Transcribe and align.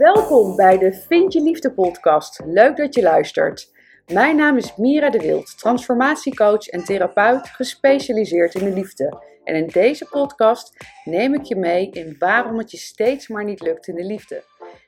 Welkom 0.00 0.56
bij 0.56 0.78
de 0.78 0.92
Vind 0.92 1.32
je 1.32 1.42
Liefde 1.42 1.72
podcast. 1.72 2.40
Leuk 2.44 2.76
dat 2.76 2.94
je 2.94 3.02
luistert. 3.02 3.72
Mijn 4.12 4.36
naam 4.36 4.56
is 4.56 4.76
Mira 4.76 5.10
de 5.10 5.18
Wild, 5.18 5.58
transformatiecoach 5.58 6.66
en 6.66 6.84
therapeut 6.84 7.48
gespecialiseerd 7.48 8.54
in 8.54 8.64
de 8.64 8.72
liefde. 8.72 9.22
En 9.44 9.54
in 9.54 9.66
deze 9.66 10.06
podcast 10.10 10.76
neem 11.04 11.34
ik 11.34 11.42
je 11.42 11.56
mee 11.56 11.90
in 11.90 12.16
waarom 12.18 12.58
het 12.58 12.70
je 12.70 12.76
steeds 12.76 13.28
maar 13.28 13.44
niet 13.44 13.60
lukt 13.60 13.86
in 13.86 13.94
de 13.94 14.04
liefde. 14.04 14.42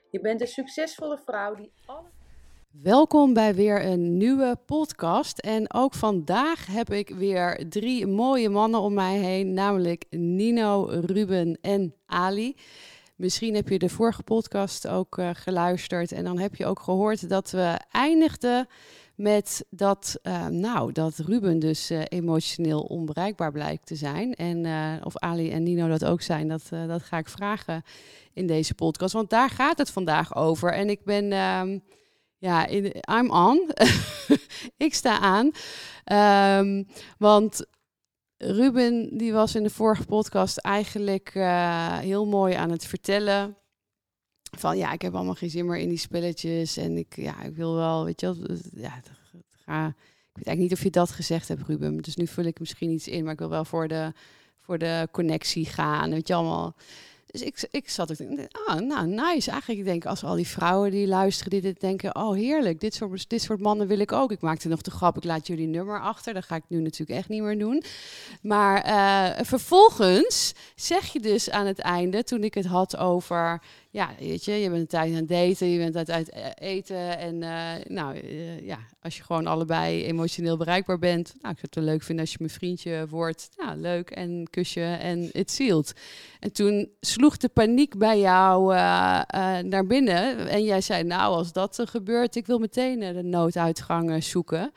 Je 0.09 0.19
bent 0.19 0.41
een 0.41 0.47
succesvolle 0.47 1.19
vrouw 1.25 1.55
die 1.55 1.71
alle. 1.85 2.07
Welkom 2.81 3.33
bij 3.33 3.55
weer 3.55 3.85
een 3.85 4.17
nieuwe 4.17 4.57
podcast. 4.65 5.39
En 5.39 5.73
ook 5.73 5.93
vandaag 5.93 6.67
heb 6.67 6.89
ik 6.89 7.09
weer 7.09 7.65
drie 7.69 8.07
mooie 8.07 8.49
mannen 8.49 8.79
om 8.79 8.93
mij 8.93 9.17
heen, 9.17 9.53
namelijk 9.53 10.05
Nino, 10.09 10.83
Ruben 10.83 11.57
en 11.61 11.95
Ali. 12.05 12.55
Misschien 13.15 13.55
heb 13.55 13.69
je 13.69 13.79
de 13.79 13.89
vorige 13.89 14.23
podcast 14.23 14.87
ook 14.87 15.17
uh, 15.17 15.29
geluisterd 15.33 16.11
en 16.11 16.23
dan 16.23 16.39
heb 16.39 16.55
je 16.55 16.65
ook 16.65 16.79
gehoord 16.79 17.29
dat 17.29 17.51
we 17.51 17.79
eindigden 17.91 18.67
met 19.15 19.65
dat, 19.69 20.19
uh, 20.23 20.47
nou, 20.47 20.91
dat 20.91 21.17
Ruben 21.17 21.59
dus 21.59 21.91
uh, 21.91 22.01
emotioneel 22.07 22.81
onbereikbaar 22.81 23.51
blijkt 23.51 23.85
te 23.85 23.95
zijn. 23.95 24.33
En 24.33 24.65
of 25.03 25.17
Ali 25.17 25.51
en 25.51 25.63
Nino 25.63 25.87
dat 25.87 26.05
ook 26.05 26.21
zijn, 26.21 26.47
dat, 26.47 26.69
dat 26.87 27.03
ga 27.03 27.17
ik 27.17 27.27
vragen 27.27 27.83
in 28.33 28.47
deze 28.47 28.73
podcast. 28.73 29.13
Want 29.13 29.29
daar 29.29 29.49
gaat 29.49 29.77
het 29.77 29.89
vandaag 29.89 30.35
over. 30.35 30.73
En 30.73 30.89
ik 30.89 31.03
ben, 31.03 31.31
ehm, 31.31 31.79
ja, 32.37 32.69
I'm 33.19 33.31
on. 33.31 33.69
ik 34.87 34.93
sta 34.93 35.19
aan. 35.19 35.51
Um, 36.59 36.87
want 37.17 37.65
Ruben, 38.45 39.17
die 39.17 39.33
was 39.33 39.55
in 39.55 39.63
de 39.63 39.69
vorige 39.69 40.05
podcast 40.05 40.57
eigenlijk 40.57 41.35
uh, 41.35 41.97
heel 41.97 42.25
mooi 42.25 42.53
aan 42.53 42.71
het 42.71 42.85
vertellen. 42.85 43.57
Van 44.57 44.77
ja, 44.77 44.91
ik 44.91 45.01
heb 45.01 45.15
allemaal 45.15 45.35
geen 45.35 45.49
zin 45.49 45.65
meer 45.65 45.77
in 45.77 45.89
die 45.89 45.97
spelletjes. 45.97 46.77
En 46.77 46.97
ik, 46.97 47.15
ja, 47.15 47.41
ik 47.41 47.55
wil 47.55 47.75
wel, 47.75 48.05
weet 48.05 48.21
je 48.21 48.25
wel, 48.25 48.57
ja, 48.75 49.01
ga. 49.65 49.87
Ik 49.87 50.39
weet 50.39 50.47
eigenlijk 50.47 50.59
niet 50.59 50.71
of 50.71 50.83
je 50.83 50.89
dat 50.89 51.11
gezegd 51.11 51.47
hebt, 51.47 51.67
Ruben. 51.67 51.97
Dus 51.97 52.15
nu 52.15 52.27
vul 52.27 52.43
ik 52.43 52.59
misschien 52.59 52.89
iets 52.89 53.07
in, 53.07 53.23
maar 53.23 53.33
ik 53.33 53.39
wil 53.39 53.49
wel 53.49 53.65
voor 53.65 53.87
de, 53.87 54.13
voor 54.59 54.77
de 54.77 55.07
connectie 55.11 55.65
gaan. 55.65 56.09
Weet 56.09 56.27
je 56.27 56.33
allemaal. 56.33 56.75
Dus 57.33 57.41
ik, 57.41 57.67
ik 57.71 57.89
zat 57.89 58.11
ook 58.11 58.39
ah, 58.65 58.79
nou, 58.79 59.07
nice. 59.07 59.51
Eigenlijk, 59.51 59.79
ik 59.79 59.85
denk, 59.85 60.05
als 60.05 60.23
al 60.23 60.35
die 60.35 60.47
vrouwen 60.47 60.91
die 60.91 61.07
luisteren, 61.07 61.51
die 61.51 61.61
dit 61.61 61.79
denken, 61.79 62.15
oh, 62.15 62.33
heerlijk, 62.33 62.79
dit 62.79 62.93
soort, 62.93 63.29
dit 63.29 63.41
soort 63.41 63.59
mannen 63.59 63.87
wil 63.87 63.99
ik 63.99 64.11
ook. 64.11 64.31
Ik 64.31 64.41
maakte 64.41 64.67
nog 64.67 64.81
de 64.81 64.91
grap, 64.91 65.17
ik 65.17 65.23
laat 65.23 65.47
jullie 65.47 65.67
nummer 65.67 66.01
achter. 66.01 66.33
Dat 66.33 66.43
ga 66.43 66.55
ik 66.55 66.63
nu 66.67 66.81
natuurlijk 66.81 67.19
echt 67.19 67.29
niet 67.29 67.41
meer 67.41 67.59
doen. 67.59 67.83
Maar 68.41 68.85
uh, 68.85 69.45
vervolgens 69.45 70.53
zeg 70.75 71.13
je 71.13 71.19
dus 71.19 71.49
aan 71.49 71.65
het 71.65 71.79
einde, 71.79 72.23
toen 72.23 72.43
ik 72.43 72.53
het 72.53 72.65
had 72.65 72.97
over 72.97 73.61
ja, 73.93 74.09
weet 74.19 74.45
je, 74.45 74.51
je 74.51 74.69
bent 74.69 74.81
een 74.81 74.87
tijd 74.87 75.09
aan 75.09 75.15
het 75.15 75.27
daten, 75.27 75.67
je 75.67 75.91
bent 75.91 76.09
uit 76.09 76.29
e-, 76.33 76.49
eten. 76.55 77.17
En 77.17 77.41
uh, 77.41 77.71
nou, 77.87 78.17
uh, 78.17 78.65
ja, 78.65 78.79
als 79.01 79.17
je 79.17 79.23
gewoon 79.23 79.47
allebei 79.47 80.03
emotioneel 80.05 80.57
bereikbaar 80.57 80.99
bent. 80.99 81.33
Nou, 81.41 81.53
ik 81.53 81.59
zou 81.59 81.61
het 81.61 81.75
wel 81.75 81.83
leuk 81.83 82.03
vinden 82.03 82.23
als 82.23 82.33
je 82.33 82.39
mijn 82.39 82.51
vriendje 82.51 83.07
wordt. 83.09 83.49
Nou, 83.57 83.77
leuk 83.77 84.09
en 84.09 84.47
kusje 84.49 84.81
en 84.81 85.29
het 85.31 85.51
zielt. 85.51 85.93
En 86.39 86.51
toen 86.51 86.89
sloeg 86.99 87.37
de 87.37 87.49
paniek 87.49 87.97
bij 87.97 88.19
jou 88.19 88.73
naar 89.63 89.85
binnen. 89.87 90.47
En 90.47 90.63
jij 90.63 90.81
zei, 90.81 91.03
nou, 91.03 91.33
als 91.33 91.51
dat 91.51 91.81
gebeurt, 91.83 92.35
ik 92.35 92.45
wil 92.45 92.59
meteen 92.59 92.99
de 92.99 93.23
nooduitgang 93.23 94.23
zoeken. 94.23 94.71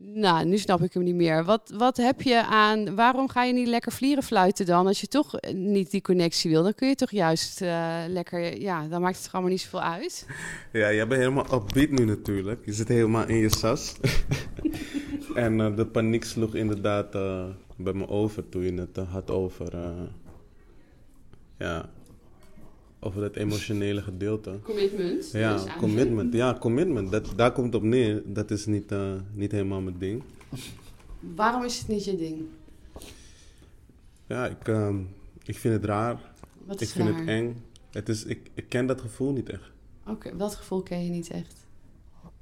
Nou, 0.00 0.44
nu 0.44 0.58
snap 0.58 0.82
ik 0.82 0.92
hem 0.92 1.02
niet 1.02 1.14
meer. 1.14 1.44
Wat, 1.44 1.72
wat 1.76 1.96
heb 1.96 2.22
je 2.22 2.44
aan. 2.44 2.94
Waarom 2.94 3.28
ga 3.28 3.44
je 3.44 3.52
niet 3.52 3.68
lekker 3.68 3.92
vlieren 3.92 4.22
fluiten 4.22 4.66
dan? 4.66 4.86
Als 4.86 5.00
je 5.00 5.06
toch 5.06 5.40
niet 5.52 5.90
die 5.90 6.00
connectie 6.00 6.50
wil, 6.50 6.62
dan 6.62 6.74
kun 6.74 6.88
je 6.88 6.94
toch 6.94 7.10
juist 7.10 7.62
uh, 7.62 7.96
lekker. 8.08 8.60
Ja, 8.60 8.88
dan 8.88 9.00
maakt 9.00 9.22
het 9.22 9.32
allemaal 9.32 9.50
niet 9.50 9.60
zoveel 9.60 9.82
uit. 9.82 10.26
Ja, 10.72 10.92
jij 10.92 11.06
bent 11.06 11.20
helemaal 11.20 11.54
upbeat 11.54 11.90
nu 11.90 12.04
natuurlijk. 12.04 12.64
Je 12.64 12.72
zit 12.72 12.88
helemaal 12.88 13.26
in 13.26 13.36
je 13.36 13.56
sas. 13.56 13.96
en 15.34 15.58
uh, 15.58 15.76
de 15.76 15.86
paniek 15.86 16.24
sloeg 16.24 16.54
inderdaad 16.54 17.12
bij 17.76 17.92
me 17.92 18.08
over 18.08 18.48
toen 18.48 18.62
je 18.62 18.72
het 18.72 18.96
had 19.08 19.30
over. 19.30 19.72
ja, 21.58 21.88
over 23.00 23.22
het 23.22 23.36
emotionele 23.36 24.02
gedeelte. 24.02 24.58
Commitment. 24.62 25.30
Ja, 25.30 25.52
dus 25.52 25.76
commitment. 25.76 26.32
Ja, 26.32 26.56
commitment. 26.60 27.10
Dat, 27.10 27.32
daar 27.36 27.52
komt 27.52 27.66
het 27.66 27.82
op 27.82 27.82
neer. 27.82 28.22
Dat 28.26 28.50
is 28.50 28.66
niet, 28.66 28.92
uh, 28.92 29.12
niet 29.32 29.52
helemaal 29.52 29.80
mijn 29.80 29.98
ding. 29.98 30.22
Waarom 31.36 31.64
is 31.64 31.78
het 31.78 31.88
niet 31.88 32.04
je 32.04 32.16
ding? 32.16 32.44
Ja, 34.26 34.46
ik, 34.46 34.68
uh, 34.68 34.96
ik 35.44 35.58
vind 35.58 35.74
het 35.74 35.84
raar. 35.84 36.32
Wat 36.64 36.80
is 36.80 36.88
ik 36.88 36.94
vind 36.94 37.08
raar? 37.08 37.18
het 37.18 37.28
eng. 37.28 37.62
Het 37.90 38.08
is, 38.08 38.24
ik, 38.24 38.50
ik 38.54 38.68
ken 38.68 38.86
dat 38.86 39.00
gevoel 39.00 39.32
niet 39.32 39.48
echt. 39.48 39.70
Oké, 40.00 40.10
okay, 40.10 40.36
wat 40.36 40.54
gevoel 40.54 40.82
ken 40.82 41.04
je 41.04 41.10
niet 41.10 41.30
echt? 41.30 41.66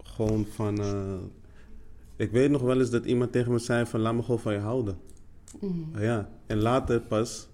Gewoon 0.02 0.46
van... 0.46 0.80
Uh, 0.80 1.14
ik 2.16 2.30
weet 2.30 2.50
nog 2.50 2.62
wel 2.62 2.78
eens 2.78 2.90
dat 2.90 3.04
iemand 3.04 3.32
tegen 3.32 3.52
me 3.52 3.58
zei 3.58 3.86
van... 3.86 4.00
Laat 4.00 4.14
me 4.14 4.22
gewoon 4.22 4.40
van 4.40 4.52
je 4.52 4.58
houden. 4.58 4.98
Mm. 5.60 5.90
Ja, 5.98 6.30
en 6.46 6.58
later 6.58 7.00
pas 7.00 7.48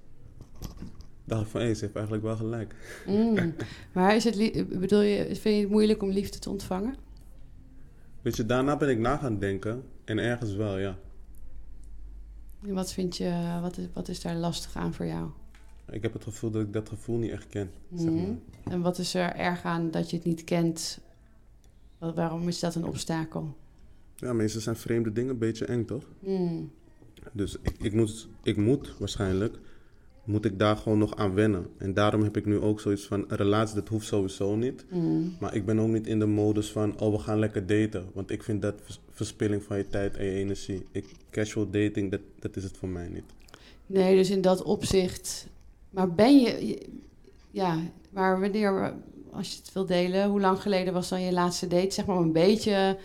dacht 1.34 1.44
ik 1.44 1.50
van, 1.50 1.60
hé, 1.60 1.74
ze 1.74 1.80
heeft 1.80 1.96
eigenlijk 1.96 2.24
wel 2.24 2.36
gelijk. 2.36 2.74
Mm. 3.06 3.54
maar 3.94 4.16
is 4.16 4.24
het, 4.24 4.68
bedoel 4.80 5.00
je, 5.00 5.24
vind 5.24 5.54
je 5.54 5.60
het 5.60 5.70
moeilijk 5.70 6.02
om 6.02 6.10
liefde 6.10 6.38
te 6.38 6.50
ontvangen? 6.50 6.94
Weet 8.22 8.36
je, 8.36 8.46
daarna 8.46 8.76
ben 8.76 8.88
ik 8.88 8.98
na 8.98 9.16
gaan 9.16 9.38
denken 9.38 9.82
en 10.04 10.18
ergens 10.18 10.54
wel, 10.54 10.78
ja. 10.78 10.98
En 12.66 12.74
wat 12.74 12.92
vind 12.92 13.16
je, 13.16 13.58
wat 13.60 13.76
is, 13.78 13.86
wat 13.92 14.08
is 14.08 14.20
daar 14.20 14.34
lastig 14.34 14.76
aan 14.76 14.94
voor 14.94 15.06
jou? 15.06 15.30
Ik 15.90 16.02
heb 16.02 16.12
het 16.12 16.24
gevoel 16.24 16.50
dat 16.50 16.62
ik 16.62 16.72
dat 16.72 16.88
gevoel 16.88 17.18
niet 17.18 17.30
echt 17.30 17.48
ken. 17.48 17.70
Mm. 17.88 17.98
Zeg 17.98 18.10
maar. 18.10 18.36
En 18.72 18.80
wat 18.80 18.98
is 18.98 19.14
er 19.14 19.34
erg 19.34 19.62
aan 19.62 19.90
dat 19.90 20.10
je 20.10 20.16
het 20.16 20.24
niet 20.24 20.44
kent? 20.44 21.00
Waarom 21.98 22.48
is 22.48 22.60
dat 22.60 22.74
een 22.74 22.84
obstakel? 22.84 23.56
Ja, 24.16 24.32
meestal 24.32 24.60
zijn 24.60 24.76
vreemde 24.76 25.12
dingen 25.12 25.30
een 25.30 25.38
beetje 25.38 25.64
eng, 25.64 25.84
toch? 25.84 26.04
Mm. 26.18 26.70
Dus 27.32 27.56
ik, 27.62 27.74
ik, 27.78 27.92
moet, 27.92 28.28
ik 28.42 28.56
moet 28.56 28.98
waarschijnlijk 28.98 29.58
moet 30.24 30.44
ik 30.44 30.58
daar 30.58 30.76
gewoon 30.76 30.98
nog 30.98 31.16
aan 31.16 31.34
wennen. 31.34 31.66
En 31.76 31.94
daarom 31.94 32.22
heb 32.22 32.36
ik 32.36 32.46
nu 32.46 32.58
ook 32.58 32.80
zoiets 32.80 33.06
van, 33.06 33.24
een 33.28 33.36
relatie, 33.36 33.74
dat 33.74 33.88
hoeft 33.88 34.06
sowieso 34.06 34.56
niet. 34.56 34.84
Mm. 34.90 35.36
Maar 35.40 35.54
ik 35.54 35.66
ben 35.66 35.78
ook 35.78 35.88
niet 35.88 36.06
in 36.06 36.18
de 36.18 36.26
modus 36.26 36.70
van, 36.70 37.00
oh, 37.00 37.12
we 37.12 37.18
gaan 37.18 37.38
lekker 37.38 37.66
daten. 37.66 38.10
Want 38.12 38.30
ik 38.30 38.42
vind 38.42 38.62
dat 38.62 38.74
verspilling 39.10 39.62
van 39.62 39.76
je 39.76 39.86
tijd 39.86 40.16
en 40.16 40.24
je 40.24 40.32
energie. 40.32 40.86
Ik, 40.90 41.06
casual 41.30 41.70
dating, 41.70 42.10
dat, 42.10 42.20
dat 42.38 42.56
is 42.56 42.64
het 42.64 42.76
voor 42.76 42.88
mij 42.88 43.08
niet. 43.08 43.24
Nee, 43.86 44.16
dus 44.16 44.30
in 44.30 44.40
dat 44.40 44.62
opzicht... 44.62 45.46
Maar 45.90 46.14
ben 46.14 46.40
je... 46.40 46.78
Ja, 47.50 47.78
maar 48.10 48.40
wanneer, 48.40 48.94
als 49.30 49.50
je 49.50 49.56
het 49.56 49.72
wil 49.72 49.86
delen... 49.86 50.28
Hoe 50.28 50.40
lang 50.40 50.62
geleden 50.62 50.92
was 50.92 51.08
dan 51.08 51.22
je 51.22 51.32
laatste 51.32 51.66
date? 51.66 51.90
Zeg 51.90 52.06
maar 52.06 52.16
een 52.16 52.32
beetje... 52.32 52.98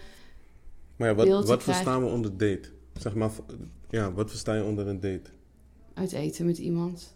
Maar 0.95 1.07
ja, 1.07 1.15
wat, 1.15 1.47
wat 1.47 1.63
verstaan 1.63 2.03
we 2.03 2.09
onder 2.09 2.31
date? 2.31 2.69
Zeg 2.93 3.15
maar, 3.15 3.31
ja, 3.89 4.11
wat 4.11 4.29
versta 4.29 4.55
je 4.55 4.63
onder 4.63 4.87
een 4.87 4.99
date? 4.99 5.29
Uit 5.97 6.11
eten 6.11 6.45
met 6.45 6.57
iemand? 6.57 7.15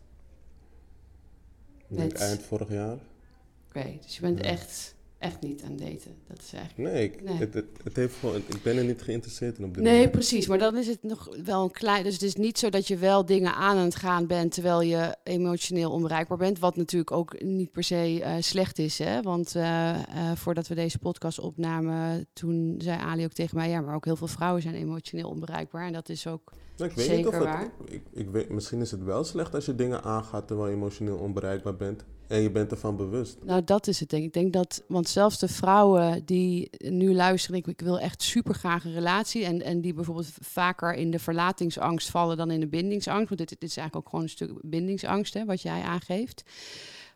Met... 1.88 2.14
eind 2.14 2.42
vorig 2.42 2.70
jaar. 2.70 2.94
Oké, 2.94 3.80
okay, 3.80 4.00
dus 4.04 4.16
je 4.16 4.22
bent 4.22 4.40
ja. 4.40 4.44
echt, 4.44 4.96
echt 5.18 5.42
niet 5.42 5.64
aan 5.64 5.78
daten. 5.78 6.16
Dat 6.28 6.40
is 6.40 6.54
eigenlijk... 6.54 6.94
Nee, 6.94 7.04
ik, 7.04 7.24
nee. 7.24 7.38
Het, 7.38 7.54
het, 7.54 7.66
het, 7.84 7.96
heeft 7.96 8.16
gewoon, 8.16 8.36
ik 8.36 8.64
ben 8.64 8.78
er 8.78 8.84
niet 8.84 9.02
geïnteresseerd 9.02 9.58
in 9.58 9.66
op 9.66 9.74
dit 9.74 9.84
Nee, 9.84 9.94
moment. 9.94 10.12
precies. 10.12 10.48
Maar 10.48 10.58
dan 10.58 10.78
is 10.78 10.88
het 10.88 11.04
nog 11.04 11.38
wel 11.44 11.64
een 11.64 11.72
klein... 11.72 12.04
Dus 12.04 12.14
het 12.14 12.22
is 12.22 12.36
niet 12.36 12.60
zo 12.60 12.70
dat 12.70 12.88
je 12.88 12.98
wel 12.98 13.26
dingen 13.26 13.54
aan 13.54 13.78
aan 13.78 13.86
het 13.86 13.96
gaan 13.96 14.28
bent... 14.28 14.54
terwijl 14.54 14.82
je 14.82 15.16
emotioneel 15.24 15.92
onbereikbaar 15.92 16.38
bent. 16.38 16.60
Wat 16.60 16.76
natuurlijk 16.76 17.12
ook 17.12 17.42
niet 17.42 17.72
per 17.72 17.84
se 17.84 18.20
uh, 18.20 18.34
slecht 18.40 18.80
is. 18.80 18.98
Hè? 18.98 19.22
Want 19.22 19.56
uh, 19.56 19.64
uh, 19.64 20.32
voordat 20.36 20.68
we 20.68 20.76
deze 20.76 21.00
podcast 21.00 21.40
opnamen... 21.40 22.28
toen 22.34 22.76
zei 22.78 23.00
Ali 23.00 23.24
ook 23.24 23.34
tegen 23.34 23.58
mij... 23.58 23.70
ja, 23.70 23.82
maar 23.82 23.96
ook 23.96 24.06
heel 24.06 24.16
veel 24.16 24.28
vrouwen 24.28 24.62
zijn 24.62 24.76
emotioneel 24.76 25.30
onbereikbaar. 25.30 25.86
En 25.86 25.94
dat 25.94 26.10
is 26.10 26.28
ook... 26.28 26.54
Nou, 26.82 26.92
ik 26.94 26.98
weet 26.98 27.06
Zeker 27.06 27.32
niet 27.32 27.42
of 27.42 27.46
waar. 27.48 27.62
het, 27.62 27.94
ik, 27.94 28.04
ik 28.12 28.30
weet, 28.30 28.50
misschien 28.50 28.82
is 28.82 28.92
het 28.92 29.04
wel 29.04 29.24
slecht 29.24 29.56
als 29.56 29.66
je 29.66 29.76
dingen 29.76 30.04
aangaat 30.04 30.48
terwijl 30.48 30.70
je 30.70 30.76
emotioneel 30.76 31.18
onbereikbaar 31.18 31.76
bent. 31.76 32.06
En 32.28 32.42
je 32.42 32.52
bent 32.52 32.72
ervan 32.72 32.96
bewust. 32.96 33.38
Nou, 33.44 33.64
dat 33.64 33.88
is 33.88 34.00
het 34.00 34.10
denk 34.10 34.22
ik. 34.22 34.28
Ik 34.28 34.34
denk 34.34 34.54
dat, 34.54 34.84
want 34.88 35.10
zelfs 35.10 35.40
de 35.40 35.48
vrouwen 35.48 36.26
die 36.26 36.70
nu 36.80 37.14
luisteren, 37.14 37.60
ik, 37.60 37.68
ik 37.68 37.82
wil 37.82 38.00
echt 38.00 38.22
super 38.22 38.54
graag 38.54 38.86
een 38.86 38.94
relatie. 38.94 39.46
En, 39.46 39.62
en 39.62 39.82
die 39.82 39.94
bijvoorbeeld 39.94 40.32
vaker 40.40 40.94
in 40.94 41.12
de 41.12 41.20
verlatingsangst 41.20 42.10
vallen 42.10 42.38
dan 42.38 42.52
in 42.52 42.60
de 42.60 42.68
bindingsangst. 42.68 43.28
Want 43.28 43.40
dit, 43.40 43.50
dit 43.50 43.70
is 43.70 43.78
eigenlijk 43.78 44.06
ook 44.06 44.12
gewoon 44.12 44.26
een 44.26 44.32
stuk 44.32 44.52
bindingsangst, 44.62 45.34
hè, 45.34 45.46
wat 45.46 45.62
jij 45.62 45.82
aangeeft. 45.82 46.44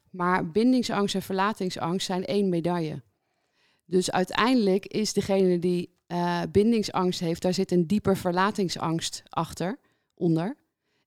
Maar 0.09 0.51
bindingsangst 0.51 1.15
en 1.15 1.21
verlatingsangst 1.21 2.05
zijn 2.05 2.25
één 2.25 2.49
medaille. 2.49 3.01
Dus 3.85 4.11
uiteindelijk 4.11 4.85
is 4.85 5.13
degene 5.13 5.59
die 5.59 5.94
uh, 6.07 6.41
bindingsangst 6.51 7.19
heeft, 7.19 7.41
daar 7.41 7.53
zit 7.53 7.71
een 7.71 7.87
dieper 7.87 8.17
verlatingsangst 8.17 9.23
achter, 9.29 9.79
onder. 10.13 10.55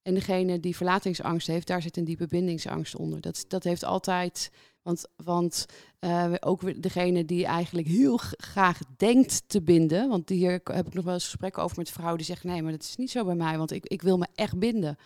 En 0.03 0.15
degene 0.15 0.61
die 0.61 0.77
verlatingsangst 0.77 1.47
heeft, 1.47 1.67
daar 1.67 1.83
zit 1.83 1.97
een 1.97 2.05
diepe 2.05 2.27
bindingsangst 2.27 2.97
onder. 2.97 3.21
Dat, 3.21 3.45
dat 3.49 3.65
heeft 3.65 3.85
altijd. 3.85 4.50
Want, 4.83 5.06
want 5.17 5.67
uh, 6.00 6.35
ook 6.41 6.83
degene 6.83 7.25
die 7.25 7.47
eigenlijk 7.47 7.87
heel 7.87 8.17
graag 8.37 8.81
denkt 8.97 9.43
te 9.47 9.62
binden. 9.62 10.09
Want 10.09 10.29
hier 10.29 10.61
heb 10.65 10.87
ik 10.87 10.95
nog 10.95 11.05
wel 11.05 11.15
eens 11.15 11.25
gesprekken 11.25 11.62
over 11.62 11.77
met 11.79 11.91
vrouwen 11.91 12.17
die 12.17 12.27
zeggen: 12.27 12.49
nee, 12.49 12.62
maar 12.62 12.73
dat 12.73 12.83
is 12.83 12.97
niet 12.97 13.11
zo 13.11 13.25
bij 13.25 13.35
mij, 13.35 13.59
want 13.59 13.71
ik, 13.71 13.87
ik 13.87 14.03
wil 14.03 14.19
me 14.19 14.27
echt 14.35 14.59
binden. 14.59 14.97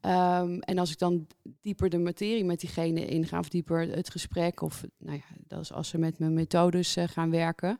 Um, 0.00 0.60
en 0.60 0.78
als 0.78 0.90
ik 0.90 0.98
dan 0.98 1.26
dieper 1.60 1.90
de 1.90 1.98
materie 1.98 2.44
met 2.44 2.60
diegene 2.60 3.06
inga, 3.06 3.38
of 3.38 3.48
dieper 3.48 3.80
het 3.80 4.10
gesprek, 4.10 4.62
of 4.62 4.84
nou 4.98 5.16
ja, 5.16 5.36
dat 5.46 5.60
is 5.60 5.72
als 5.72 5.88
ze 5.88 5.98
met 5.98 6.18
mijn 6.18 6.34
methodes 6.34 6.96
uh, 6.96 7.04
gaan 7.08 7.30
werken. 7.30 7.78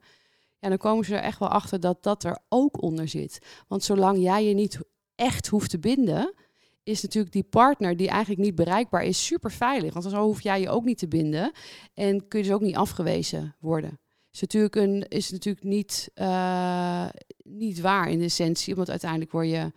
Ja, 0.61 0.69
dan 0.69 0.79
komen 0.79 1.05
ze 1.05 1.15
er 1.15 1.23
echt 1.23 1.39
wel 1.39 1.49
achter 1.49 1.81
dat 1.81 2.03
dat 2.03 2.25
er 2.25 2.39
ook 2.49 2.83
onder 2.83 3.09
zit. 3.09 3.39
Want 3.69 3.85
zolang 3.85 4.23
jij 4.23 4.45
je 4.45 4.55
niet 4.55 4.79
echt 5.15 5.47
hoeft 5.47 5.71
te 5.71 5.79
binden, 5.79 6.35
is 6.83 7.03
natuurlijk 7.03 7.33
die 7.33 7.45
partner 7.45 7.97
die 7.97 8.09
eigenlijk 8.09 8.41
niet 8.41 8.55
bereikbaar 8.55 9.05
is, 9.05 9.27
super 9.27 9.51
veilig. 9.51 9.93
Want 9.93 10.11
dan 10.11 10.23
hoef 10.23 10.41
jij 10.41 10.61
je 10.61 10.71
ook 10.71 10.85
niet 10.85 10.99
te 10.99 11.09
binden 11.09 11.53
en 11.95 12.29
kun 12.29 12.39
je 12.39 12.45
dus 12.45 12.55
ook 12.55 12.61
niet 12.61 12.77
afgewezen 12.77 13.57
worden. 13.61 13.99
Is 14.33 14.41
natuurlijk, 14.41 14.77
een, 14.77 15.09
is 15.09 15.31
natuurlijk 15.31 15.65
niet, 15.65 16.11
uh, 16.15 17.09
niet 17.43 17.81
waar 17.81 18.11
in 18.11 18.19
de 18.19 18.25
essentie, 18.25 18.75
want 18.75 18.91
uiteindelijk 18.91 19.33
word 19.33 19.49
je 19.49 19.73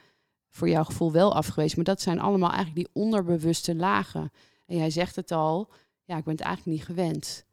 voor 0.50 0.70
jouw 0.70 0.84
gevoel 0.84 1.12
wel 1.12 1.36
afgewezen. 1.36 1.76
Maar 1.76 1.86
dat 1.86 2.02
zijn 2.02 2.20
allemaal 2.20 2.52
eigenlijk 2.52 2.88
die 2.88 3.04
onderbewuste 3.04 3.76
lagen. 3.76 4.32
En 4.66 4.78
jij 4.78 4.90
zegt 4.90 5.16
het 5.16 5.32
al, 5.32 5.70
ja, 6.04 6.18
ik 6.18 6.24
ben 6.24 6.34
het 6.34 6.44
eigenlijk 6.44 6.78
niet 6.78 6.86
gewend. 6.86 7.46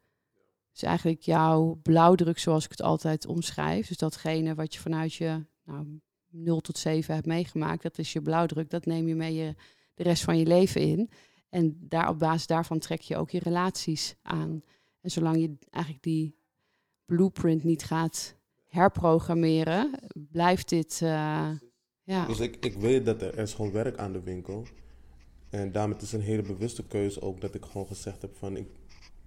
Dus 0.71 0.83
eigenlijk 0.83 1.21
jouw 1.21 1.79
blauwdruk, 1.83 2.39
zoals 2.39 2.63
ik 2.63 2.71
het 2.71 2.81
altijd 2.81 3.25
omschrijf. 3.25 3.87
Dus 3.87 3.97
datgene 3.97 4.55
wat 4.55 4.73
je 4.73 4.79
vanuit 4.79 5.13
je 5.13 5.45
nou, 5.63 5.99
0 6.27 6.61
tot 6.61 6.77
7 6.77 7.13
hebt 7.13 7.25
meegemaakt, 7.25 7.83
dat 7.83 7.97
is 7.97 8.13
je 8.13 8.21
blauwdruk. 8.21 8.69
Dat 8.69 8.85
neem 8.85 9.07
je 9.07 9.15
mee 9.15 9.33
je, 9.33 9.55
de 9.93 10.03
rest 10.03 10.23
van 10.23 10.37
je 10.37 10.45
leven 10.45 10.81
in. 10.81 11.09
En 11.49 11.77
daar, 11.79 12.09
op 12.09 12.19
basis 12.19 12.47
daarvan 12.47 12.79
trek 12.79 13.01
je 13.01 13.17
ook 13.17 13.29
je 13.29 13.39
relaties 13.39 14.15
aan. 14.21 14.63
En 15.01 15.11
zolang 15.11 15.37
je 15.37 15.55
eigenlijk 15.69 16.03
die 16.03 16.35
blueprint 17.05 17.63
niet 17.63 17.83
gaat 17.83 18.35
herprogrammeren, 18.65 19.99
blijft 20.31 20.69
dit. 20.69 20.99
Uh, 21.03 21.49
ja. 22.03 22.25
Dus 22.25 22.39
ik, 22.39 22.65
ik 22.65 22.73
weet 22.73 23.05
dat 23.05 23.21
er, 23.21 23.33
er 23.33 23.43
is 23.43 23.53
gewoon 23.53 23.71
werk 23.71 23.97
aan 23.97 24.13
de 24.13 24.21
winkel. 24.21 24.65
En 25.49 25.71
daarmee 25.71 25.97
is 26.01 26.11
een 26.11 26.21
hele 26.21 26.41
bewuste 26.41 26.87
keuze 26.87 27.21
ook 27.21 27.41
dat 27.41 27.55
ik 27.55 27.65
gewoon 27.65 27.87
gezegd 27.87 28.21
heb 28.21 28.35
van 28.35 28.57
ik, 28.57 28.67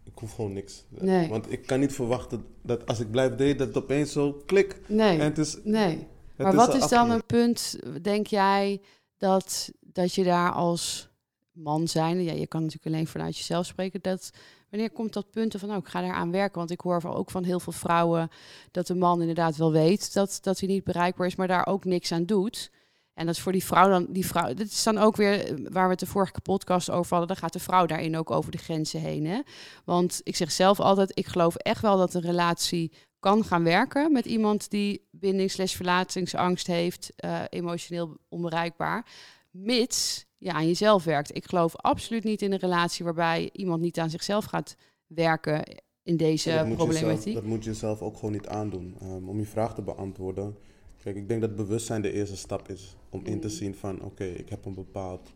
ik 0.04 0.12
hoef 0.14 0.34
gewoon 0.34 0.52
niks. 0.52 0.84
Nee. 0.88 1.28
Want 1.28 1.52
ik 1.52 1.66
kan 1.66 1.80
niet 1.80 1.92
verwachten 1.92 2.44
dat 2.62 2.86
als 2.86 3.00
ik 3.00 3.10
blijf 3.10 3.30
daten, 3.30 3.56
dat 3.56 3.66
het 3.66 3.76
opeens 3.76 4.12
zo 4.12 4.42
klik. 4.46 4.80
Nee. 4.86 5.18
En 5.18 5.24
het 5.24 5.38
is, 5.38 5.58
nee 5.64 6.06
maar 6.36 6.54
wat 6.54 6.74
is 6.74 6.88
dan 6.88 7.10
een 7.10 7.26
punt, 7.26 7.78
denk 8.02 8.26
jij, 8.26 8.80
dat, 9.18 9.70
dat 9.80 10.14
je 10.14 10.24
daar 10.24 10.52
als 10.52 11.08
man 11.52 11.88
zijn, 11.88 12.22
ja, 12.22 12.32
je 12.32 12.46
kan 12.46 12.62
natuurlijk 12.62 12.94
alleen 12.94 13.06
vanuit 13.06 13.36
jezelf 13.36 13.66
spreken, 13.66 14.00
dat 14.02 14.30
wanneer 14.70 14.90
komt 14.90 15.12
dat 15.12 15.30
punt 15.30 15.54
van, 15.58 15.68
nou, 15.68 15.80
ik 15.80 15.88
ga 15.88 16.00
daar 16.00 16.12
aan 16.12 16.30
werken, 16.30 16.58
want 16.58 16.70
ik 16.70 16.80
hoor 16.80 17.04
ook 17.04 17.30
van 17.30 17.44
heel 17.44 17.60
veel 17.60 17.72
vrouwen 17.72 18.28
dat 18.70 18.86
de 18.86 18.94
man 18.94 19.20
inderdaad 19.20 19.56
wel 19.56 19.72
weet 19.72 20.12
dat, 20.12 20.38
dat 20.42 20.58
hij 20.58 20.68
niet 20.68 20.84
bereikbaar 20.84 21.26
is, 21.26 21.36
maar 21.36 21.48
daar 21.48 21.66
ook 21.66 21.84
niks 21.84 22.12
aan 22.12 22.24
doet. 22.24 22.70
En 23.14 23.26
dat 23.26 23.34
is 23.34 23.40
voor 23.40 23.52
die 23.52 23.64
vrouw 23.64 23.88
dan, 23.88 24.06
die 24.08 24.26
vrouw, 24.26 24.54
dit 24.54 24.70
is 24.70 24.82
dan 24.82 24.98
ook 24.98 25.16
weer 25.16 25.58
waar 25.70 25.84
we 25.84 25.90
het 25.90 25.98
de 25.98 26.06
vorige 26.06 26.40
podcast 26.40 26.90
over 26.90 27.10
hadden, 27.10 27.28
dan 27.28 27.36
gaat 27.36 27.52
de 27.52 27.58
vrouw 27.58 27.86
daarin 27.86 28.16
ook 28.16 28.30
over 28.30 28.50
de 28.50 28.58
grenzen 28.58 29.00
heen. 29.00 29.26
Hè? 29.26 29.40
Want 29.84 30.20
ik 30.22 30.36
zeg 30.36 30.50
zelf 30.50 30.80
altijd, 30.80 31.10
ik 31.14 31.26
geloof 31.26 31.56
echt 31.56 31.82
wel 31.82 31.96
dat 31.96 32.14
een 32.14 32.20
relatie 32.20 32.92
kan 33.18 33.44
gaan 33.44 33.64
werken 33.64 34.12
met 34.12 34.24
iemand 34.24 34.70
die 34.70 35.08
bindings-verlatingsangst 35.10 36.66
heeft, 36.66 37.12
uh, 37.24 37.40
emotioneel 37.48 38.16
onbereikbaar, 38.28 39.06
mits 39.50 40.24
je 40.36 40.52
aan 40.52 40.66
jezelf 40.66 41.04
werkt. 41.04 41.36
Ik 41.36 41.46
geloof 41.46 41.76
absoluut 41.76 42.24
niet 42.24 42.42
in 42.42 42.52
een 42.52 42.58
relatie 42.58 43.04
waarbij 43.04 43.50
iemand 43.52 43.80
niet 43.80 43.98
aan 43.98 44.10
zichzelf 44.10 44.44
gaat 44.44 44.76
werken 45.06 45.82
in 46.02 46.16
deze 46.16 46.50
dat 46.50 46.74
problematiek. 46.74 47.34
dat 47.34 47.44
moet 47.44 47.64
je 47.64 47.74
zelf 47.74 48.02
ook 48.02 48.14
gewoon 48.14 48.32
niet 48.32 48.48
aandoen. 48.48 48.96
Um, 49.02 49.28
om 49.28 49.38
je 49.38 49.46
vraag 49.46 49.74
te 49.74 49.82
beantwoorden. 49.82 50.56
Kijk, 51.04 51.16
ik 51.16 51.28
denk 51.28 51.40
dat 51.40 51.56
bewustzijn 51.56 52.02
de 52.02 52.12
eerste 52.12 52.36
stap 52.36 52.68
is 52.68 52.96
om 53.10 53.20
in 53.24 53.40
te 53.40 53.46
mm. 53.46 53.52
zien 53.52 53.74
van 53.74 54.02
oké, 54.02 54.24
ik 54.24 54.48
heb 54.48 54.64
een 54.64 54.74
bepaald 54.74 55.32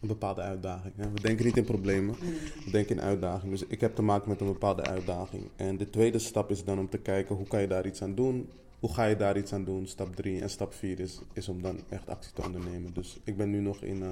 een 0.00 0.08
bepaalde 0.08 0.40
uitdaging. 0.40 0.94
We 0.96 1.20
denken 1.20 1.44
niet 1.44 1.56
in 1.56 1.64
problemen, 1.64 2.14
we 2.64 2.70
denken 2.70 2.96
in 2.96 3.02
uitdaging. 3.02 3.50
Dus 3.50 3.66
ik 3.66 3.80
heb 3.80 3.94
te 3.94 4.02
maken 4.02 4.28
met 4.28 4.40
een 4.40 4.46
bepaalde 4.46 4.82
uitdaging. 4.82 5.50
En 5.56 5.76
de 5.76 5.90
tweede 5.90 6.18
stap 6.18 6.50
is 6.50 6.64
dan 6.64 6.78
om 6.78 6.88
te 6.88 6.98
kijken 6.98 7.36
hoe 7.36 7.46
kan 7.46 7.60
je 7.60 7.66
daar 7.66 7.86
iets 7.86 8.02
aan 8.02 8.14
doen. 8.14 8.50
Hoe 8.80 8.94
ga 8.94 9.04
je 9.04 9.16
daar 9.16 9.36
iets 9.36 9.52
aan 9.52 9.64
doen? 9.64 9.86
Stap 9.86 10.16
3 10.16 10.40
en 10.40 10.50
stap 10.50 10.74
4 10.74 11.00
is, 11.00 11.20
is 11.32 11.48
om 11.48 11.62
dan 11.62 11.80
echt 11.88 12.08
actie 12.08 12.32
te 12.32 12.42
ondernemen. 12.42 12.94
Dus 12.94 13.16
ik 13.24 13.36
ben 13.36 13.50
nu 13.50 13.60
nog 13.60 13.82
in 13.82 14.02
uh, 14.02 14.10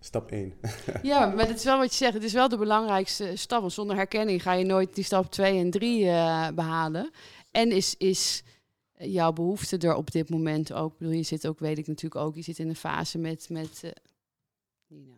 stap 0.00 0.30
1. 0.30 0.54
ja, 1.02 1.26
maar 1.26 1.46
het 1.46 1.58
is 1.58 1.64
wel 1.64 1.78
wat 1.78 1.90
je 1.90 1.96
zegt. 1.96 2.14
Het 2.14 2.24
is 2.24 2.32
wel 2.32 2.48
de 2.48 2.58
belangrijkste 2.58 3.32
stap. 3.34 3.60
Want 3.60 3.72
zonder 3.72 3.96
herkenning 3.96 4.42
ga 4.42 4.52
je 4.52 4.64
nooit 4.64 4.94
die 4.94 5.04
stap 5.04 5.30
2 5.30 5.58
en 5.58 5.70
3 5.70 6.02
uh, 6.02 6.46
eh, 6.46 6.54
behalen. 6.54 7.10
En 7.50 7.72
is, 7.72 7.94
is 7.98 8.42
jouw 9.00 9.32
behoefte 9.32 9.78
er 9.78 9.94
op 9.94 10.10
dit 10.10 10.30
moment 10.30 10.72
ook? 10.72 10.92
Ik 10.92 10.98
bedoel, 10.98 11.14
je 11.14 11.22
zit 11.22 11.46
ook, 11.46 11.58
weet 11.58 11.78
ik 11.78 11.86
natuurlijk 11.86 12.24
ook, 12.24 12.34
je 12.34 12.42
zit 12.42 12.58
in 12.58 12.68
een 12.68 12.76
fase 12.76 13.18
met, 13.18 13.48
met 13.48 13.82
uh, 13.84 13.90
Nino. 14.86 15.14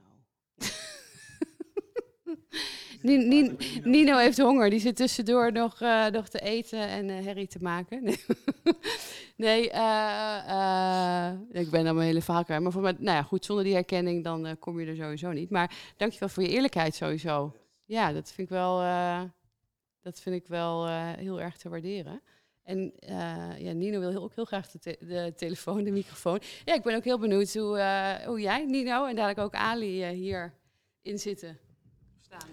Nino, 3.29 3.57
Nino 3.85 4.17
heeft 4.17 4.39
honger. 4.39 4.71
Die 4.71 4.81
zit 4.81 4.97
tussendoor 4.97 5.53
nog, 5.53 5.81
uh, 5.81 6.07
nog 6.07 6.29
te 6.29 6.39
eten 6.39 6.89
en 6.89 7.09
uh, 7.09 7.25
herrie 7.25 7.47
te 7.47 7.59
maken. 7.61 8.05
Nee, 9.37 9.71
nee 9.71 9.71
ik 11.51 11.71
ben 11.71 11.85
dan 11.85 11.95
mijn 11.95 12.07
hele 12.07 12.23
verhaal 12.23 12.45
kwijt. 12.45 12.63
Maar 12.63 12.73
voor 12.73 12.83
mij, 12.83 12.93
nou 12.99 13.17
ja, 13.17 13.23
goed, 13.23 13.45
zonder 13.45 13.65
die 13.65 13.75
herkenning 13.75 14.25
dan 14.25 14.59
kom 14.59 14.81
je 14.81 14.87
er 14.87 14.97
sowieso 14.97 15.33
niet. 15.33 15.51
Maar 15.51 15.77
dankjewel 15.97 16.29
voor 16.29 16.43
je 16.43 16.49
eerlijkheid 16.49 16.95
sowieso. 16.95 17.57
Ja, 17.85 18.13
dat 18.13 18.33
vind 18.33 18.49
ik 18.49 18.55
wel, 18.55 18.79
dat 20.01 20.21
vind 20.21 20.37
ik 20.37 20.47
wel 20.47 20.89
heel 21.17 21.41
erg 21.41 21.57
te 21.57 21.69
waarderen. 21.69 22.23
En 22.63 22.93
uh, 23.01 23.61
ja, 23.61 23.73
Nino 23.73 24.01
wil 24.01 24.23
ook 24.23 24.35
heel 24.35 24.45
graag 24.45 24.71
de, 24.71 24.97
de, 25.01 25.33
telefoon, 25.37 25.85
de 25.85 25.91
microfoon. 25.91 26.41
Ja, 26.65 26.75
ik 26.75 26.83
ben 26.83 26.97
ook 26.97 27.05
heel 27.05 27.19
benieuwd 27.19 27.53
hoe, 27.53 27.79
uh, 27.79 28.27
hoe 28.27 28.41
jij, 28.41 28.65
Nino, 28.65 29.07
en 29.07 29.17
dadelijk 29.17 29.39
ook 29.39 29.55
Ali 29.55 30.11
uh, 30.11 30.17
hier 30.17 30.55
in 31.01 31.19
zitten 31.19 31.59
staan. 32.21 32.49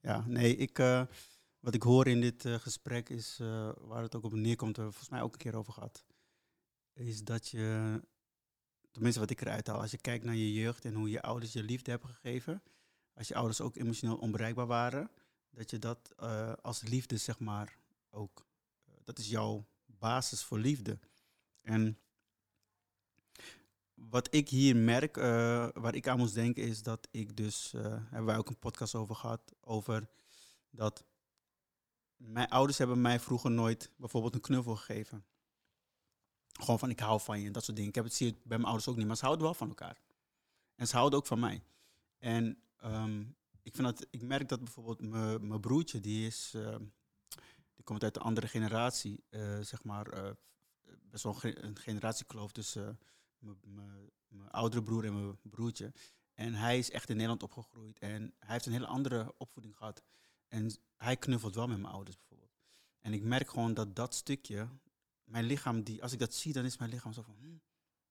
Ja, 0.00 0.24
nee, 0.26 0.56
ik, 0.56 0.76
wat 1.58 1.74
ik 1.74 1.82
hoor 1.82 2.06
in 2.06 2.20
dit 2.20 2.44
gesprek 2.48 3.08
is, 3.08 3.38
waar 3.78 4.02
het 4.02 4.14
ook 4.14 4.24
op 4.24 4.32
neerkomt, 4.32 4.76
we 4.76 4.82
volgens 4.82 5.08
mij 5.08 5.22
ook 5.22 5.32
een 5.32 5.38
keer 5.38 5.56
over 5.56 5.72
gehad, 5.72 6.04
is 6.94 7.24
dat 7.24 7.48
je, 7.48 8.00
tenminste 8.90 9.20
wat 9.20 9.30
ik 9.30 9.40
eruit 9.40 9.66
haal, 9.66 9.80
als 9.80 9.90
je 9.90 9.98
kijkt 9.98 10.24
naar 10.24 10.34
je 10.34 10.52
jeugd 10.52 10.84
en 10.84 10.94
hoe 10.94 11.10
je 11.10 11.22
ouders 11.22 11.52
je 11.52 11.62
liefde 11.62 11.90
hebben 11.90 12.08
gegeven, 12.08 12.62
als 13.14 13.28
je 13.28 13.34
ouders 13.34 13.60
ook 13.60 13.76
emotioneel 13.76 14.16
onbereikbaar 14.16 14.66
waren, 14.66 15.10
dat 15.50 15.70
je 15.70 15.78
dat 15.78 16.16
als 16.62 16.82
liefde, 16.82 17.16
zeg 17.16 17.38
maar, 17.38 17.78
ook 18.10 18.47
dat 19.08 19.18
is 19.18 19.28
jouw 19.28 19.66
basis 19.86 20.42
voor 20.42 20.58
liefde. 20.58 20.98
En 21.60 21.98
wat 23.94 24.34
ik 24.34 24.48
hier 24.48 24.76
merk, 24.76 25.16
uh, 25.16 25.24
waar 25.74 25.94
ik 25.94 26.08
aan 26.08 26.18
moest 26.18 26.34
denken, 26.34 26.62
is 26.62 26.82
dat 26.82 27.08
ik 27.10 27.36
dus, 27.36 27.72
uh, 27.74 27.82
hebben 27.82 28.24
wij 28.24 28.36
ook 28.36 28.48
een 28.48 28.58
podcast 28.58 28.94
over 28.94 29.14
gehad, 29.14 29.54
over 29.60 30.08
dat 30.70 31.04
mijn 32.16 32.48
ouders 32.48 32.78
hebben 32.78 33.00
mij 33.00 33.20
vroeger 33.20 33.50
nooit 33.50 33.90
bijvoorbeeld 33.96 34.34
een 34.34 34.40
knuffel 34.40 34.76
gegeven. 34.76 35.24
Gewoon 36.52 36.78
van 36.78 36.90
ik 36.90 37.00
hou 37.00 37.20
van 37.20 37.40
je 37.40 37.46
en 37.46 37.52
dat 37.52 37.64
soort 37.64 37.76
dingen. 37.76 37.90
Ik 37.90 37.96
heb 37.96 38.04
het 38.04 38.14
zie 38.14 38.32
bij 38.32 38.56
mijn 38.58 38.64
ouders 38.64 38.88
ook 38.88 38.96
niet, 38.96 39.06
maar 39.06 39.16
ze 39.16 39.24
houden 39.24 39.44
wel 39.44 39.54
van 39.54 39.68
elkaar. 39.68 40.00
En 40.74 40.88
ze 40.88 40.96
houden 40.96 41.18
ook 41.18 41.26
van 41.26 41.40
mij. 41.40 41.62
En 42.18 42.62
um, 42.84 43.36
ik, 43.62 43.74
vind 43.74 43.86
dat, 43.86 44.06
ik 44.10 44.22
merk 44.22 44.48
dat 44.48 44.58
bijvoorbeeld 44.64 45.00
mijn 45.40 45.60
broertje, 45.60 46.00
die 46.00 46.26
is, 46.26 46.50
die 46.50 46.60
komt 47.88 48.02
uit 48.02 48.16
een 48.16 48.22
andere 48.22 48.48
generatie, 48.48 49.24
uh, 49.30 49.58
zeg 49.60 49.84
maar, 49.84 50.18
uh, 50.18 50.30
best 51.02 51.22
wel 51.24 51.36
een 51.42 51.78
generatiekloof 51.78 52.52
tussen 52.52 52.98
uh, 53.40 53.50
mijn 54.28 54.50
oudere 54.50 54.82
broer 54.82 55.04
en 55.04 55.12
mijn 55.12 55.38
broertje. 55.42 55.92
En 56.34 56.54
hij 56.54 56.78
is 56.78 56.90
echt 56.90 57.08
in 57.08 57.14
Nederland 57.14 57.42
opgegroeid 57.42 57.98
en 57.98 58.34
hij 58.38 58.52
heeft 58.52 58.66
een 58.66 58.72
hele 58.72 58.86
andere 58.86 59.34
opvoeding 59.38 59.76
gehad. 59.76 60.02
En 60.48 60.70
hij 60.96 61.16
knuffelt 61.16 61.54
wel 61.54 61.66
met 61.66 61.78
mijn 61.78 61.92
ouders 61.92 62.16
bijvoorbeeld. 62.16 62.56
En 63.00 63.12
ik 63.12 63.22
merk 63.22 63.50
gewoon 63.50 63.74
dat 63.74 63.96
dat 63.96 64.14
stukje, 64.14 64.68
mijn 65.24 65.44
lichaam, 65.44 65.82
die, 65.82 66.02
als 66.02 66.12
ik 66.12 66.18
dat 66.18 66.34
zie, 66.34 66.52
dan 66.52 66.64
is 66.64 66.76
mijn 66.76 66.90
lichaam 66.90 67.12
zo 67.12 67.22
van, 67.22 67.36
hm, 67.40 67.56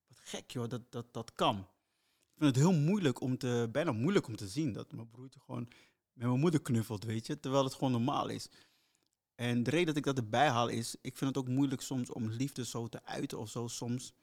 wat 0.08 0.20
gek 0.20 0.52
joh, 0.52 0.70
dat, 0.70 0.92
dat, 0.92 1.14
dat 1.14 1.34
kan. 1.34 1.58
Ik 1.58 2.44
vind 2.44 2.56
het 2.56 2.64
heel 2.64 2.80
moeilijk 2.80 3.22
om 3.22 3.38
te, 3.38 3.70
bijna 3.72 3.92
moeilijk 3.92 4.28
om 4.28 4.36
te 4.36 4.48
zien 4.48 4.74
dat 4.74 4.92
mijn 4.92 5.10
broertje 5.10 5.40
gewoon 5.40 5.68
met 6.14 6.28
mijn 6.28 6.40
moeder 6.40 6.62
knuffelt, 6.62 7.04
weet 7.04 7.28
je, 7.28 7.40
terwijl 7.40 7.64
het 7.64 7.74
gewoon 7.74 7.92
normaal 7.92 8.28
is. 8.28 8.50
En 9.38 9.64
de 9.64 9.70
reden 9.70 9.86
dat 9.86 9.98
ik 9.98 10.04
dat 10.04 10.18
erbij 10.18 10.50
haal 10.50 10.68
is, 10.68 10.96
ik 11.02 11.18
vind 11.18 11.36
het 11.36 11.46
ook 11.46 11.54
moeilijk 11.54 11.82
soms 11.82 12.10
om 12.10 12.30
liefde 12.30 12.66
zo 12.66 12.88
te 12.88 13.04
uiten 13.04 13.40
of 13.40 13.50
zo 13.50 13.68
soms. 13.68 14.14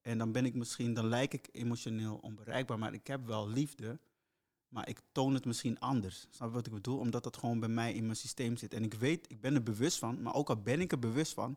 En 0.00 0.18
dan 0.18 0.32
ben 0.32 0.44
ik 0.44 0.54
misschien, 0.54 0.94
dan 0.94 1.06
lijk 1.06 1.34
ik 1.34 1.48
emotioneel 1.52 2.16
onbereikbaar, 2.16 2.78
maar 2.78 2.92
ik 2.92 3.06
heb 3.06 3.26
wel 3.26 3.48
liefde. 3.48 3.98
Maar 4.68 4.88
ik 4.88 5.00
toon 5.12 5.34
het 5.34 5.44
misschien 5.44 5.80
anders. 5.80 6.26
Snap 6.30 6.48
je 6.48 6.54
wat 6.54 6.66
ik 6.66 6.72
bedoel? 6.72 6.98
Omdat 6.98 7.24
dat 7.24 7.36
gewoon 7.36 7.60
bij 7.60 7.68
mij 7.68 7.92
in 7.94 8.04
mijn 8.04 8.16
systeem 8.16 8.56
zit. 8.56 8.74
En 8.74 8.84
ik 8.84 8.94
weet, 8.94 9.30
ik 9.30 9.40
ben 9.40 9.54
er 9.54 9.62
bewust 9.62 9.98
van, 9.98 10.22
maar 10.22 10.34
ook 10.34 10.48
al 10.48 10.62
ben 10.62 10.80
ik 10.80 10.92
er 10.92 10.98
bewust 10.98 11.32
van, 11.32 11.56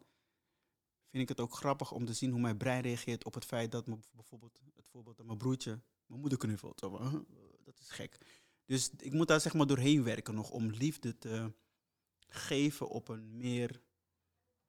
vind 1.10 1.24
ik 1.24 1.30
het 1.30 1.40
ook 1.40 1.54
grappig 1.54 1.92
om 1.92 2.06
te 2.06 2.14
zien 2.14 2.32
hoe 2.32 2.40
mijn 2.40 2.58
brein 2.58 2.82
reageert 2.82 3.26
op 3.26 3.34
het 3.34 3.46
feit 3.46 3.72
dat 3.72 3.86
bijvoorbeeld 4.12 4.60
het 4.76 4.88
voorbeeld 4.92 5.18
dat 5.18 5.26
mijn 5.26 5.38
broertje 5.38 5.80
mijn 6.06 6.22
moeder 6.22 6.40
knuffelt. 6.40 6.80
Dat 6.80 7.80
is 7.80 7.90
gek. 7.90 8.18
Dus 8.66 8.90
ik 8.98 9.14
moet 9.14 9.28
daar 9.28 9.42
zeg 9.42 9.54
maar 9.54 9.68
doorheen 9.68 10.04
werken 10.04 10.36
nog 10.36 10.50
om 10.50 10.70
liefde 10.70 11.18
te 11.18 11.52
geven 12.30 12.90
op 12.90 13.08
een 13.08 13.38
meer... 13.38 13.82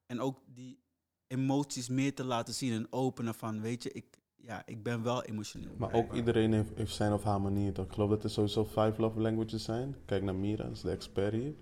En 0.05 0.19
ook 0.19 0.39
die 0.45 0.79
emoties 1.27 1.89
meer 1.89 2.15
te 2.15 2.23
laten 2.23 2.53
zien 2.53 2.73
en 2.73 2.87
openen 2.89 3.35
van, 3.35 3.61
weet 3.61 3.83
je, 3.83 3.91
ik, 3.91 4.05
ja, 4.35 4.61
ik 4.65 4.83
ben 4.83 5.03
wel 5.03 5.23
emotioneel. 5.23 5.71
Maar 5.77 5.93
ook 5.93 6.13
iedereen 6.13 6.53
heeft, 6.53 6.69
heeft 6.75 6.93
zijn 6.93 7.13
of 7.13 7.23
haar 7.23 7.41
manier. 7.41 7.79
Ik 7.79 7.91
geloof 7.91 8.09
dat 8.09 8.23
er 8.23 8.29
sowieso 8.29 8.65
five 8.65 8.93
love 8.97 9.19
languages 9.19 9.63
zijn. 9.63 9.95
Kijk 10.05 10.23
naar 10.23 10.35
Mira, 10.35 10.63
dat 10.63 10.71
is 10.71 10.81
de 10.81 10.91
expert 10.91 11.33
hier. 11.33 11.53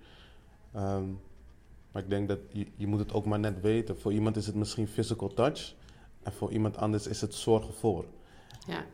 Ehm, 0.73 1.09
maar 1.91 2.03
ik 2.03 2.09
denk 2.09 2.27
dat 2.27 2.39
je, 2.51 2.67
je 2.75 2.87
moet 2.87 2.99
het 2.99 3.13
ook 3.13 3.25
maar 3.25 3.39
net 3.39 3.61
weten. 3.61 3.99
Voor 3.99 4.13
iemand 4.13 4.35
is 4.35 4.45
het 4.45 4.55
misschien 4.55 4.87
physical 4.87 5.33
touch. 5.33 5.75
En 6.23 6.33
voor 6.33 6.51
iemand 6.51 6.77
anders 6.77 7.07
is 7.07 7.21
het 7.21 7.33
zorgen 7.33 7.73
voor. 7.73 8.05
Ja. 8.67 8.85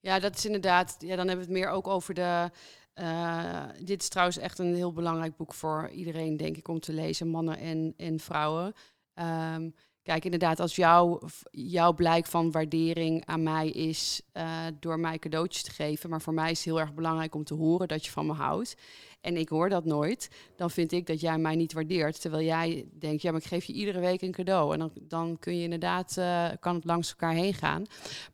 ja, 0.00 0.18
dat 0.18 0.36
is 0.36 0.44
inderdaad. 0.46 0.96
Ja, 0.98 1.16
dan 1.16 1.28
hebben 1.28 1.46
we 1.46 1.52
het 1.52 1.60
meer 1.62 1.70
ook 1.70 1.86
over 1.86 2.14
de. 2.14 2.50
Eh, 2.98 3.64
dit 3.84 4.02
is 4.02 4.08
trouwens 4.08 4.38
echt 4.38 4.58
een 4.58 4.74
heel 4.74 4.92
belangrijk 4.92 5.36
boek 5.36 5.54
voor 5.54 5.90
iedereen, 5.94 6.36
denk 6.36 6.56
ik, 6.56 6.68
om 6.68 6.80
te 6.80 6.92
lezen, 6.92 7.28
mannen 7.28 7.58
en, 7.58 7.94
en 7.96 8.20
vrouwen. 8.20 8.72
Ehm, 9.14 9.70
kijk, 10.02 10.24
inderdaad, 10.24 10.60
als 10.60 10.76
jouw, 10.76 11.20
jouw 11.50 11.92
blijk 11.92 12.26
van 12.26 12.50
waardering 12.50 13.26
aan 13.26 13.42
mij 13.42 13.68
is 13.68 14.22
eh, 14.32 14.66
door 14.80 15.00
mij 15.00 15.18
cadeautjes 15.18 15.62
te 15.62 15.70
geven, 15.70 16.10
maar 16.10 16.20
voor 16.20 16.34
mij 16.34 16.50
is 16.50 16.56
het 16.56 16.66
heel 16.66 16.80
erg 16.80 16.94
belangrijk 16.94 17.34
om 17.34 17.44
te 17.44 17.54
horen 17.54 17.88
dat 17.88 18.04
je 18.04 18.10
van 18.10 18.26
me 18.26 18.32
houdt. 18.32 18.74
En 19.20 19.36
ik 19.36 19.48
hoor 19.48 19.68
dat 19.68 19.84
nooit, 19.84 20.30
dan 20.56 20.70
vind 20.70 20.92
ik 20.92 21.06
dat 21.06 21.20
jij 21.20 21.38
mij 21.38 21.56
niet 21.56 21.72
waardeert. 21.72 22.20
Terwijl 22.20 22.44
jij 22.44 22.86
denkt, 22.98 23.22
ja, 23.22 23.30
maar 23.30 23.40
ik 23.40 23.46
geef 23.46 23.64
je 23.64 23.72
iedere 23.72 24.00
week 24.00 24.22
een 24.22 24.32
cadeau. 24.32 24.72
En 24.72 24.78
dan, 24.78 24.90
dan 25.00 25.36
kun 25.38 25.56
je 25.56 25.62
inderdaad, 25.62 26.16
eh, 26.16 26.48
kan 26.60 26.74
het 26.74 26.84
langs 26.84 27.10
elkaar 27.10 27.32
heen 27.32 27.54
gaan. 27.54 27.84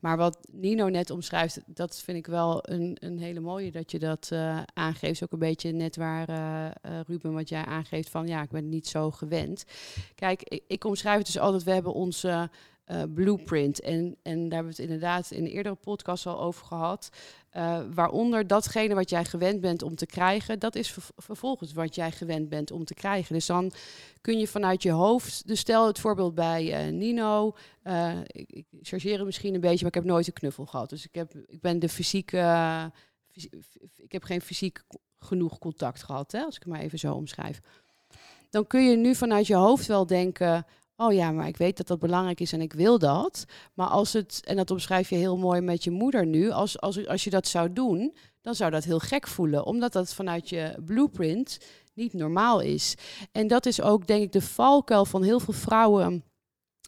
Maar 0.01 0.17
wat 0.17 0.39
Nino 0.53 0.89
net 0.89 1.11
omschrijft, 1.11 1.61
dat 1.67 2.03
vind 2.03 2.19
ik 2.19 2.27
wel 2.27 2.71
een, 2.71 2.97
een 3.01 3.19
hele 3.19 3.41
mooie 3.41 3.71
dat 3.71 3.91
je 3.91 3.99
dat 3.99 4.29
eh, 4.33 4.63
aangeeft. 4.75 5.23
Ook 5.23 5.33
een 5.33 5.39
beetje 5.39 5.73
net 5.73 5.97
waar 5.97 6.29
eh, 6.29 7.01
Ruben 7.07 7.33
wat 7.33 7.49
jij 7.49 7.65
aangeeft 7.65 8.11
van 8.11 8.27
ja, 8.27 8.43
ik 8.43 8.51
ben 8.51 8.69
niet 8.69 8.87
zo 8.87 9.11
gewend. 9.11 9.65
Kijk, 10.15 10.43
ik, 10.43 10.63
ik 10.67 10.85
omschrijf 10.85 11.17
het 11.17 11.27
dus 11.27 11.39
altijd, 11.39 11.63
we 11.63 11.73
hebben 11.73 11.93
onze 11.93 12.51
eh, 12.85 13.03
blueprint. 13.15 13.81
En, 13.81 14.17
en 14.23 14.49
daar 14.49 14.55
hebben 14.55 14.75
we 14.75 14.83
het 14.83 14.91
inderdaad 14.91 15.31
in 15.31 15.45
een 15.45 15.51
eerdere 15.51 15.75
podcast 15.75 16.27
al 16.27 16.41
over 16.41 16.67
gehad. 16.67 17.09
Eh, 17.51 17.81
waaronder 17.95 18.47
datgene 18.47 18.95
wat 18.95 19.11
jij 19.11 19.25
gewend 19.25 19.61
bent 19.61 19.83
om 19.83 19.95
te 19.95 20.07
krijgen, 20.07 20.59
dat 20.59 20.75
is 20.75 20.91
ver- 20.91 21.11
vervolgens 21.17 21.73
wat 21.73 21.95
jij 21.95 22.11
gewend 22.11 22.49
bent 22.49 22.71
om 22.71 22.85
te 22.85 22.95
krijgen. 22.95 23.35
Dus 23.35 23.47
dan 23.47 23.73
kun 24.21 24.39
je 24.39 24.49
vanuit 24.49 24.83
je 24.83 24.91
hoofd, 24.91 25.47
dus 25.47 25.61
stel 25.61 25.87
het 25.87 25.99
voorbeeld 25.99 26.35
bij 26.35 26.73
eh, 26.73 26.93
Nino, 26.93 27.55
ik, 28.27 28.51
ik 28.51 28.67
chargeer 28.83 29.17
het 29.17 29.27
misschien 29.27 29.55
een 29.55 29.61
beetje, 29.61 29.79
maar 29.79 29.89
ik 29.89 29.95
heb 29.95 30.05
nooit 30.05 30.27
een 30.27 30.33
knuffel 30.33 30.67
gehad. 30.67 30.91
Dus 30.91 31.05
ik, 31.05 31.15
heb, 31.15 31.35
ik 31.47 31.61
ben 31.61 31.79
de 31.79 31.89
fysieke, 31.89 32.93
ik 33.97 34.13
heb 34.13 34.23
geen 34.23 34.41
fysiek 34.41 34.83
genoeg 35.19 35.59
contact 35.59 36.03
gehad, 36.03 36.33
hè, 36.33 36.43
als 36.43 36.57
ik 36.57 36.63
het 36.63 36.73
maar 36.73 36.81
even 36.81 36.99
zo 36.99 37.15
omschrijf. 37.15 37.61
Dan 38.51 38.67
kun 38.67 38.85
je 38.85 38.97
nu 38.97 39.15
vanuit 39.15 39.47
je 39.47 39.55
hoofd 39.55 39.87
wel 39.87 40.07
denken, 40.07 40.67
oh 40.97 41.13
ja, 41.13 41.31
maar 41.31 41.47
ik 41.49 41.57
weet 41.57 41.77
dat 41.77 41.87
dat 41.87 41.99
belangrijk 41.99 42.41
is 42.41 42.53
en 42.53 42.61
ik 42.61 42.73
wil 42.73 42.99
dat. 42.99 43.45
Maar 43.75 43.87
als 43.89 44.13
het, 44.13 44.41
en 44.45 44.57
dat 44.57 44.71
omschrijf 44.71 45.09
je 45.09 45.17
heel 45.17 45.37
mooi 45.37 45.61
met 45.61 45.85
je 45.85 45.91
moeder 45.91 46.27
nu, 46.27 46.51
als, 46.51 46.81
als, 46.81 47.07
als 47.07 47.25
je 47.25 47.31
dat 47.31 47.47
zou 47.49 47.73
doen, 47.73 48.17
dan 48.41 48.55
zou 48.55 48.71
dat 48.71 48.85
heel 48.85 48.99
gek 48.99 49.27
voelen, 49.29 49.65
omdat 49.67 49.93
dat 49.93 50.15
vanuit 50.15 50.49
je 50.49 50.77
blueprint 50.85 51.59
niet 51.95 52.13
normaal 52.13 52.61
is. 52.61 52.95
En 53.33 53.47
dat 53.47 53.67
is 53.67 53.81
ook, 53.81 54.07
denk 54.07 54.23
ik, 54.23 54.33
de 54.33 54.41
valkuil 54.41 55.05
van 55.05 55.23
heel 55.23 55.41
veel 55.41 55.55
vrouwen. 55.55 56.25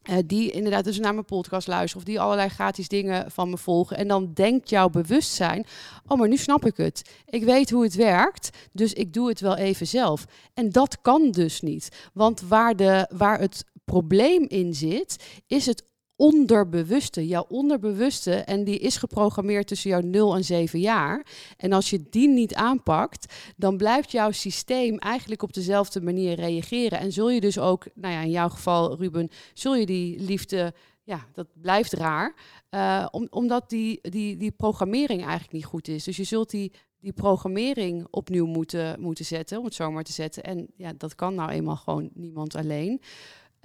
eh, 0.02 0.16
die 0.26 0.50
inderdaad 0.50 0.84
dus 0.84 0.98
naar 0.98 1.12
mijn 1.14 1.24
podcast 1.24 1.66
luisteren 1.66 1.98
of 1.98 2.04
die 2.12 2.20
allerlei 2.20 2.48
gratis 2.48 2.88
dingen 2.88 3.30
van 3.30 3.50
me 3.50 3.56
volgen. 3.58 3.96
En 3.96 4.08
dan 4.08 4.32
denkt 4.34 4.70
jouw 4.70 4.88
bewustzijn, 4.88 5.66
oh 6.06 6.18
maar 6.18 6.28
nu 6.28 6.36
snap 6.36 6.64
ik 6.66 6.76
het. 6.76 7.10
Ik 7.26 7.44
weet 7.44 7.70
hoe 7.70 7.82
het 7.82 7.94
werkt, 7.94 8.50
dus 8.72 8.92
ik 8.92 9.12
doe 9.12 9.28
het 9.28 9.40
wel 9.40 9.56
even 9.56 9.86
zelf. 9.86 10.24
En 10.54 10.70
dat 10.70 11.00
kan 11.00 11.30
dus 11.30 11.60
niet. 11.60 12.08
Want 12.12 12.40
waar, 12.40 12.76
de, 12.76 13.10
waar 13.16 13.40
het 13.40 13.64
probleem 13.86 14.44
in 14.48 14.74
zit, 14.74 15.42
is 15.46 15.66
het 15.66 15.84
onderbewuste. 16.16 17.26
Jouw 17.26 17.44
onderbewuste, 17.48 18.34
en 18.34 18.64
die 18.64 18.78
is 18.78 18.96
geprogrammeerd 18.96 19.66
tussen 19.66 19.90
jouw 19.90 20.00
0 20.00 20.34
en 20.34 20.44
7 20.44 20.80
jaar. 20.80 21.26
En 21.56 21.72
als 21.72 21.90
je 21.90 22.02
die 22.10 22.28
niet 22.28 22.54
aanpakt, 22.54 23.34
dan 23.56 23.76
blijft 23.76 24.10
jouw 24.10 24.30
systeem 24.30 24.98
eigenlijk 24.98 25.42
op 25.42 25.52
dezelfde 25.52 26.00
manier 26.00 26.34
reageren. 26.34 26.98
En 26.98 27.12
zul 27.12 27.30
je 27.30 27.40
dus 27.40 27.58
ook, 27.58 27.86
nou 27.94 28.14
ja, 28.14 28.20
in 28.20 28.30
jouw 28.30 28.48
geval, 28.48 28.96
Ruben, 28.96 29.28
zul 29.54 29.76
je 29.76 29.86
die 29.86 30.20
liefde, 30.20 30.74
ja, 31.02 31.26
dat 31.32 31.46
blijft 31.60 31.92
raar. 31.92 32.34
eh, 32.70 33.06
om, 33.10 33.26
omdat 33.30 33.70
die, 33.70 33.98
die, 34.02 34.36
die 34.36 34.50
programmering 34.50 35.20
eigenlijk 35.20 35.52
niet 35.52 35.64
goed 35.64 35.88
is. 35.88 36.04
Dus 36.04 36.16
je 36.16 36.24
zult 36.24 36.50
die, 36.50 36.72
die 37.00 37.12
programmering 37.12 38.06
opnieuw 38.10 38.46
moeten, 38.46 39.00
moeten 39.00 39.24
zetten, 39.24 39.58
om 39.58 39.64
het 39.64 39.74
zo 39.74 39.90
maar 39.90 40.02
te 40.02 40.12
zetten. 40.12 40.42
En 40.42 40.66
ja, 40.76 40.92
dat 40.96 41.14
kan 41.14 41.34
nou 41.34 41.50
eenmaal 41.50 41.76
gewoon 41.76 42.10
niemand 42.14 42.54
alleen. 42.54 43.00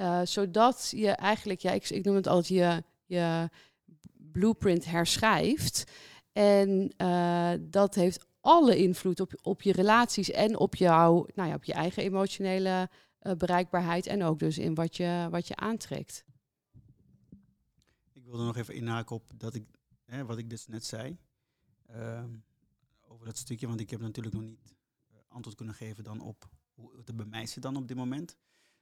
Eh, 0.01 0.21
zodat 0.23 0.91
je 0.95 1.09
eigenlijk, 1.09 1.59
ja, 1.59 1.71
ik, 1.71 1.89
ik 1.89 2.05
noem 2.05 2.15
het 2.15 2.27
altijd 2.27 2.47
je, 2.47 2.83
je 3.05 3.49
blueprint 4.31 4.85
herschrijft. 4.85 5.91
En 6.31 6.93
eh, 6.97 7.53
dat 7.59 7.95
heeft 7.95 8.25
alle 8.39 8.77
invloed 8.77 9.19
op, 9.19 9.33
op 9.41 9.61
je 9.61 9.71
relaties 9.71 10.31
en 10.31 10.57
op, 10.57 10.75
jouw, 10.75 11.27
nou 11.33 11.49
ja, 11.49 11.55
op 11.55 11.63
je 11.63 11.73
eigen 11.73 12.03
emotionele 12.03 12.89
eh, 13.19 13.33
bereikbaarheid. 13.33 14.07
En 14.07 14.23
ook 14.23 14.39
dus 14.39 14.57
in 14.57 14.73
wat 14.75 14.97
je, 14.97 15.27
wat 15.31 15.47
je 15.47 15.55
aantrekt. 15.55 16.25
Ik 18.13 18.25
wilde 18.25 18.43
nog 18.43 18.57
even 18.57 18.75
inhaken 18.75 19.15
op 19.15 19.31
dat 19.37 19.53
ik, 19.53 19.65
hè, 20.05 20.25
wat 20.25 20.37
ik 20.37 20.49
dus 20.49 20.67
net 20.67 20.85
zei. 20.85 21.17
ehm, 21.85 22.29
over 23.01 23.25
dat 23.25 23.37
stukje, 23.37 23.67
want 23.67 23.79
ik 23.79 23.89
heb 23.89 23.99
natuurlijk 23.99 24.35
nog 24.35 24.43
niet 24.43 24.75
antwoord 25.27 25.55
kunnen 25.55 25.75
geven 25.75 26.03
dan 26.03 26.21
op 26.21 26.49
hoe 26.73 26.97
het 26.97 27.15
bij 27.15 27.25
mij 27.25 27.47
dan 27.59 27.75
op 27.75 27.87
dit 27.87 27.97
moment. 27.97 28.37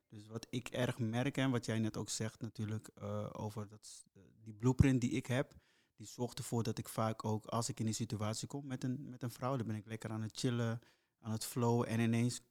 Dus 0.09 0.27
wat 0.27 0.47
ik 0.49 0.67
erg 0.67 0.97
merk 0.99 1.37
en 1.37 1.51
wat 1.51 1.65
jij 1.65 1.79
net 1.79 1.97
ook 1.97 2.09
zegt 2.09 2.41
natuurlijk 2.41 2.87
eh, 2.95 3.29
over 3.31 3.67
dat, 3.67 4.05
eh, 4.13 4.21
die 4.43 4.53
blueprint 4.53 5.01
die 5.01 5.11
ik 5.11 5.25
heb, 5.25 5.53
die 5.95 6.07
zorgt 6.07 6.37
ervoor 6.37 6.63
dat 6.63 6.77
ik 6.77 6.89
vaak 6.89 7.25
ook 7.25 7.45
als 7.45 7.69
ik 7.69 7.79
in 7.79 7.85
die 7.85 7.93
situatie 7.93 8.47
kom 8.47 8.67
met 8.67 8.83
een, 8.83 9.09
met 9.09 9.23
een 9.23 9.31
vrouw, 9.31 9.57
dan 9.57 9.67
ben 9.67 9.75
ik 9.75 9.85
lekker 9.85 10.09
aan 10.09 10.21
het 10.21 10.37
chillen, 10.37 10.79
aan 11.19 11.31
het 11.31 11.45
flowen 11.45 11.87
en 11.87 11.99
ineens 11.99 12.41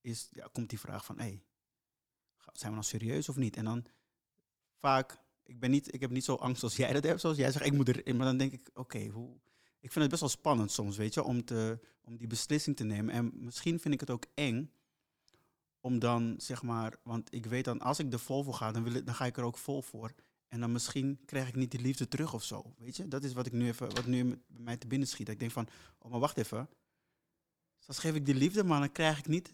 is, 0.00 0.28
ja, 0.32 0.48
komt 0.52 0.68
die 0.70 0.80
vraag 0.80 1.04
van, 1.04 1.18
hey, 1.18 1.42
ga- 2.36 2.50
zijn 2.54 2.72
we 2.72 2.78
nou 2.78 2.88
serieus 2.90 3.28
of 3.28 3.36
niet? 3.36 3.56
En 3.56 3.64
dan 3.64 3.86
vaak, 4.78 5.18
ik, 5.44 5.60
ben 5.60 5.70
niet, 5.70 5.94
ik 5.94 6.00
heb 6.00 6.10
niet 6.10 6.24
zo 6.24 6.34
angst 6.34 6.62
als 6.62 6.76
jij 6.76 6.92
dat 6.92 7.04
hebt, 7.04 7.20
zoals 7.20 7.36
jij 7.36 7.52
zegt, 7.52 7.64
ik 7.66 7.72
moet 7.72 7.88
erin, 7.88 8.16
maar 8.16 8.26
dan 8.26 8.36
denk 8.36 8.52
ik, 8.52 8.70
oké, 8.74 9.06
hoe... 9.06 9.36
Ik 9.80 9.92
vind 9.92 10.00
het 10.00 10.08
best 10.10 10.20
wel 10.20 10.30
spannend 10.30 10.72
soms, 10.72 10.96
weet 10.96 11.14
je, 11.14 11.22
om, 11.22 11.44
te, 11.44 11.78
om 12.00 12.16
die 12.16 12.26
beslissing 12.26 12.76
te 12.76 12.84
nemen. 12.84 13.14
En 13.14 13.32
misschien 13.44 13.80
vind 13.80 13.94
ik 13.94 14.00
het 14.00 14.10
ook 14.10 14.24
eng 14.34 14.72
om 15.80 15.98
dan, 15.98 16.34
zeg 16.38 16.62
maar, 16.62 16.96
want 17.02 17.34
ik 17.34 17.46
weet 17.46 17.64
dan, 17.64 17.80
als 17.80 17.98
ik 17.98 18.12
er 18.12 18.18
vol 18.18 18.42
voor 18.42 18.54
ga, 18.54 18.72
dan, 18.72 18.82
wil 18.82 18.94
ik, 18.94 19.06
dan 19.06 19.14
ga 19.14 19.26
ik 19.26 19.36
er 19.36 19.44
ook 19.44 19.58
vol 19.58 19.82
voor. 19.82 20.12
En 20.48 20.60
dan 20.60 20.72
misschien 20.72 21.20
krijg 21.24 21.48
ik 21.48 21.54
niet 21.54 21.70
die 21.70 21.80
liefde 21.80 22.08
terug 22.08 22.34
of 22.34 22.44
zo, 22.44 22.74
weet 22.78 22.96
je. 22.96 23.08
Dat 23.08 23.24
is 23.24 23.32
wat 23.32 23.46
ik 23.46 23.52
nu 23.52 23.66
even, 23.66 23.94
wat 23.94 24.06
nu 24.06 24.24
bij 24.24 24.60
mij 24.60 24.76
te 24.76 24.86
binnen 24.86 25.08
schiet. 25.08 25.28
Ik 25.28 25.40
denk 25.40 25.52
van, 25.52 25.68
oh, 25.98 26.10
maar 26.10 26.20
wacht 26.20 26.36
even. 26.36 26.68
Soms 27.78 27.98
geef 27.98 28.14
ik 28.14 28.26
die 28.26 28.34
liefde, 28.34 28.64
maar 28.64 28.80
dan 28.80 28.92
krijg 28.92 29.18
ik 29.18 29.26
niet 29.26 29.52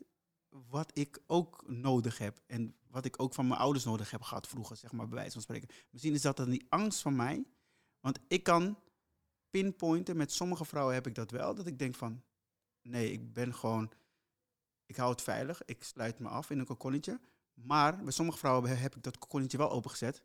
wat 0.49 0.90
ik 0.99 1.23
ook 1.26 1.64
nodig 1.66 2.19
heb. 2.19 2.40
En 2.47 2.76
wat 2.87 3.04
ik 3.04 3.23
ook 3.23 3.35
van 3.35 3.47
mijn 3.47 3.61
ouders 3.61 3.85
nodig 3.85 4.11
heb 4.11 4.23
gehad 4.23 4.49
vroeger, 4.49 4.76
zeg 4.76 4.93
maar, 4.93 5.07
bij 5.07 5.14
wijze 5.14 5.33
van 5.33 5.43
spreken. 5.43 5.69
Misschien 5.90 6.14
is 6.14 6.23
dat 6.23 6.37
dan 6.37 6.50
die 6.50 6.66
angst 6.69 7.00
van 7.00 7.16
mij. 7.16 7.45
Want 8.00 8.19
ik 8.28 8.43
kan 8.43 8.78
pinpointen, 9.50 10.16
met 10.16 10.33
sommige 10.33 10.64
vrouwen 10.64 10.95
heb 10.95 11.07
ik 11.07 11.14
dat 11.14 11.31
wel, 11.31 11.54
dat 11.54 11.66
ik 11.66 11.78
denk 11.78 11.95
van, 11.95 12.23
nee, 12.83 13.12
ik 13.12 13.33
ben 13.33 13.54
gewoon, 13.54 13.90
ik 14.86 14.96
hou 14.96 15.10
het 15.10 15.22
veilig, 15.22 15.64
ik 15.64 15.84
sluit 15.84 16.18
me 16.18 16.28
af 16.28 16.50
in 16.50 16.58
een 16.58 16.66
kokonnetje. 16.66 17.20
Maar 17.54 18.02
bij 18.02 18.12
sommige 18.12 18.38
vrouwen 18.38 18.68
he- 18.70 18.74
heb 18.74 18.96
ik 18.96 19.02
dat 19.02 19.18
kokonnetje 19.18 19.58
wel 19.58 19.70
opengezet. 19.70 20.22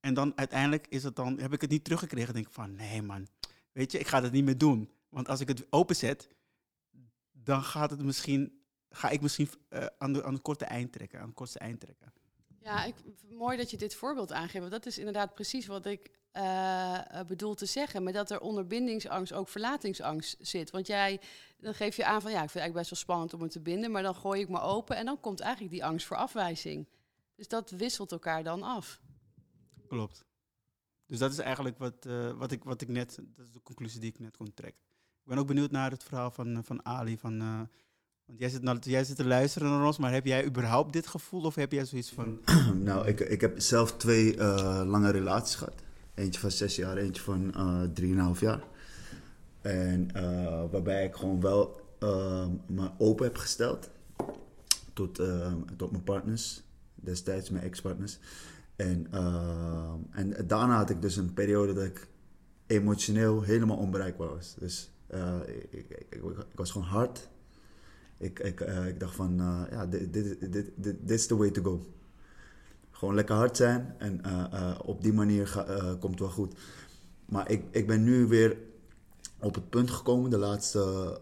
En 0.00 0.14
dan 0.14 0.32
uiteindelijk 0.36 0.86
is 0.86 1.02
het 1.02 1.16
dan, 1.16 1.38
heb 1.38 1.52
ik 1.52 1.60
het 1.60 1.70
niet 1.70 1.84
teruggekregen. 1.84 2.34
denk 2.34 2.46
ik 2.46 2.52
van, 2.52 2.74
nee 2.74 3.02
man, 3.02 3.28
weet 3.72 3.92
je, 3.92 3.98
ik 3.98 4.06
ga 4.06 4.20
dat 4.20 4.32
niet 4.32 4.44
meer 4.44 4.58
doen. 4.58 4.90
Want 5.08 5.28
als 5.28 5.40
ik 5.40 5.48
het 5.48 5.72
openzet, 5.72 6.28
dan 7.32 7.62
gaat 7.62 7.90
het 7.90 8.02
misschien, 8.02 8.62
ga 8.90 9.08
ik 9.08 9.20
misschien 9.20 9.48
eh, 9.68 9.86
aan, 9.98 10.12
de, 10.12 10.24
aan 10.24 10.32
het 10.32 10.42
korte 10.42 10.64
eind 10.64 10.92
trekken, 10.92 11.20
aan 11.20 11.26
het 11.26 11.34
kortste 11.34 11.58
eind 11.58 11.80
trekken. 11.80 12.12
Ja, 12.58 12.84
ik, 12.84 12.94
mooi 13.30 13.56
dat 13.56 13.70
je 13.70 13.76
dit 13.76 13.94
voorbeeld 13.94 14.32
aangeeft. 14.32 14.58
Want 14.58 14.70
dat 14.70 14.86
is 14.86 14.98
inderdaad 14.98 15.34
precies 15.34 15.66
wat 15.66 15.86
ik 15.86 16.10
eh, 16.32 17.18
eh, 17.18 17.26
bedoel 17.26 17.54
te 17.54 17.66
zeggen. 17.66 18.02
Maar 18.02 18.12
dat 18.12 18.30
er 18.30 18.40
onder 18.40 18.66
bindingsangst 18.66 19.32
ook 19.32 19.48
verlatingsangst 19.48 20.36
zit. 20.40 20.70
Want 20.70 20.86
jij, 20.86 21.20
dan 21.58 21.74
geef 21.74 21.96
je 21.96 22.04
aan 22.04 22.20
van 22.22 22.30
ja, 22.30 22.42
ik 22.42 22.50
vind 22.50 22.52
het 22.52 22.62
eigenlijk 22.62 22.74
best 22.74 22.90
wel 22.90 22.98
spannend 22.98 23.34
om 23.34 23.42
het 23.42 23.50
te 23.50 23.60
binden. 23.60 23.90
Maar 23.90 24.02
dan 24.02 24.14
gooi 24.14 24.40
ik 24.40 24.48
me 24.48 24.60
open 24.60 24.96
en 24.96 25.04
dan 25.04 25.20
komt 25.20 25.40
eigenlijk 25.40 25.72
die 25.72 25.84
angst 25.84 26.06
voor 26.06 26.16
afwijzing. 26.16 26.88
Dus 27.36 27.48
dat 27.48 27.70
wisselt 27.70 28.12
elkaar 28.12 28.42
dan 28.42 28.62
af. 28.62 29.00
Klopt. 29.88 30.24
Dus 31.06 31.18
dat 31.18 31.32
is 31.32 31.38
eigenlijk 31.38 31.78
wat, 31.78 32.06
eh, 32.06 32.30
wat, 32.30 32.52
ik, 32.52 32.64
wat 32.64 32.80
ik 32.80 32.88
net, 32.88 33.18
dat 33.36 33.46
is 33.46 33.52
de 33.52 33.62
conclusie 33.62 34.00
die 34.00 34.10
ik 34.10 34.18
net 34.18 34.36
kon 34.36 34.54
trekken. 34.54 34.82
Ik 35.22 35.26
ben 35.26 35.38
ook 35.38 35.46
benieuwd 35.46 35.70
naar 35.70 35.90
het 35.90 36.04
verhaal 36.04 36.30
van, 36.30 36.64
van 36.64 36.84
Ali. 36.84 37.18
Van, 37.18 37.40
eh, 37.40 37.60
want 38.26 38.38
jij 38.38 38.48
zit, 38.48 38.62
nou, 38.62 38.78
jij 38.80 39.04
zit 39.04 39.16
te 39.16 39.24
luisteren 39.24 39.70
naar 39.70 39.86
ons, 39.86 39.98
maar 39.98 40.12
heb 40.12 40.26
jij 40.26 40.44
überhaupt 40.44 40.92
dit 40.92 41.06
gevoel 41.06 41.42
of 41.42 41.54
heb 41.54 41.72
jij 41.72 41.84
zoiets 41.84 42.10
van... 42.10 42.40
Nou, 42.88 43.06
ik, 43.06 43.20
ik 43.20 43.40
heb 43.40 43.60
zelf 43.60 43.96
twee 43.96 44.36
eh, 44.36 44.82
lange 44.84 45.10
relaties 45.10 45.54
gehad. 45.54 45.82
Eentje 46.20 46.40
van 46.40 46.50
zes 46.50 46.76
jaar, 46.76 46.96
eentje 46.96 47.22
van 47.22 47.52
uh, 47.56 47.82
drieënhalf 47.94 48.40
jaar. 48.40 48.62
En 49.60 50.08
uh, 50.16 50.64
waarbij 50.70 51.04
ik 51.04 51.14
gewoon 51.14 51.40
wel 51.40 51.80
uh, 52.00 52.46
me 52.66 52.90
open 52.98 53.24
heb 53.24 53.36
gesteld 53.36 53.90
tot, 54.92 55.20
tot 55.76 55.90
mijn 55.90 56.04
partners, 56.04 56.62
destijds 56.94 57.50
mijn 57.50 57.64
ex-partners. 57.64 58.18
En, 58.76 59.06
en 60.10 60.46
daarna 60.46 60.76
had 60.76 60.90
ik 60.90 61.02
dus 61.02 61.16
een 61.16 61.34
periode 61.34 61.72
dat 61.72 61.84
ik 61.84 62.06
emotioneel 62.66 63.42
helemaal 63.42 63.76
onbereikbaar 63.76 64.28
was. 64.28 64.54
Dus 64.58 64.90
ik, 65.46 65.66
ik, 65.70 65.90
ik, 65.90 66.22
ik, 66.50 66.54
was 66.54 66.70
gewoon 66.70 66.86
hard. 66.86 67.28
Ik, 68.18 68.38
ik, 68.38 68.60
ik 68.60 69.00
dacht 69.00 69.14
van, 69.14 69.36
ja, 69.70 69.86
dit, 69.86 70.12
dit, 70.12 70.70
dit 70.76 71.10
is 71.10 71.26
the 71.26 71.36
way 71.36 71.50
to 71.50 71.62
go. 71.62 71.86
Gewoon 73.00 73.14
lekker 73.14 73.34
hard 73.34 73.56
zijn 73.56 73.94
en 73.98 74.20
uh, 74.26 74.44
uh, 74.52 74.78
op 74.84 75.02
die 75.02 75.12
manier 75.12 75.64
uh, 75.68 75.92
komt 75.98 76.12
het 76.12 76.20
wel 76.20 76.28
goed. 76.28 76.54
Maar 77.24 77.50
ik, 77.50 77.64
ik 77.70 77.86
ben 77.86 78.04
nu 78.04 78.26
weer 78.26 78.56
op 79.38 79.54
het 79.54 79.70
punt 79.70 79.90
gekomen, 79.90 80.30
de 80.30 80.38
laatste 80.38 81.18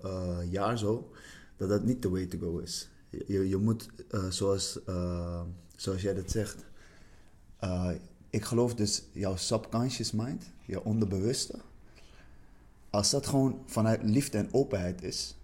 jaar 0.50 0.78
zo, 0.78 1.10
dat 1.56 1.68
dat 1.68 1.84
niet 1.84 2.00
the 2.00 2.10
way 2.10 2.26
to 2.26 2.38
go 2.38 2.58
is. 2.58 2.88
Je, 3.10 3.48
je 3.48 3.56
moet, 3.56 3.88
zoals, 4.28 4.78
zoals 5.76 6.02
jij 6.02 6.14
dat 6.14 6.30
zegt, 6.30 6.64
ik 8.30 8.44
geloof 8.44 8.74
dus 8.74 9.02
jouw 9.12 9.36
subconscious 9.36 10.12
mind, 10.12 10.44
je 10.64 10.84
onderbewuste, 10.84 11.58
als 12.90 13.10
dat 13.10 13.26
gewoon 13.26 13.62
vanuit 13.66 14.02
liefde 14.02 14.38
en 14.38 14.48
openheid 14.52 15.02
is, 15.02 15.36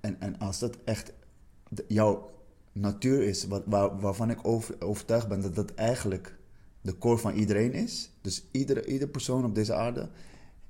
en, 0.00 0.20
en 0.20 0.38
als 0.38 0.58
dat 0.58 0.76
echt 0.84 1.12
jouw 1.86 2.30
natuur 2.72 3.22
is, 3.22 3.46
wat, 3.46 3.62
waar, 3.66 4.00
waarvan 4.00 4.30
ik 4.30 4.38
over, 4.42 4.74
overtuigd 4.78 5.28
ben 5.28 5.40
dat 5.40 5.54
dat 5.54 5.74
eigenlijk 5.74 6.38
de 6.80 6.98
core 6.98 7.18
van 7.18 7.34
iedereen 7.34 7.72
is. 7.72 8.10
Dus 8.20 8.44
iedere, 8.50 8.86
iedere 8.86 9.10
persoon 9.10 9.44
op 9.44 9.54
deze 9.54 9.74
aarde 9.74 10.08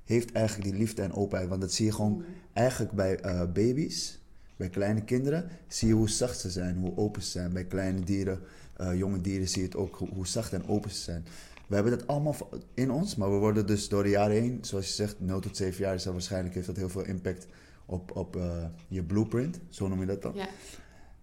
heeft 0.03 0.31
eigenlijk 0.31 0.69
die 0.69 0.79
liefde 0.79 1.01
en 1.01 1.13
openheid. 1.13 1.49
Want 1.49 1.61
dat 1.61 1.73
zie 1.73 1.85
je 1.85 1.91
gewoon 1.91 2.23
eigenlijk 2.53 2.91
bij 2.91 3.25
uh, 3.25 3.41
baby's, 3.53 4.19
bij 4.55 4.69
kleine 4.69 5.03
kinderen, 5.03 5.49
zie 5.67 5.87
je 5.87 5.93
hoe 5.93 6.09
zacht 6.09 6.39
ze 6.39 6.49
zijn, 6.49 6.77
hoe 6.77 6.97
open 6.97 7.21
ze 7.21 7.29
zijn. 7.29 7.53
Bij 7.53 7.65
kleine 7.65 7.99
dieren, 7.99 8.39
uh, 8.81 8.97
jonge 8.97 9.21
dieren 9.21 9.47
zie 9.47 9.61
je 9.61 9.67
het 9.67 9.75
ook, 9.75 10.01
hoe, 10.13 10.27
zacht 10.27 10.53
en 10.53 10.67
open 10.67 10.91
ze 10.91 11.01
zijn. 11.01 11.25
We 11.67 11.75
hebben 11.75 11.97
dat 11.97 12.07
allemaal 12.07 12.35
in 12.73 12.91
ons, 12.91 13.15
maar 13.15 13.31
we 13.31 13.37
worden 13.37 13.67
dus 13.67 13.89
door 13.89 14.03
de 14.03 14.09
jaren 14.09 14.35
heen, 14.35 14.57
zoals 14.61 14.87
je 14.87 14.93
zegt, 14.93 15.19
0 15.19 15.39
tot 15.39 15.57
7 15.57 15.83
jaar 15.83 15.93
is 15.93 16.05
waarschijnlijk 16.05 16.55
heeft 16.55 16.67
dat 16.67 16.75
heel 16.75 16.89
veel 16.89 17.05
impact 17.05 17.47
op, 17.85 18.17
op 18.17 18.35
uh, 18.35 18.65
je 18.87 19.03
blueprint, 19.03 19.59
zo 19.69 19.87
noem 19.87 19.99
je 19.99 20.05
dat 20.05 20.21
dan. 20.21 20.35
Ja 20.35 20.47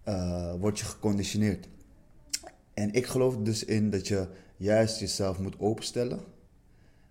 uh, 0.07 0.53
word 0.59 0.79
je 0.79 0.85
geconditioneerd. 0.85 1.67
En 2.73 2.93
ik 2.93 3.05
geloof 3.05 3.37
dus 3.37 3.65
in 3.65 3.89
dat 3.89 4.07
je 4.07 4.27
juist 4.57 4.99
jezelf 4.99 5.39
moet 5.39 5.59
openstellen. 5.59 6.19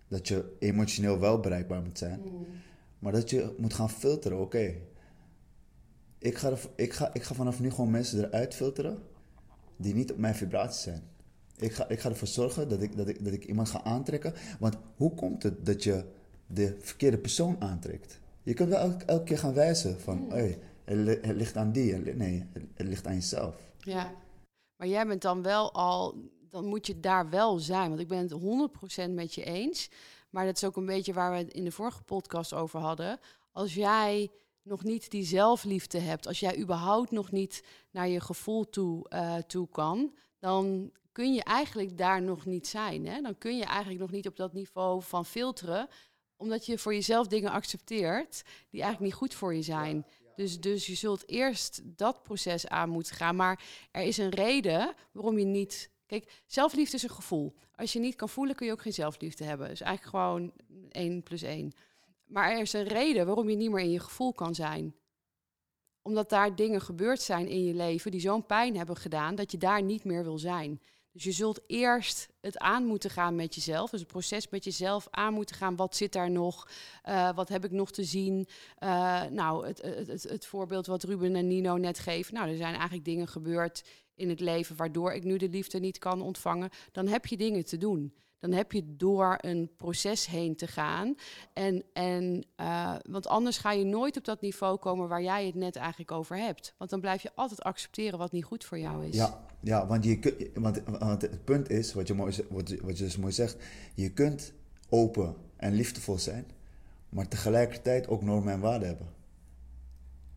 Dat 0.08 0.28
je 0.28 0.56
emotioneel 0.58 1.18
wel 1.18 1.40
bereikbaar 1.40 1.82
moet 1.82 1.98
zijn. 1.98 2.20
Mm. 2.20 2.46
Maar 2.98 3.12
dat 3.12 3.30
je 3.30 3.54
moet 3.58 3.74
gaan 3.74 3.90
filteren. 3.90 4.40
Oké, 4.40 4.74
ik, 6.18 6.36
ga 6.36 6.52
ik, 6.76 6.92
ga, 6.92 7.14
ik 7.14 7.22
ga 7.22 7.34
vanaf 7.34 7.60
nu 7.60 7.70
gewoon 7.70 7.90
mensen 7.90 8.24
eruit 8.24 8.54
filteren 8.54 8.98
die 9.76 9.94
niet 9.94 10.12
op 10.12 10.18
mijn 10.18 10.34
vibratie 10.34 10.80
zijn. 10.80 11.02
Ik 11.56 11.72
ga, 11.72 11.88
ik 11.88 12.00
ga 12.00 12.08
ervoor 12.08 12.28
zorgen 12.28 12.68
dat 12.68 12.82
ik, 12.82 12.96
dat, 12.96 13.08
ik, 13.08 13.24
dat 13.24 13.32
ik 13.32 13.44
iemand 13.44 13.68
ga 13.68 13.82
aantrekken. 13.84 14.34
Want 14.58 14.76
hoe 14.96 15.14
komt 15.14 15.42
het 15.42 15.66
dat 15.66 15.82
je 15.82 16.04
de 16.46 16.76
verkeerde 16.80 17.18
persoon 17.18 17.56
aantrekt? 17.58 18.20
Je 18.42 18.54
kunt 18.54 18.68
wel 18.68 18.78
elke, 18.78 19.04
elke 19.04 19.24
keer 19.24 19.38
gaan 19.38 19.54
wijzen 19.54 20.00
van... 20.00 20.18
Mm. 20.18 20.30
Hey, 20.30 20.58
het 20.96 21.36
ligt 21.36 21.56
aan 21.56 21.72
die. 21.72 21.94
Nee, 21.94 22.46
het 22.74 22.86
ligt 22.86 23.06
aan 23.06 23.14
jezelf. 23.14 23.56
Ja, 23.78 24.14
maar 24.76 24.88
jij 24.88 25.06
bent 25.06 25.22
dan 25.22 25.42
wel 25.42 25.72
al, 25.72 26.14
dan 26.48 26.64
moet 26.64 26.86
je 26.86 27.00
daar 27.00 27.30
wel 27.30 27.58
zijn. 27.58 27.88
Want 27.88 28.00
ik 28.00 28.08
ben 28.08 28.18
het 28.18 29.08
100% 29.08 29.10
met 29.10 29.34
je 29.34 29.44
eens. 29.44 29.90
Maar 30.30 30.44
dat 30.44 30.56
is 30.56 30.64
ook 30.64 30.76
een 30.76 30.86
beetje 30.86 31.12
waar 31.12 31.30
we 31.30 31.36
het 31.36 31.52
in 31.52 31.64
de 31.64 31.72
vorige 31.72 32.02
podcast 32.02 32.52
over 32.52 32.80
hadden. 32.80 33.18
Als 33.52 33.74
jij 33.74 34.30
nog 34.62 34.84
niet 34.84 35.10
die 35.10 35.24
zelfliefde 35.24 35.98
hebt, 35.98 36.26
als 36.26 36.40
jij 36.40 36.58
überhaupt 36.58 37.10
nog 37.10 37.30
niet 37.30 37.64
naar 37.90 38.08
je 38.08 38.20
gevoel 38.20 38.70
toe, 38.70 39.06
uh, 39.10 39.36
toe 39.36 39.68
kan, 39.68 40.14
dan 40.38 40.92
kun 41.12 41.34
je 41.34 41.44
eigenlijk 41.44 41.98
daar 41.98 42.22
nog 42.22 42.46
niet 42.46 42.66
zijn. 42.66 43.06
Hè? 43.06 43.20
Dan 43.20 43.38
kun 43.38 43.56
je 43.56 43.64
eigenlijk 43.64 44.00
nog 44.00 44.10
niet 44.10 44.26
op 44.26 44.36
dat 44.36 44.52
niveau 44.52 45.02
van 45.02 45.26
filteren, 45.26 45.88
omdat 46.36 46.66
je 46.66 46.78
voor 46.78 46.94
jezelf 46.94 47.26
dingen 47.26 47.50
accepteert 47.50 48.42
die 48.70 48.82
eigenlijk 48.82 49.12
niet 49.12 49.20
goed 49.20 49.34
voor 49.34 49.54
je 49.54 49.62
zijn. 49.62 50.06
Dus, 50.38 50.60
dus 50.60 50.86
je 50.86 50.94
zult 50.94 51.28
eerst 51.28 51.80
dat 51.84 52.22
proces 52.22 52.68
aan 52.68 52.88
moeten 52.88 53.14
gaan. 53.14 53.36
Maar 53.36 53.62
er 53.90 54.02
is 54.02 54.16
een 54.16 54.30
reden 54.30 54.94
waarom 55.12 55.38
je 55.38 55.44
niet. 55.44 55.90
Kijk, 56.06 56.42
zelfliefde 56.46 56.96
is 56.96 57.02
een 57.02 57.10
gevoel. 57.10 57.54
Als 57.74 57.92
je 57.92 57.98
niet 57.98 58.14
kan 58.14 58.28
voelen, 58.28 58.56
kun 58.56 58.66
je 58.66 58.72
ook 58.72 58.82
geen 58.82 58.92
zelfliefde 58.92 59.44
hebben. 59.44 59.68
Dus 59.68 59.80
eigenlijk 59.80 60.16
gewoon 60.16 60.52
één 60.90 61.22
plus 61.22 61.42
één. 61.42 61.72
Maar 62.26 62.50
er 62.50 62.60
is 62.60 62.72
een 62.72 62.86
reden 62.86 63.26
waarom 63.26 63.48
je 63.48 63.56
niet 63.56 63.70
meer 63.70 63.84
in 63.84 63.90
je 63.90 64.00
gevoel 64.00 64.32
kan 64.32 64.54
zijn. 64.54 64.94
Omdat 66.02 66.30
daar 66.30 66.54
dingen 66.54 66.80
gebeurd 66.80 67.22
zijn 67.22 67.48
in 67.48 67.64
je 67.64 67.74
leven 67.74 68.10
die 68.10 68.20
zo'n 68.20 68.46
pijn 68.46 68.76
hebben 68.76 68.96
gedaan 68.96 69.34
dat 69.34 69.50
je 69.52 69.58
daar 69.58 69.82
niet 69.82 70.04
meer 70.04 70.22
wil 70.22 70.38
zijn. 70.38 70.80
Dus 71.18 71.26
je 71.26 71.32
zult 71.32 71.60
eerst 71.66 72.28
het 72.40 72.58
aan 72.58 72.84
moeten 72.84 73.10
gaan 73.10 73.34
met 73.34 73.54
jezelf. 73.54 73.90
Dus 73.90 74.00
het 74.00 74.08
proces 74.08 74.48
met 74.48 74.64
jezelf 74.64 75.06
aan 75.10 75.34
moeten 75.34 75.56
gaan. 75.56 75.76
Wat 75.76 75.96
zit 75.96 76.12
daar 76.12 76.30
nog? 76.30 76.68
Uh, 77.08 77.34
wat 77.34 77.48
heb 77.48 77.64
ik 77.64 77.70
nog 77.70 77.90
te 77.90 78.04
zien? 78.04 78.48
Uh, 78.78 79.24
nou, 79.24 79.66
het, 79.66 79.82
het, 79.82 80.06
het, 80.06 80.22
het, 80.22 80.46
voorbeeld 80.46 80.86
wat 80.86 81.02
Ruben 81.02 81.36
en 81.36 81.46
Nino 81.46 81.76
net 81.76 81.98
geven. 81.98 82.34
Nou, 82.34 82.48
er 82.48 82.56
zijn 82.56 82.74
eigenlijk 82.74 83.04
dingen 83.04 83.28
gebeurd 83.28 83.84
in 84.14 84.28
het 84.28 84.40
leven 84.40 84.76
waardoor 84.76 85.12
ik 85.12 85.24
nu 85.24 85.36
de 85.36 85.48
liefde 85.48 85.78
niet 85.78 85.98
kan 85.98 86.22
ontvangen. 86.22 86.70
Dan 86.92 87.06
heb 87.06 87.26
je 87.26 87.36
dingen 87.36 87.64
te 87.64 87.78
doen 87.78 88.14
dan 88.38 88.52
heb 88.52 88.72
je 88.72 88.96
door 88.96 89.38
een 89.40 89.70
proces 89.76 90.26
heen 90.26 90.56
te 90.56 90.66
gaan. 90.66 91.14
En, 91.52 91.84
en, 91.92 92.44
uh, 92.60 92.94
want 93.10 93.26
anders 93.26 93.58
ga 93.58 93.72
je 93.72 93.84
nooit 93.84 94.16
op 94.16 94.24
dat 94.24 94.40
niveau 94.40 94.78
komen 94.78 95.08
waar 95.08 95.22
jij 95.22 95.46
het 95.46 95.54
net 95.54 95.76
eigenlijk 95.76 96.12
over 96.12 96.36
hebt. 96.36 96.74
Want 96.78 96.90
dan 96.90 97.00
blijf 97.00 97.22
je 97.22 97.30
altijd 97.34 97.62
accepteren 97.62 98.18
wat 98.18 98.32
niet 98.32 98.44
goed 98.44 98.64
voor 98.64 98.78
jou 98.78 99.06
is. 99.06 99.14
Ja, 99.14 99.44
ja 99.60 99.86
want, 99.86 100.04
je, 100.04 100.50
want, 100.54 100.82
want 100.98 101.22
het 101.22 101.44
punt 101.44 101.70
is, 101.70 101.92
wat 101.92 102.06
je, 102.06 102.14
mooi, 102.14 102.36
wat, 102.48 102.74
wat 102.80 102.98
je 102.98 103.04
dus 103.04 103.16
mooi 103.16 103.32
zegt, 103.32 103.56
je 103.94 104.12
kunt 104.12 104.52
open 104.88 105.34
en 105.56 105.74
liefdevol 105.74 106.18
zijn, 106.18 106.46
maar 107.08 107.28
tegelijkertijd 107.28 108.08
ook 108.08 108.22
normen 108.22 108.52
en 108.52 108.60
waarden 108.60 108.88
hebben. 108.88 109.06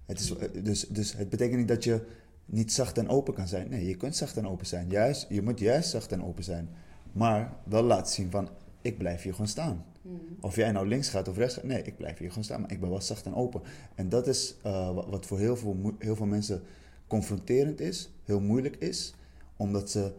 Het 0.05 0.19
is, 0.19 0.33
dus, 0.63 0.87
dus 0.87 1.13
het 1.13 1.29
betekent 1.29 1.57
niet 1.57 1.67
dat 1.67 1.83
je 1.83 2.05
niet 2.45 2.73
zacht 2.73 2.97
en 2.97 3.09
open 3.09 3.33
kan 3.33 3.47
zijn. 3.47 3.69
Nee, 3.69 3.87
je 3.87 3.95
kunt 3.95 4.15
zacht 4.15 4.37
en 4.37 4.47
open 4.47 4.65
zijn. 4.65 4.89
Juist, 4.89 5.25
je 5.29 5.41
moet 5.41 5.59
juist 5.59 5.89
zacht 5.89 6.11
en 6.11 6.23
open 6.23 6.43
zijn. 6.43 6.69
Maar 7.11 7.57
wel 7.63 7.83
laten 7.83 8.13
zien 8.13 8.31
van, 8.31 8.49
ik 8.81 8.97
blijf 8.97 9.21
hier 9.21 9.31
gewoon 9.31 9.47
staan. 9.47 9.85
Hmm. 10.01 10.19
Of 10.39 10.55
jij 10.55 10.71
nou 10.71 10.87
links 10.87 11.09
gaat 11.09 11.27
of 11.27 11.37
rechts 11.37 11.55
gaat, 11.55 11.63
nee, 11.63 11.83
ik 11.83 11.97
blijf 11.97 12.17
hier 12.17 12.29
gewoon 12.29 12.43
staan. 12.43 12.61
Maar 12.61 12.71
ik 12.71 12.79
ben 12.79 12.89
wel 12.89 13.01
zacht 13.01 13.25
en 13.25 13.35
open. 13.35 13.61
En 13.95 14.09
dat 14.09 14.27
is 14.27 14.55
uh, 14.65 14.93
wat 15.09 15.25
voor 15.25 15.39
heel 15.39 15.57
veel, 15.57 15.93
heel 15.99 16.15
veel 16.15 16.25
mensen 16.25 16.61
confronterend 17.07 17.79
is, 17.79 18.09
heel 18.23 18.39
moeilijk 18.39 18.75
is. 18.75 19.13
Omdat 19.55 19.91
ze 19.91 20.13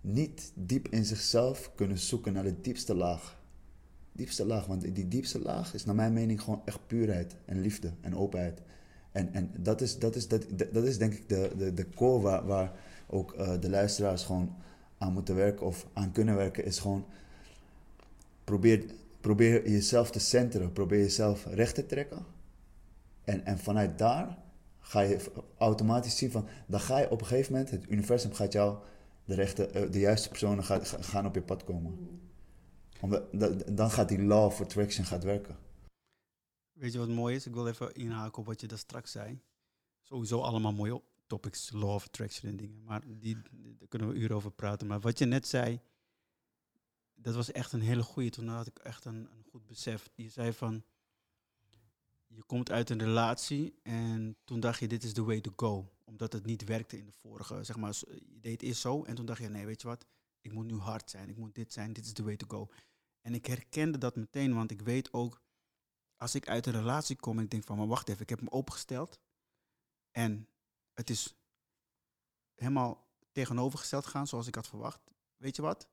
niet 0.00 0.52
diep 0.54 0.88
in 0.88 1.04
zichzelf 1.04 1.72
kunnen 1.74 1.98
zoeken 1.98 2.32
naar 2.32 2.42
de 2.42 2.60
diepste 2.60 2.94
laag. 2.94 3.40
Diepste 4.12 4.46
laag, 4.46 4.66
want 4.66 4.94
die 4.94 5.08
diepste 5.08 5.40
laag 5.40 5.74
is 5.74 5.84
naar 5.84 5.94
mijn 5.94 6.12
mening 6.12 6.40
gewoon 6.40 6.62
echt 6.64 6.86
puurheid 6.86 7.36
en 7.44 7.60
liefde 7.60 7.92
en 8.00 8.16
openheid. 8.16 8.62
En, 9.12 9.32
en 9.32 9.50
dat, 9.58 9.80
is, 9.80 9.98
dat, 9.98 10.16
is, 10.16 10.28
dat, 10.28 10.46
dat 10.72 10.84
is 10.84 10.98
denk 10.98 11.12
ik 11.12 11.28
de, 11.28 11.50
de, 11.56 11.74
de 11.74 11.88
core 11.94 12.22
waar, 12.22 12.46
waar 12.46 12.72
ook 13.08 13.34
uh, 13.38 13.52
de 13.60 13.70
luisteraars 13.70 14.24
gewoon 14.24 14.54
aan 15.02 15.12
moeten 15.12 15.34
werken 15.34 15.66
of 15.66 15.86
aan 15.92 16.12
kunnen 16.12 16.36
werken, 16.36 16.64
is 16.64 16.78
gewoon 16.78 17.04
probeer, 18.44 18.84
probeer 19.20 19.70
jezelf 19.70 20.10
te 20.10 20.18
centeren, 20.18 20.72
probeer 20.72 20.98
jezelf 20.98 21.46
recht 21.46 21.74
te 21.74 21.86
trekken. 21.86 22.26
En, 23.24 23.44
en 23.44 23.58
vanuit 23.58 23.98
daar 23.98 24.38
ga 24.78 25.00
je 25.00 25.32
automatisch 25.58 26.16
zien 26.16 26.30
van, 26.30 26.48
dan 26.66 26.80
ga 26.80 26.98
je 26.98 27.10
op 27.10 27.20
een 27.20 27.26
gegeven 27.26 27.52
moment, 27.52 27.70
het 27.70 27.90
universum 27.90 28.32
gaat 28.32 28.52
jou, 28.52 28.78
de, 29.24 29.34
rechte, 29.34 29.66
eh, 29.66 29.90
de 29.92 29.98
juiste 29.98 30.28
personen 30.28 30.64
gaat, 30.64 30.88
gaan 31.00 31.26
op 31.26 31.34
je 31.34 31.42
pad 31.42 31.64
komen. 31.64 32.20
Omdat, 33.00 33.22
dan 33.76 33.90
gaat 33.90 34.08
die 34.08 34.22
law 34.22 34.44
of 34.44 34.60
attraction 34.60 35.04
gaat 35.04 35.24
werken. 35.24 35.56
Weet 36.72 36.92
je 36.92 36.98
wat 36.98 37.08
mooi 37.08 37.34
is? 37.34 37.46
Ik 37.46 37.54
wil 37.54 37.68
even 37.68 37.94
inhaken 37.94 38.38
op 38.38 38.46
wat 38.46 38.60
je 38.60 38.66
daar 38.66 38.78
straks 38.78 39.10
zei. 39.10 39.40
Sowieso 40.00 40.40
allemaal 40.40 40.72
mooi 40.72 40.90
op 40.90 41.11
topics, 41.32 41.70
law 41.70 41.94
of 41.94 42.06
attraction 42.06 42.50
en 42.50 42.56
dingen. 42.56 42.82
Maar 42.84 43.02
die, 43.06 43.36
daar 43.78 43.88
kunnen 43.88 44.08
we 44.08 44.14
uren 44.14 44.36
over 44.36 44.50
praten. 44.50 44.86
Maar 44.86 45.00
wat 45.00 45.18
je 45.18 45.24
net 45.24 45.46
zei, 45.46 45.80
dat 47.14 47.34
was 47.34 47.52
echt 47.52 47.72
een 47.72 47.80
hele 47.80 48.02
goede. 48.02 48.30
Toen 48.30 48.48
had 48.48 48.66
ik 48.66 48.78
echt 48.78 49.04
een, 49.04 49.28
een 49.32 49.44
goed 49.50 49.66
besef. 49.66 50.10
Je 50.14 50.28
zei 50.28 50.52
van, 50.52 50.84
je 52.26 52.42
komt 52.42 52.70
uit 52.70 52.90
een 52.90 52.98
relatie 52.98 53.74
en 53.82 54.36
toen 54.44 54.60
dacht 54.60 54.80
je, 54.80 54.88
dit 54.88 55.04
is 55.04 55.12
the 55.12 55.24
way 55.24 55.40
to 55.40 55.52
go. 55.56 55.92
Omdat 56.04 56.32
het 56.32 56.46
niet 56.46 56.64
werkte 56.64 56.98
in 56.98 57.06
de 57.06 57.12
vorige, 57.12 57.64
zeg 57.64 57.76
maar, 57.76 57.94
je 58.06 58.40
deed 58.40 58.62
eerst 58.62 58.80
zo. 58.80 59.04
En 59.04 59.14
toen 59.14 59.26
dacht 59.26 59.40
je, 59.40 59.48
nee, 59.48 59.66
weet 59.66 59.80
je 59.80 59.88
wat, 59.88 60.06
ik 60.40 60.52
moet 60.52 60.66
nu 60.66 60.76
hard 60.76 61.10
zijn, 61.10 61.28
ik 61.28 61.36
moet 61.36 61.54
dit 61.54 61.72
zijn, 61.72 61.92
dit 61.92 62.04
is 62.04 62.12
the 62.12 62.24
way 62.24 62.36
to 62.36 62.46
go. 62.48 62.68
En 63.20 63.34
ik 63.34 63.46
herkende 63.46 63.98
dat 63.98 64.16
meteen, 64.16 64.54
want 64.54 64.70
ik 64.70 64.80
weet 64.80 65.12
ook, 65.12 65.42
als 66.16 66.34
ik 66.34 66.48
uit 66.48 66.66
een 66.66 66.72
relatie 66.72 67.16
kom 67.16 67.38
ik 67.38 67.50
denk 67.50 67.64
van, 67.64 67.76
maar 67.76 67.86
wacht 67.86 68.08
even, 68.08 68.22
ik 68.22 68.28
heb 68.28 68.40
me 68.40 68.50
opgesteld. 68.50 69.20
En 70.10 70.46
het 71.02 71.10
is 71.10 71.36
helemaal 72.54 73.06
tegenovergesteld 73.32 74.06
gaan 74.06 74.26
zoals 74.26 74.46
ik 74.46 74.54
had 74.54 74.68
verwacht. 74.68 75.00
Weet 75.36 75.56
je 75.56 75.62
wat? 75.62 75.88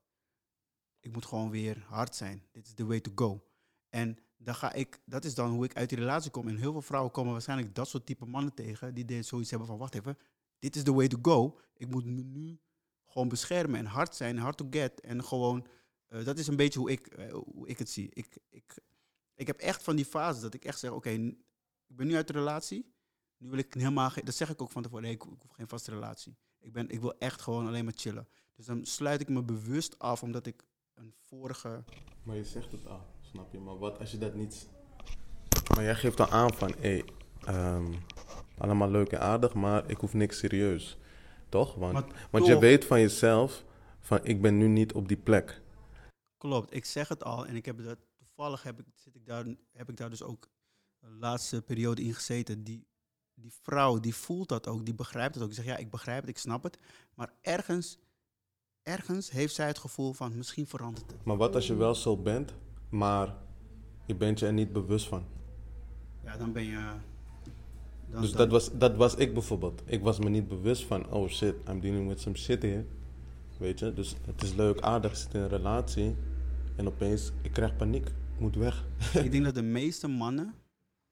ik 1.00 1.12
moet 1.12 1.26
gewoon 1.26 1.50
weer 1.50 1.84
hard 1.86 2.16
zijn. 2.16 2.42
Dit 2.52 2.66
is 2.66 2.74
the 2.74 2.86
way 2.86 3.00
to 3.00 3.12
go. 3.14 3.44
En 3.88 4.18
dan 4.36 4.54
ga 4.54 4.72
ik, 4.72 5.00
dat 5.04 5.24
is 5.24 5.34
dan 5.34 5.50
hoe 5.50 5.64
ik 5.64 5.76
uit 5.76 5.88
die 5.88 5.98
relatie 5.98 6.30
kom. 6.30 6.48
En 6.48 6.56
heel 6.56 6.72
veel 6.72 6.82
vrouwen 6.82 7.12
komen 7.12 7.32
waarschijnlijk 7.32 7.74
dat 7.74 7.88
soort 7.88 8.06
type 8.06 8.26
mannen 8.26 8.54
tegen. 8.54 8.94
Die 8.94 9.22
zoiets 9.22 9.50
hebben 9.50 9.68
van, 9.68 9.78
wacht 9.78 9.94
even, 9.94 10.18
dit 10.58 10.76
is 10.76 10.82
the 10.82 10.94
way 10.94 11.08
to 11.08 11.18
go. 11.22 11.58
Ik 11.74 11.88
moet 11.88 12.04
me 12.04 12.22
nu 12.22 12.60
gewoon 13.06 13.28
beschermen 13.28 13.78
en 13.78 13.86
hard 13.86 14.16
zijn, 14.16 14.38
hard 14.38 14.56
to 14.56 14.66
get. 14.70 15.00
En 15.00 15.24
gewoon, 15.24 15.66
eh, 16.06 16.24
dat 16.24 16.38
is 16.38 16.46
een 16.46 16.56
beetje 16.56 16.78
hoe 16.78 16.90
ik, 16.90 17.06
eh, 17.06 17.32
hoe 17.32 17.68
ik 17.68 17.78
het 17.78 17.90
zie. 17.90 18.10
Ik, 18.12 18.38
ik, 18.48 18.78
ik 19.34 19.46
heb 19.46 19.58
echt 19.58 19.82
van 19.82 19.96
die 19.96 20.04
fase 20.04 20.40
dat 20.40 20.54
ik 20.54 20.64
echt 20.64 20.78
zeg, 20.78 20.90
oké, 20.90 21.10
ik 21.10 21.96
ben 21.96 22.06
nu 22.06 22.14
uit 22.14 22.26
de 22.26 22.32
relatie. 22.32 22.92
Nu 23.40 23.48
wil 23.48 23.58
ik 23.58 23.74
helemaal, 23.74 24.10
geen- 24.10 24.24
dat 24.24 24.34
zeg 24.34 24.50
ik 24.50 24.62
ook 24.62 24.70
van 24.70 24.82
tevoren, 24.82 25.04
nee, 25.04 25.12
ik, 25.12 25.22
ik 25.24 25.40
hoef 25.42 25.50
geen 25.52 25.68
vaste 25.68 25.90
relatie. 25.90 26.36
Ik, 26.58 26.72
ben, 26.72 26.88
ik 26.88 27.00
wil 27.00 27.18
echt 27.18 27.40
gewoon 27.40 27.66
alleen 27.66 27.84
maar 27.84 27.92
chillen. 27.96 28.28
Dus 28.54 28.66
dan 28.66 28.84
sluit 28.84 29.20
ik 29.20 29.28
me 29.28 29.42
bewust 29.42 29.98
af, 29.98 30.22
omdat 30.22 30.46
ik 30.46 30.64
een 30.94 31.14
vorige... 31.26 31.84
Maar 32.22 32.36
je 32.36 32.44
zegt 32.44 32.72
het 32.72 32.86
al, 32.86 33.06
snap 33.20 33.52
je? 33.52 33.58
Maar 33.58 33.78
wat 33.78 33.98
als 33.98 34.10
je 34.10 34.18
dat 34.18 34.34
niet... 34.34 34.68
Maar 35.74 35.84
jij 35.84 35.94
geeft 35.94 36.16
dan 36.16 36.28
aan 36.28 36.54
van, 36.54 36.74
hé, 36.78 37.02
ehm, 37.44 37.92
allemaal 38.58 38.90
leuk 38.90 39.12
en 39.12 39.20
aardig, 39.20 39.54
maar 39.54 39.90
ik 39.90 39.96
hoef 39.96 40.14
niks 40.14 40.38
serieus. 40.38 40.98
Toch? 41.48 41.74
Want, 41.74 41.92
Maar 41.92 42.28
want 42.30 42.46
je 42.46 42.58
weet 42.58 42.84
van 42.84 43.00
jezelf, 43.00 43.64
van 44.00 44.24
ik 44.24 44.42
ben 44.42 44.58
nu 44.58 44.68
niet 44.68 44.92
op 44.92 45.08
die 45.08 45.16
plek. 45.16 45.62
Klopt, 46.36 46.74
ik 46.74 46.84
zeg 46.84 47.08
het 47.08 47.24
al 47.24 47.46
en 47.46 47.56
ik 47.56 47.64
heb 47.64 47.84
dat, 47.84 47.98
toevallig 48.16 48.62
heb 48.62 48.78
ik, 48.78 48.86
zit 48.94 49.14
ik 49.14 49.26
daar, 49.26 49.44
heb 49.72 49.88
ik 49.88 49.96
daar 49.96 50.10
dus 50.10 50.22
ook 50.22 50.48
de 50.98 51.10
laatste 51.10 51.62
periode 51.62 52.02
in 52.02 52.14
gezeten. 52.14 52.64
Die, 52.64 52.86
die 53.40 53.52
vrouw 53.62 54.00
die 54.00 54.14
voelt 54.14 54.48
dat 54.48 54.68
ook, 54.68 54.84
die 54.84 54.94
begrijpt 54.94 55.34
het 55.34 55.42
ook. 55.42 55.48
Die 55.50 55.62
zegt 55.62 55.68
ja, 55.68 55.76
ik 55.84 55.90
begrijp 55.90 56.20
het, 56.20 56.30
ik 56.30 56.38
snap 56.38 56.62
het. 56.62 56.78
Maar 57.14 57.32
ergens, 57.40 57.98
ergens 58.82 59.30
heeft 59.30 59.54
zij 59.54 59.66
het 59.66 59.78
gevoel 59.78 60.12
van 60.12 60.36
misschien 60.36 60.66
verandert 60.66 61.10
het. 61.10 61.24
Maar 61.24 61.36
wat 61.36 61.54
als 61.54 61.66
je 61.66 61.74
wel 61.74 61.94
zo 61.94 62.16
bent, 62.16 62.54
maar 62.88 63.34
je 64.06 64.14
bent 64.14 64.38
je 64.38 64.46
er 64.46 64.52
niet 64.52 64.72
bewust 64.72 65.08
van? 65.08 65.24
Ja, 66.24 66.36
dan 66.36 66.52
ben 66.52 66.64
je. 66.64 66.92
Dan, 68.10 68.20
Dus 68.20 68.30
dan- 68.30 68.38
dat 68.38 68.50
was, 68.50 68.78
dat 68.78 68.96
was 68.96 69.14
ik 69.14 69.32
bijvoorbeeld. 69.32 69.82
Ik 69.84 70.02
was 70.02 70.18
me 70.18 70.28
niet 70.28 70.48
bewust 70.48 70.84
van, 70.84 71.10
oh 71.12 71.28
shit, 71.28 71.54
I'm 71.68 71.80
dealing 71.80 72.08
with 72.08 72.20
some 72.20 72.36
shit 72.36 72.62
here. 72.62 72.84
Weet 73.58 73.78
je, 73.78 73.92
dus 73.92 74.16
het 74.26 74.42
is 74.42 74.54
leuk, 74.54 74.80
aardig, 74.80 75.16
zit 75.16 75.34
in 75.34 75.40
een 75.40 75.48
relatie. 75.48 76.16
En 76.76 76.86
opeens, 76.86 77.32
ik 77.42 77.52
krijg 77.52 77.76
paniek. 77.76 78.06
Ik 78.06 78.40
moet 78.40 78.56
weg. 78.56 78.84
ik 79.14 79.30
denk 79.30 79.44
dat 79.44 79.54
de 79.54 79.62
meeste 79.62 80.08
mannen, 80.08 80.54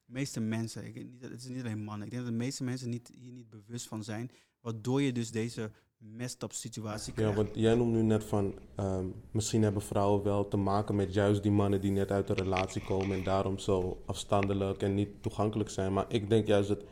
meeste 0.09 0.41
mensen, 0.41 0.85
ik, 0.85 0.95
niet, 0.95 1.23
het 1.23 1.41
is 1.43 1.49
niet 1.49 1.61
alleen 1.61 1.85
mannen, 1.85 2.05
ik 2.07 2.11
denk 2.13 2.23
dat 2.23 2.33
de 2.33 2.39
meeste 2.39 2.65
mensen 2.65 2.91
niet, 2.91 3.11
hier 3.15 3.33
niet 3.33 3.49
bewust 3.49 3.89
van 3.89 4.05
zijn. 4.05 4.31
Waardoor 4.61 5.03
je 5.03 5.13
dus 5.13 5.31
deze 5.31 5.71
messed 5.99 6.43
up 6.43 6.53
situatie 6.53 7.13
Ja, 7.13 7.19
krijgt. 7.19 7.37
want 7.37 7.49
jij 7.55 7.75
noemt 7.75 7.93
nu 7.93 8.03
net 8.03 8.25
van, 8.25 8.59
ehm, 8.77 9.07
misschien 9.31 9.63
hebben 9.63 9.83
vrouwen 9.83 10.23
wel 10.23 10.49
te 10.49 10.57
maken 10.57 10.95
met 10.95 11.15
juist 11.15 11.43
die 11.43 11.53
mannen 11.53 11.81
die 11.81 11.91
net 11.91 12.11
uit 12.11 12.29
een 12.29 12.37
relatie 12.37 12.85
komen 12.85 13.17
en 13.17 13.25
daarom 13.25 13.59
zo 13.59 14.03
afstandelijk 14.07 14.83
en 14.83 14.95
niet 14.95 15.23
toegankelijk 15.23 15.71
zijn. 15.71 15.93
Maar 15.93 16.05
ik 16.13 16.29
denk 16.29 16.47
juist 16.47 16.69
dat 16.69 16.85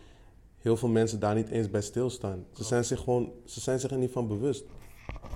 heel 0.57 0.76
veel 0.76 0.88
mensen 0.88 1.20
daar 1.20 1.35
niet 1.35 1.48
eens 1.48 1.70
bij 1.70 1.83
stilstaan. 1.83 2.46
Ze 2.52 2.64
zijn 2.64 2.85
zich 2.85 2.98
gewoon, 2.98 3.33
ze 3.44 3.61
zijn 3.61 3.81
zich 3.81 3.90
er 3.90 3.98
niet 3.98 4.11
van 4.11 4.29
bewust. 4.29 4.64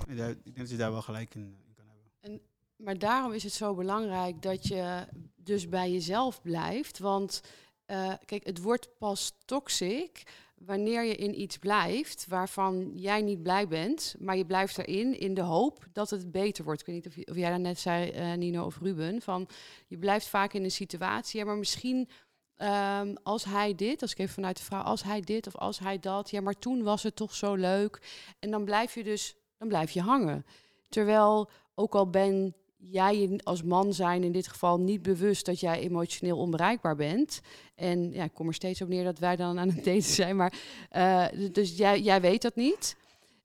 Ik 0.08 0.16
denk 0.16 0.30
ik 0.30 0.44
denk 0.44 0.56
dat 0.56 0.70
je 0.70 0.76
daar 0.76 0.92
wel 0.92 1.02
gelijk 1.02 1.34
in, 1.34 1.40
in 1.66 1.74
kan 1.74 1.84
hebben. 2.20 2.40
Maar 2.76 2.98
daarom 2.98 3.32
is 3.32 3.42
het 3.42 3.52
zo 3.52 3.74
belangrijk 3.74 4.42
dat 4.42 4.66
je 4.66 5.06
dus 5.36 5.68
bij 5.68 5.92
jezelf 5.92 6.42
blijft. 6.42 6.98
Want 6.98 7.42
eh, 7.90 8.12
kijk, 8.24 8.46
het 8.46 8.62
wordt 8.62 8.98
pas 8.98 9.32
toxic 9.44 10.22
wanneer 10.54 11.04
je 11.04 11.16
in 11.16 11.40
iets 11.40 11.58
blijft 11.58 12.26
waarvan 12.28 12.92
jij 12.94 13.22
niet 13.22 13.42
blij 13.42 13.68
bent, 13.68 14.14
maar 14.18 14.36
je 14.36 14.46
blijft 14.46 14.78
erin 14.78 15.18
in 15.18 15.34
de 15.34 15.40
hoop 15.40 15.86
dat 15.92 16.10
het 16.10 16.30
beter 16.30 16.64
wordt. 16.64 16.80
Ik 16.80 16.86
weet 16.86 16.94
niet 16.94 17.06
of, 17.06 17.30
of 17.30 17.36
jij 17.36 17.50
dat 17.50 17.60
net 17.60 17.78
zei, 17.78 18.10
eh, 18.10 18.32
Nino 18.32 18.64
of 18.64 18.78
Ruben, 18.78 19.22
van 19.22 19.48
je 19.86 19.98
blijft 19.98 20.28
vaak 20.28 20.52
in 20.52 20.64
een 20.64 20.70
situatie, 20.70 21.40
ja, 21.40 21.46
maar 21.46 21.56
misschien 21.56 22.08
ehm, 22.56 23.14
als 23.22 23.44
hij 23.44 23.74
dit, 23.74 24.02
als 24.02 24.12
ik 24.12 24.18
even 24.18 24.34
vanuit 24.34 24.56
de 24.56 24.62
vrouw, 24.62 24.82
als 24.82 25.02
hij 25.02 25.20
dit 25.20 25.46
of 25.46 25.56
als 25.56 25.78
hij 25.78 25.98
dat, 25.98 26.30
ja, 26.30 26.40
maar 26.40 26.58
toen 26.58 26.82
was 26.82 27.02
het 27.02 27.16
toch 27.16 27.34
zo 27.34 27.54
leuk. 27.54 28.24
En 28.38 28.50
dan 28.50 28.64
blijf 28.64 28.94
je 28.94 29.04
dus, 29.04 29.36
dan 29.58 29.68
blijf 29.68 29.90
je 29.90 30.00
hangen. 30.00 30.46
Terwijl, 30.88 31.50
ook 31.74 31.94
al 31.94 32.10
ben 32.10 32.54
jij 32.80 33.40
als 33.42 33.62
man 33.62 33.92
zijn 33.94 34.24
in 34.24 34.32
dit 34.32 34.48
geval 34.48 34.78
niet 34.80 35.02
bewust 35.02 35.46
dat 35.46 35.60
jij 35.60 35.80
emotioneel 35.80 36.36
onbereikbaar 36.38 36.96
bent. 36.96 37.40
En 37.74 38.12
ja, 38.12 38.24
ik 38.24 38.34
kom 38.34 38.46
er 38.48 38.54
steeds 38.54 38.82
op 38.82 38.88
neer 38.88 39.04
dat 39.04 39.18
wij 39.18 39.36
dan 39.36 39.58
aan 39.58 39.68
het 39.68 39.84
daten 39.84 40.02
zijn. 40.02 40.36
Maar, 40.36 40.52
eh, 40.90 41.24
d- 41.24 41.54
dus 41.54 41.76
jij, 41.76 42.00
jij 42.00 42.20
weet 42.20 42.42
dat 42.42 42.56
niet. 42.56 42.96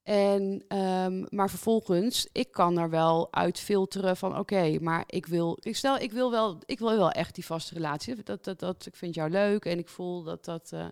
En, 0.02 0.64
ehm, 0.68 1.24
maar 1.28 1.50
vervolgens, 1.50 2.28
ik 2.32 2.50
kan 2.52 2.78
er 2.78 2.90
wel 2.90 3.28
uit 3.32 3.60
filteren 3.60 4.16
van 4.16 4.38
oké, 4.38 4.78
maar 4.80 5.04
ik 5.06 5.26
wil, 5.26 5.58
ik 5.62 5.76
stel, 5.76 5.96
ik 5.98 6.12
wil 6.12 6.30
wel, 6.30 6.58
ik 6.66 6.78
wil 6.78 6.96
wel 6.96 7.10
echt 7.10 7.34
die 7.34 7.44
vaste 7.46 7.74
relatie. 7.74 8.22
Dat, 8.22 8.44
dat, 8.44 8.58
dat, 8.58 8.86
ik 8.86 8.96
vind 8.96 9.14
jou 9.14 9.30
leuk 9.30 9.64
en 9.64 9.78
ik 9.78 9.88
voel 9.88 10.22
dat 10.22 10.44
dat. 10.44 10.70
eh, 10.72 10.86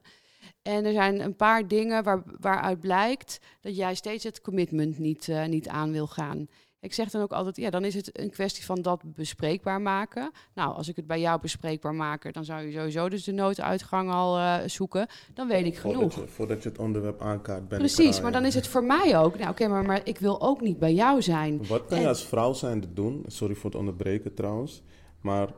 en 0.63 0.85
er 0.85 0.93
zijn 0.93 1.21
een 1.21 1.37
paar 1.37 1.69
dingen 1.69 2.03
waar, 2.05 2.23
waaruit 2.41 2.81
blijkt 2.81 3.39
dat 3.61 3.77
jij 3.77 3.95
steeds 3.95 4.25
het 4.25 4.41
commitment 4.41 4.99
niet, 4.99 5.29
eh, 5.29 5.45
niet 5.47 5.69
aan 5.69 5.93
wil 5.93 6.07
gaan. 6.07 6.47
Ik 6.85 6.93
zeg 6.93 7.11
dan 7.11 7.23
ook 7.23 7.33
altijd, 7.33 7.57
ja, 7.57 7.71
dan 7.71 7.85
is 7.85 7.95
het 7.95 8.19
een 8.19 8.31
kwestie 8.31 8.65
van 8.65 8.83
dat 8.83 9.03
bespreekbaar 9.05 9.81
maken. 9.81 10.31
Nou, 10.55 10.75
als 10.75 10.89
ik 10.89 10.97
het 10.97 11.07
bij 11.07 11.21
jou 11.21 11.41
bespreekbaar 11.41 11.95
maak, 11.95 12.33
dan 12.33 12.45
zou 12.45 12.63
je 12.63 12.73
sowieso 12.73 13.09
dus 13.09 13.25
de 13.25 13.33
nooduitgang 13.33 14.11
al 14.11 14.39
eh, 14.39 14.57
zoeken. 14.67 15.07
Dan 15.35 15.49
weet 15.49 15.67
ik 15.67 15.79
Voordat 15.79 16.13
genoeg. 16.13 16.29
je, 16.29 16.33
voordat 16.33 16.63
je 16.63 16.69
het 16.69 16.79
onderwerp 16.79 17.21
aankaart, 17.21 17.69
ben 17.69 17.79
ik 17.79 17.85
Precies, 17.85 18.09
er 18.09 18.15
al, 18.15 18.23
maar 18.23 18.33
ja. 18.33 18.39
dan 18.39 18.47
is 18.47 18.55
het 18.55 18.67
voor 18.67 18.85
mij 18.85 19.19
ook. 19.19 19.39
Nou, 19.39 19.51
oké, 19.51 19.69
maar, 19.69 19.85
maar 19.85 20.01
ik 20.05 20.19
wil 20.19 20.41
ook 20.41 20.61
niet 20.61 20.79
bij 20.79 20.95
jou 20.95 21.23
zijn. 21.23 21.67
Wat 21.67 21.87
kan 21.87 22.01
je 22.01 22.09
als 22.09 22.27
vrouw 22.27 22.53
zijnde 22.53 22.93
doen? 22.93 23.25
Sorry 23.27 23.55
voor 23.55 23.71
het 23.71 23.79
onderbreken 23.79 24.35
trouwens. 24.35 24.83
Maar 25.21 25.49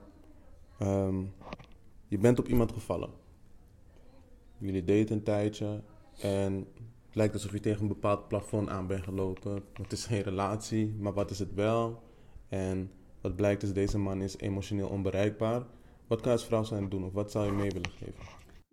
ehm, 0.79 1.23
je 2.09 2.19
bent 2.19 2.39
op 2.39 2.49
iemand 2.49 2.73
gevallen. 2.73 3.11
Jullie 4.59 4.85
daten 4.85 5.17
een 5.17 5.23
tijdje. 5.23 5.83
En 6.21 6.67
lijkt 7.17 7.35
alsof 7.35 7.53
je 7.53 7.61
tegen 7.61 7.83
een 7.83 7.89
bepaald 7.89 8.29
plafond 8.29 8.69
aan 8.69 8.87
bent 8.87 9.05
gelopen. 9.05 9.65
Het 9.73 9.93
is 9.93 10.05
geen 10.05 10.23
relatie, 10.23 10.95
maar 10.99 11.13
wat 11.13 11.31
is 11.31 11.39
het 11.39 11.55
wel? 11.55 12.03
En 12.49 12.91
wat 13.21 13.37
blijkt 13.37 13.63
is, 13.63 13.73
deze 13.73 13.99
man 13.99 14.23
is 14.23 14.39
emotioneel 14.39 14.89
onbereikbaar. 14.89 15.63
Wat 16.07 16.21
kan 16.21 16.33
je 16.33 16.39
als 16.39 16.47
vrouw 16.47 16.63
zijn 16.63 16.89
doen? 16.89 17.05
Of 17.05 17.13
wat 17.13 17.31
zou 17.31 17.47
je 17.47 17.53
mee 17.53 17.71
willen 17.71 17.91
geven? 17.91 18.25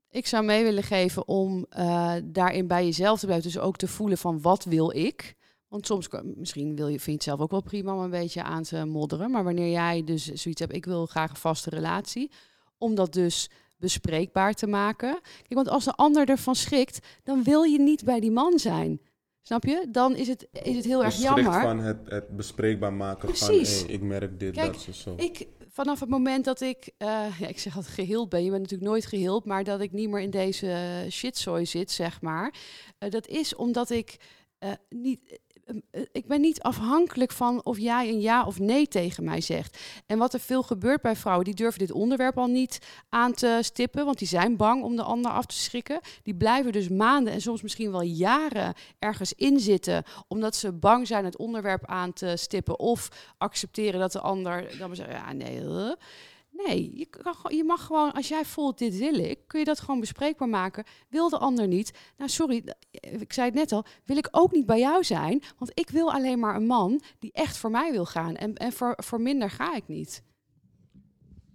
Ik 0.09 0.27
zou 0.27 0.45
mee 0.45 0.63
willen 0.63 0.83
geven 0.83 1.27
om 1.27 1.65
eh, 1.69 2.15
daarin 2.23 2.67
bij 2.67 2.85
jezelf 2.85 3.19
te 3.19 3.25
blijven. 3.25 3.51
Dus 3.51 3.59
ook 3.59 3.77
te 3.77 3.87
voelen 3.87 4.17
van 4.17 4.41
wat 4.41 4.63
wil 4.63 4.95
ik. 4.95 5.35
Want 5.67 5.85
soms, 5.85 6.09
misschien 6.23 6.75
wil 6.75 6.87
je, 6.87 6.99
vind 6.99 7.05
je 7.05 7.11
het 7.11 7.23
zelf 7.23 7.39
ook 7.39 7.51
wel 7.51 7.61
prima 7.61 7.95
om 7.95 8.01
een 8.01 8.09
beetje 8.09 8.43
aan 8.43 8.63
te 8.63 8.85
modderen. 8.85 9.31
Maar 9.31 9.43
wanneer 9.43 9.71
jij 9.71 10.03
dus 10.03 10.25
zoiets 10.25 10.61
hebt, 10.61 10.73
ik 10.73 10.85
wil 10.85 11.05
graag 11.05 11.29
een 11.29 11.35
vaste 11.35 11.69
relatie. 11.69 12.31
Om 12.77 12.95
dat 12.95 13.13
dus 13.13 13.49
bespreekbaar 13.83 14.53
te 14.53 14.67
maken. 14.67 15.19
Kijk, 15.21 15.53
want 15.53 15.69
als 15.69 15.83
de 15.83 15.93
ander 15.95 16.29
ervan 16.29 16.55
schrikt, 16.55 16.99
dan 17.23 17.43
wil 17.43 17.63
je 17.63 17.79
niet 17.79 18.03
bij 18.03 18.19
die 18.19 18.31
man 18.31 18.59
zijn. 18.59 19.01
Snap 19.41 19.63
je? 19.63 19.87
Dan 19.91 20.15
is 20.15 20.27
het, 20.27 20.47
is 20.51 20.75
het 20.75 20.85
heel 20.85 21.03
erg 21.03 21.15
jammer. 21.21 21.61
van 21.61 21.79
het, 21.79 21.97
het 22.05 22.35
bespreekbaar 22.35 22.93
maken 22.93 23.27
Precies. 23.27 23.77
van... 23.77 23.85
Hey, 23.85 23.95
ik 23.95 24.01
merk 24.01 24.39
dit, 24.39 24.53
Kijk, 24.53 24.85
dat, 24.85 24.95
zo. 24.95 25.13
Ik, 25.17 25.47
vanaf 25.69 25.99
het 25.99 26.09
moment 26.09 26.45
dat 26.45 26.61
ik, 26.61 26.91
eh, 26.97 27.07
ja, 27.39 27.47
ik 27.47 27.59
zeg 27.59 27.75
altijd 27.75 27.93
geheeld 27.93 28.29
ben, 28.29 28.43
je 28.43 28.49
bent 28.49 28.61
natuurlijk 28.61 28.89
nooit 28.89 29.05
geheeld, 29.05 29.45
maar 29.45 29.63
dat 29.63 29.81
ik 29.81 29.91
niet 29.91 30.09
meer 30.09 30.21
in 30.21 30.29
deze 30.29 31.05
shitzooi 31.09 31.65
zit, 31.65 31.91
zeg 31.91 32.21
maar. 32.21 32.53
eh, 32.97 33.09
dat 33.09 33.27
is 33.27 33.55
omdat 33.55 33.89
ik 33.89 34.17
eh, 34.57 34.71
niet, 34.89 35.39
ik 36.11 36.27
ben 36.27 36.41
niet 36.41 36.61
afhankelijk 36.61 37.31
van 37.31 37.65
of 37.65 37.79
jij 37.79 38.09
een 38.09 38.21
ja 38.21 38.45
of 38.45 38.59
nee 38.59 38.87
tegen 38.87 39.23
mij 39.23 39.41
zegt. 39.41 39.77
En 40.05 40.17
wat 40.17 40.33
er 40.33 40.39
veel 40.39 40.63
gebeurt 40.63 41.01
bij 41.01 41.15
vrouwen, 41.15 41.45
die 41.45 41.53
durven 41.53 41.79
dit 41.79 41.91
onderwerp 41.91 42.37
al 42.37 42.47
niet 42.47 42.79
aan 43.09 43.33
te 43.33 43.59
stippen, 43.61 44.05
want 44.05 44.17
die 44.19 44.27
zijn 44.27 44.57
bang 44.57 44.83
om 44.83 44.95
de 44.95 45.03
ander 45.03 45.31
af 45.31 45.45
te 45.45 45.55
schrikken. 45.55 45.99
Die 46.23 46.35
blijven 46.35 46.71
dus 46.71 46.89
maanden 46.89 47.33
en 47.33 47.41
soms 47.41 47.61
misschien 47.61 47.91
wel 47.91 48.01
jaren 48.01 48.73
ergens 48.99 49.33
in 49.33 49.59
zitten, 49.59 50.03
omdat 50.27 50.55
ze 50.55 50.71
bang 50.71 51.07
zijn 51.07 51.25
het 51.25 51.37
onderwerp 51.37 51.85
aan 51.85 52.13
te 52.13 52.33
stippen 52.37 52.79
of 52.79 53.09
accepteren 53.37 53.99
dat 53.99 54.11
de 54.11 54.19
ander 54.19 54.77
dan 54.77 54.87
maar 54.87 54.95
zegt, 54.95 55.11
ja 55.11 55.33
nee, 55.33 55.59
eh. 55.59 55.91
Nee, 56.53 56.97
je, 56.97 57.05
kan, 57.05 57.55
je 57.55 57.63
mag 57.63 57.85
gewoon, 57.85 58.11
als 58.11 58.27
jij 58.27 58.45
voelt 58.45 58.77
dit 58.77 58.97
wil 58.97 59.13
ik, 59.13 59.39
kun 59.47 59.59
je 59.59 59.65
dat 59.65 59.79
gewoon 59.79 59.99
bespreekbaar 59.99 60.49
maken. 60.49 60.83
Wil 61.09 61.29
de 61.29 61.37
ander 61.37 61.67
niet? 61.67 61.93
Nou 62.17 62.29
sorry, 62.29 62.63
ik 62.91 63.33
zei 63.33 63.45
het 63.45 63.55
net 63.55 63.71
al, 63.71 63.85
wil 64.05 64.17
ik 64.17 64.27
ook 64.31 64.51
niet 64.51 64.65
bij 64.65 64.79
jou 64.79 65.03
zijn, 65.03 65.43
want 65.57 65.71
ik 65.73 65.89
wil 65.89 66.13
alleen 66.13 66.39
maar 66.39 66.55
een 66.55 66.65
man 66.65 67.01
die 67.19 67.31
echt 67.31 67.57
voor 67.57 67.71
mij 67.71 67.91
wil 67.91 68.05
gaan 68.05 68.35
en, 68.35 68.55
en 68.55 68.73
voor, 68.73 68.93
voor 69.03 69.21
minder 69.21 69.49
ga 69.49 69.75
ik 69.75 69.87
niet. 69.87 70.23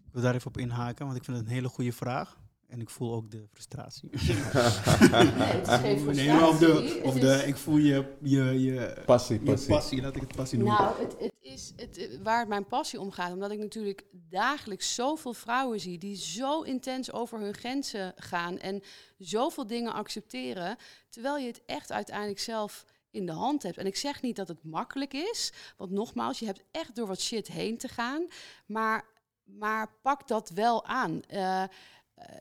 Ik 0.06 0.14
wil 0.14 0.22
daar 0.22 0.34
even 0.34 0.48
op 0.48 0.58
inhaken, 0.58 1.06
want 1.06 1.16
ik 1.18 1.24
vind 1.24 1.36
het 1.36 1.46
een 1.46 1.52
hele 1.52 1.68
goede 1.68 1.92
vraag. 1.92 2.38
En 2.68 2.80
ik 2.80 2.90
voel 2.90 3.14
ook 3.14 3.30
de 3.30 3.46
frustratie. 3.52 4.08
het 4.12 5.68
is 5.68 5.74
geen 5.74 6.04
Nee, 6.04 6.28
maar 6.28 6.48
of 6.48 6.58
de, 6.58 7.00
of 7.04 7.12
het 7.12 7.22
de, 7.22 7.42
ik 7.46 7.56
voel 7.56 7.76
je, 7.76 8.16
je, 8.22 8.62
je, 8.62 9.02
Passie, 9.06 9.38
je 9.38 9.44
passie. 9.50 9.68
passie, 9.68 10.00
laat 10.00 10.16
ik 10.16 10.20
het 10.20 10.36
passie 10.36 10.58
noemen. 10.58 10.76
Nou, 10.76 11.00
het, 11.00 11.14
het 11.18 11.32
is 11.40 11.72
het, 11.76 11.98
eh, 11.98 12.18
waar 12.22 12.38
het 12.38 12.48
mijn 12.48 12.66
passie 12.66 13.00
om 13.00 13.10
gaat. 13.10 13.32
Omdat 13.32 13.50
ik 13.50 13.58
natuurlijk 13.58 14.04
dagelijks 14.12 14.94
zoveel 14.94 15.32
vrouwen 15.32 15.80
zie 15.80 15.98
die 15.98 16.16
zo 16.16 16.62
intens 16.62 17.12
over 17.12 17.40
hun 17.40 17.54
grenzen 17.54 18.12
gaan 18.16 18.58
en 18.58 18.82
zoveel 19.18 19.66
dingen 19.66 19.92
accepteren. 19.92 20.76
Terwijl 21.08 21.36
je 21.38 21.46
het 21.46 21.62
echt 21.66 21.92
uiteindelijk 21.92 22.40
zelf 22.40 22.84
in 23.10 23.26
de 23.26 23.32
hand 23.32 23.62
hebt. 23.62 23.78
En 23.78 23.86
ik 23.86 23.96
zeg 23.96 24.22
niet 24.22 24.36
dat 24.36 24.48
het 24.48 24.64
makkelijk 24.64 25.12
is, 25.12 25.52
want 25.76 25.90
nogmaals, 25.90 26.38
je 26.38 26.46
hebt 26.46 26.64
echt 26.70 26.94
door 26.96 27.06
wat 27.06 27.20
shit 27.20 27.46
heen 27.46 27.78
te 27.78 27.88
gaan. 27.88 28.26
Maar, 28.66 29.04
maar 29.44 29.92
pak 30.02 30.28
dat 30.28 30.50
wel 30.50 30.84
aan. 30.84 31.20
Uh, 31.32 31.64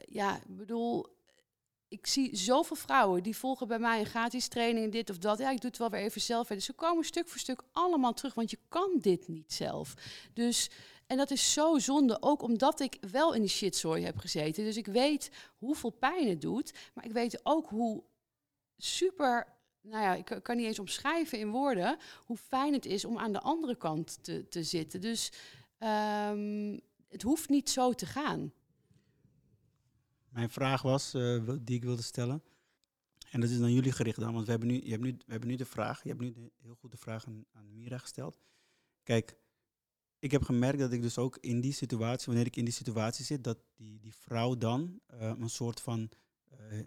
ja, 0.06 0.36
ik 0.36 0.58
bedoel, 0.58 1.06
ik 1.88 2.08
zie 2.08 2.36
zoveel 2.36 2.76
vrouwen 2.76 3.24
die 3.24 3.38
volgen 3.38 3.68
bij 3.68 3.80
mij 3.80 4.00
een 4.00 4.06
gratis 4.06 4.48
training, 4.48 4.92
dit 4.92 5.10
of 5.10 5.18
dat. 5.18 5.38
Ja, 5.38 5.50
ik 5.50 5.62
doe 5.62 5.70
het 5.70 5.80
wel 5.80 5.90
weer 5.90 6.02
even 6.02 6.22
zelf. 6.22 6.48
Dus 6.48 6.66
ze 6.66 6.74
komen 6.74 7.04
stuk 7.04 7.30
voor 7.30 7.40
stuk 7.40 7.62
allemaal 7.72 8.14
terug, 8.14 8.34
want 8.34 8.52
je 8.52 8.60
kan 8.68 8.98
dit 9.00 9.28
niet 9.28 9.54
zelf. 9.54 9.94
Dus, 10.34 10.70
en 11.08 11.18
dat 11.18 11.32
is 11.32 11.54
zo 11.54 11.78
zonde, 11.78 12.22
ook 12.22 12.42
omdat 12.42 12.80
ik 12.80 12.98
wel 13.12 13.34
in 13.34 13.42
die 13.42 13.50
shitzooi 13.50 14.04
heb 14.04 14.18
gezeten. 14.18 14.64
Dus 14.64 14.78
ik 14.78 14.88
weet 14.88 15.32
hoeveel 15.58 15.90
pijn 15.90 16.30
het 16.30 16.42
doet, 16.42 16.74
maar 16.94 17.06
ik 17.06 17.12
weet 17.12 17.40
ook 17.44 17.70
hoe 17.70 18.04
super 18.78 19.56
nou 19.82 20.04
ja, 20.04 20.14
ik 20.14 20.40
kan 20.44 20.56
niet 20.56 20.66
eens 20.66 20.80
omschrijven 20.80 21.40
in 21.40 21.50
woorden 21.50 21.98
hoe 22.26 22.38
fijn 22.38 22.74
het 22.74 22.86
is 22.86 23.06
om 23.06 23.18
aan 23.18 23.32
de 23.32 23.42
andere 23.42 23.76
kant 23.76 24.24
te, 24.24 24.48
te 24.48 24.64
zitten. 24.64 25.02
Dus 25.02 25.32
um, 25.80 26.80
het 27.10 27.22
hoeft 27.22 27.50
niet 27.50 27.70
zo 27.70 27.94
te 27.94 28.06
gaan. 28.06 28.54
Mijn 30.38 30.50
vraag 30.50 30.82
was, 30.82 31.16
uh, 31.16 31.50
die 31.62 31.76
ik 31.76 31.84
wilde 31.84 32.02
stellen, 32.02 32.44
en 33.32 33.42
dat 33.42 33.50
is 33.50 33.62
aan 33.62 33.74
jullie 33.74 33.92
gericht 33.92 34.20
dan, 34.20 34.34
want 34.34 34.46
we 34.46 34.52
hebben 34.52 34.70
nu, 34.70 34.84
je 34.84 34.90
hebt 34.90 35.04
nu, 35.04 35.12
we 35.12 35.32
hebben 35.32 35.50
nu 35.50 35.56
de 35.56 35.66
vraag, 35.66 36.04
je 36.04 36.10
hebt 36.10 36.22
nu 36.22 36.52
heel 36.62 36.76
goed 36.76 36.92
de 36.92 36.98
vraag 36.98 37.26
aan, 37.26 37.74
Mira 37.74 37.98
gesteld. 37.98 38.40
Kijk, 39.04 39.38
ik 40.20 40.32
heb 40.32 40.44
gemerkt 40.44 40.80
dat 40.80 40.92
ik 40.92 41.02
dus 41.02 41.18
ook 41.18 41.38
in 41.38 41.62
die 41.62 41.74
situatie, 41.74 42.26
wanneer 42.26 42.46
ik 42.46 42.56
in 42.56 42.66
die 42.66 42.74
situatie 42.74 43.26
zit, 43.26 43.44
dat 43.44 43.58
die, 43.76 44.00
die 44.00 44.16
vrouw 44.16 44.58
dan 44.58 45.00
uh, 45.14 45.20
een 45.20 45.50
soort 45.50 45.82
van 45.82 46.10
uh, 46.72 46.84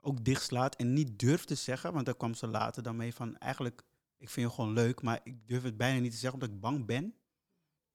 ook 0.00 0.24
dichtslaat 0.24 0.76
en 0.76 0.92
niet 0.92 1.18
durft 1.18 1.46
te 1.46 1.54
zeggen, 1.54 1.92
want 1.92 2.06
daar 2.06 2.16
kwam 2.16 2.34
ze 2.34 2.46
later 2.46 2.82
dan 2.82 2.96
mee 2.96 3.14
van 3.14 3.36
eigenlijk, 3.36 3.82
ik 4.16 4.28
vind 4.28 4.48
je 4.48 4.54
gewoon 4.54 4.72
leuk, 4.72 5.02
maar 5.02 5.20
ik 5.22 5.48
durf 5.48 5.62
het 5.62 5.76
bijna 5.76 6.00
niet 6.00 6.12
te 6.12 6.18
zeggen 6.18 6.40
omdat 6.40 6.56
ik 6.56 6.60
bang 6.60 6.86
ben 6.86 7.14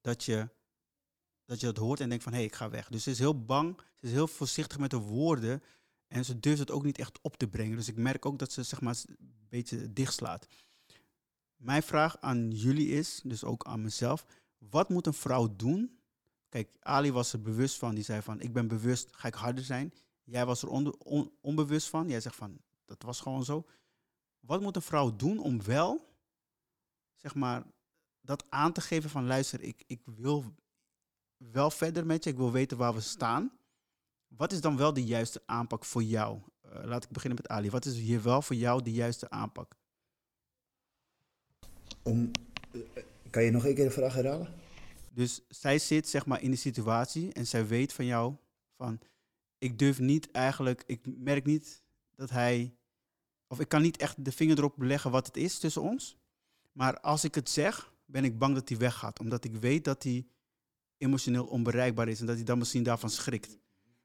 dat 0.01 0.23
je 0.23 0.49
dat 1.45 1.59
je 1.59 1.65
dat 1.65 1.77
hoort 1.77 1.99
en 1.99 2.09
denkt 2.09 2.23
van 2.23 2.31
hé, 2.31 2.37
hey, 2.37 2.47
ik 2.47 2.55
ga 2.55 2.69
weg. 2.69 2.87
Dus 2.89 3.03
ze 3.03 3.09
is 3.09 3.19
heel 3.19 3.45
bang, 3.45 3.81
ze 3.95 4.05
is 4.05 4.11
heel 4.11 4.27
voorzichtig 4.27 4.79
met 4.79 4.89
de 4.89 4.97
woorden 4.97 5.63
en 6.07 6.25
ze 6.25 6.39
durft 6.39 6.59
het 6.59 6.71
ook 6.71 6.83
niet 6.83 6.97
echt 6.97 7.19
op 7.21 7.37
te 7.37 7.47
brengen. 7.47 7.77
Dus 7.77 7.87
ik 7.87 7.97
merk 7.97 8.25
ook 8.25 8.39
dat 8.39 8.51
ze 8.51 8.63
zeg 8.63 8.81
maar 8.81 8.95
een 9.07 9.47
beetje 9.49 9.93
dichtslaat. 9.93 10.47
Mijn 11.55 11.83
vraag 11.83 12.17
aan 12.19 12.51
jullie 12.51 12.89
is, 12.89 13.21
dus 13.23 13.43
ook 13.43 13.65
aan 13.65 13.81
mezelf, 13.81 14.25
wat 14.57 14.89
moet 14.89 15.07
een 15.07 15.13
vrouw 15.13 15.55
doen? 15.55 15.99
Kijk, 16.49 16.69
Ali 16.79 17.11
was 17.11 17.33
er 17.33 17.41
bewust 17.41 17.77
van, 17.77 17.95
die 17.95 18.03
zei 18.03 18.21
van 18.21 18.41
ik 18.41 18.53
ben 18.53 18.67
bewust, 18.67 19.07
ga 19.11 19.27
ik 19.27 19.33
harder 19.33 19.63
zijn. 19.63 19.93
Jij 20.23 20.45
was 20.45 20.61
er 20.61 20.69
onbewust 21.41 21.89
van, 21.89 22.09
jij 22.09 22.21
zegt 22.21 22.35
van 22.35 22.59
dat 22.85 23.01
was 23.01 23.21
gewoon 23.21 23.45
zo. 23.45 23.65
Wat 24.39 24.61
moet 24.61 24.75
een 24.75 24.81
vrouw 24.81 25.15
doen 25.15 25.39
om 25.39 25.63
wel, 25.63 26.15
zeg 27.15 27.35
maar, 27.35 27.63
dat 28.21 28.45
aan 28.49 28.71
te 28.71 28.81
geven 28.81 29.09
van 29.09 29.25
luister, 29.25 29.61
ik, 29.61 29.83
ik 29.87 30.01
wil 30.05 30.53
wel 31.37 31.71
verder 31.71 32.05
met 32.05 32.23
je. 32.23 32.29
Ik 32.29 32.37
wil 32.37 32.51
weten 32.51 32.77
waar 32.77 32.93
we 32.93 33.01
staan. 33.01 33.51
Wat 34.27 34.51
is 34.51 34.61
dan 34.61 34.77
wel 34.77 34.93
de 34.93 35.03
juiste 35.03 35.41
aanpak 35.45 35.85
voor 35.85 36.03
jou? 36.03 36.39
Uh, 36.65 36.83
laat 36.83 37.03
ik 37.03 37.09
beginnen 37.09 37.39
met 37.41 37.51
Ali. 37.51 37.69
Wat 37.69 37.85
is 37.85 37.97
hier 37.97 38.23
wel 38.23 38.41
voor 38.41 38.55
jou 38.55 38.81
de 38.81 38.91
juiste 38.91 39.29
aanpak? 39.29 39.75
Om, 42.03 42.31
uh, 42.71 42.81
kan 43.29 43.43
je 43.43 43.51
nog 43.51 43.65
een 43.65 43.75
keer 43.75 43.85
de 43.85 43.91
vraag 43.91 44.13
herhalen? 44.13 44.53
Dus 45.11 45.41
zij 45.47 45.79
zit 45.79 46.09
zeg 46.09 46.25
maar 46.25 46.41
in 46.41 46.51
de 46.51 46.57
situatie 46.57 47.33
en 47.33 47.47
zij 47.47 47.67
weet 47.67 47.93
van 47.93 48.05
jou 48.05 48.35
van 48.75 48.99
ik 49.57 49.79
durf 49.79 49.99
niet 49.99 50.31
eigenlijk, 50.31 50.83
ik 50.85 51.17
merk 51.17 51.45
niet 51.45 51.83
dat 52.15 52.29
hij, 52.29 52.75
of 53.47 53.59
ik 53.59 53.69
kan 53.69 53.81
niet 53.81 53.97
echt 53.97 54.25
de 54.25 54.31
vinger 54.31 54.57
erop 54.57 54.81
leggen 54.81 55.11
wat 55.11 55.25
het 55.25 55.37
is 55.37 55.59
tussen 55.59 55.81
ons. 55.81 56.17
Maar 56.71 56.99
als 56.99 57.23
ik 57.23 57.35
het 57.35 57.49
zeg, 57.49 57.93
ben 58.05 58.23
ik 58.23 58.37
bang 58.37 58.55
dat 58.55 58.69
hij 58.69 58.77
weggaat. 58.77 59.19
Omdat 59.19 59.43
ik 59.43 59.55
weet 59.55 59.83
dat 59.83 60.03
hij 60.03 60.27
emotioneel 60.97 61.45
onbereikbaar 61.45 62.07
is 62.07 62.19
en 62.19 62.25
dat 62.25 62.35
hij 62.35 62.45
dan 62.45 62.57
misschien 62.57 62.83
daarvan 62.83 63.09
schrikt. 63.09 63.57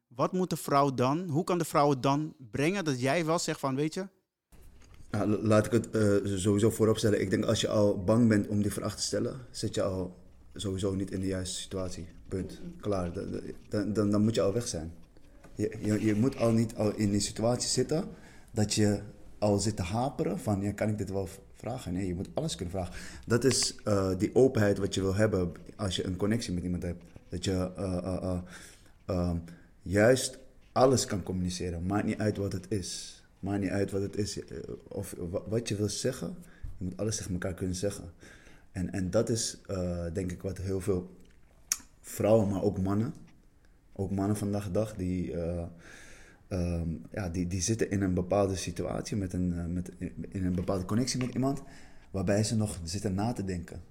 Wat 0.07 0.33
moet 0.33 0.51
de 0.51 0.57
vrouw 0.57 0.95
dan, 0.95 1.29
hoe 1.29 1.45
kan 1.45 1.59
de 1.59 1.65
vrouw 1.65 1.91
het 1.91 2.03
dan 2.03 2.35
brengen 2.51 2.85
dat 2.85 3.01
jij 3.01 3.25
wel 3.25 3.39
zegt 3.39 3.61
van, 3.61 3.75
weet 3.75 3.95
je? 3.95 4.09
Nou, 5.11 5.43
laat 5.43 5.67
ik 5.67 5.73
het 5.73 5.89
uh, 5.93 6.37
sowieso 6.39 6.71
voorop 6.71 6.99
stellen. 6.99 7.21
Ik 7.21 7.31
denk 7.31 7.45
als 7.45 7.61
je 7.61 7.69
al 7.69 8.05
bang 8.05 8.29
bent 8.29 8.49
om 8.49 8.63
die 8.63 8.73
vraag 8.73 8.97
te 8.97 9.03
stellen, 9.03 9.41
zit 9.51 9.75
je 9.75 9.83
al 9.83 10.17
sowieso 10.55 10.95
niet 10.95 11.11
in 11.11 11.21
de 11.21 11.27
juiste 11.27 11.61
situatie. 11.61 12.07
Punt. 12.29 12.61
Klaar. 12.81 13.13
Dan, 13.69 13.93
dan, 13.93 14.11
dan 14.11 14.23
moet 14.23 14.35
je 14.35 14.43
al 14.43 14.53
weg 14.53 14.69
zijn. 14.69 14.93
Je, 15.55 15.77
je, 15.81 16.05
je, 16.05 16.15
moet 16.15 16.37
al 16.37 16.53
niet 16.53 16.75
al 16.75 16.95
in 16.95 17.11
die 17.11 17.21
situatie 17.21 17.69
zitten 17.69 18.05
dat 18.51 18.75
je 18.75 19.01
al 19.39 19.59
zit 19.59 19.77
te 19.77 19.83
haperen 19.83 20.39
van, 20.39 20.63
ja, 20.63 20.73
kan 20.73 20.89
ik 20.89 20.99
dit 20.99 21.11
wel 21.11 21.29
vragen. 21.61 21.93
Nee, 21.93 22.07
je 22.07 22.15
moet 22.15 22.29
alles 22.35 22.55
kunnen 22.55 22.75
vragen. 22.75 22.95
Dat 23.27 23.45
is 23.45 23.75
uh, 23.85 24.19
die 24.19 24.35
openheid 24.35 24.79
wat 24.79 24.95
je 24.95 25.01
wil 25.01 25.15
hebben 25.15 25.53
als 25.77 25.97
je 25.97 26.05
een 26.05 26.17
connectie 26.17 26.53
met 26.53 26.63
iemand 26.63 26.83
hebt. 26.83 27.05
Dat 27.29 27.45
je 27.45 27.71
uh, 27.79 28.39
uh, 29.11 29.33
juist 29.83 30.39
alles 30.73 31.05
kan 31.05 31.23
communiceren. 31.23 31.87
Maakt 31.87 32.05
niet 32.05 32.19
uit 32.19 32.37
wat 32.37 32.53
het 32.53 32.71
is. 32.71 33.23
Maakt 33.41 33.61
niet 33.61 33.71
uit 33.71 33.91
wat 33.91 34.03
het 34.03 34.17
is. 34.17 34.39
Of 34.89 35.15
wat 35.49 35.69
je 35.69 35.77
wil 35.77 35.89
zeggen. 35.89 36.35
Je 36.79 36.85
moet 36.85 36.97
alles 36.97 37.17
tegen 37.17 37.33
elkaar 37.33 37.55
kunnen 37.55 37.77
zeggen. 37.77 38.05
En, 38.73 38.93
en 38.93 39.11
dat 39.11 39.29
is 39.29 39.59
denk 40.13 40.33
ik 40.33 40.43
wat 40.43 40.59
heel 40.59 40.81
veel 40.81 41.11
vrouwen, 42.01 42.49
maar 42.49 42.63
ook 42.63 42.81
mannen. 42.81 43.15
Ook 43.93 44.11
mannen 44.11 44.37
vandaag 44.37 44.65
de 44.65 44.71
dag 44.71 44.95
die 44.95 45.35
Ehm, 46.51 46.89
ja, 47.13 47.29
die, 47.29 47.47
die 47.47 47.61
zitten 47.61 47.91
in 47.91 48.03
een 48.03 48.15
bepaalde 48.15 48.57
situatie, 48.57 49.17
met 49.17 49.33
een, 49.33 49.53
uh, 49.53 49.67
met, 49.67 49.93
in 50.29 50.45
een 50.45 50.55
bepaalde 50.55 50.85
connectie 50.85 51.19
met 51.19 51.35
iemand, 51.35 51.63
waarbij 52.11 52.45
ze 52.45 52.57
nog 52.57 52.81
zitten 52.85 53.15
na 53.15 53.33
te 53.33 53.45
denken. 53.45 53.83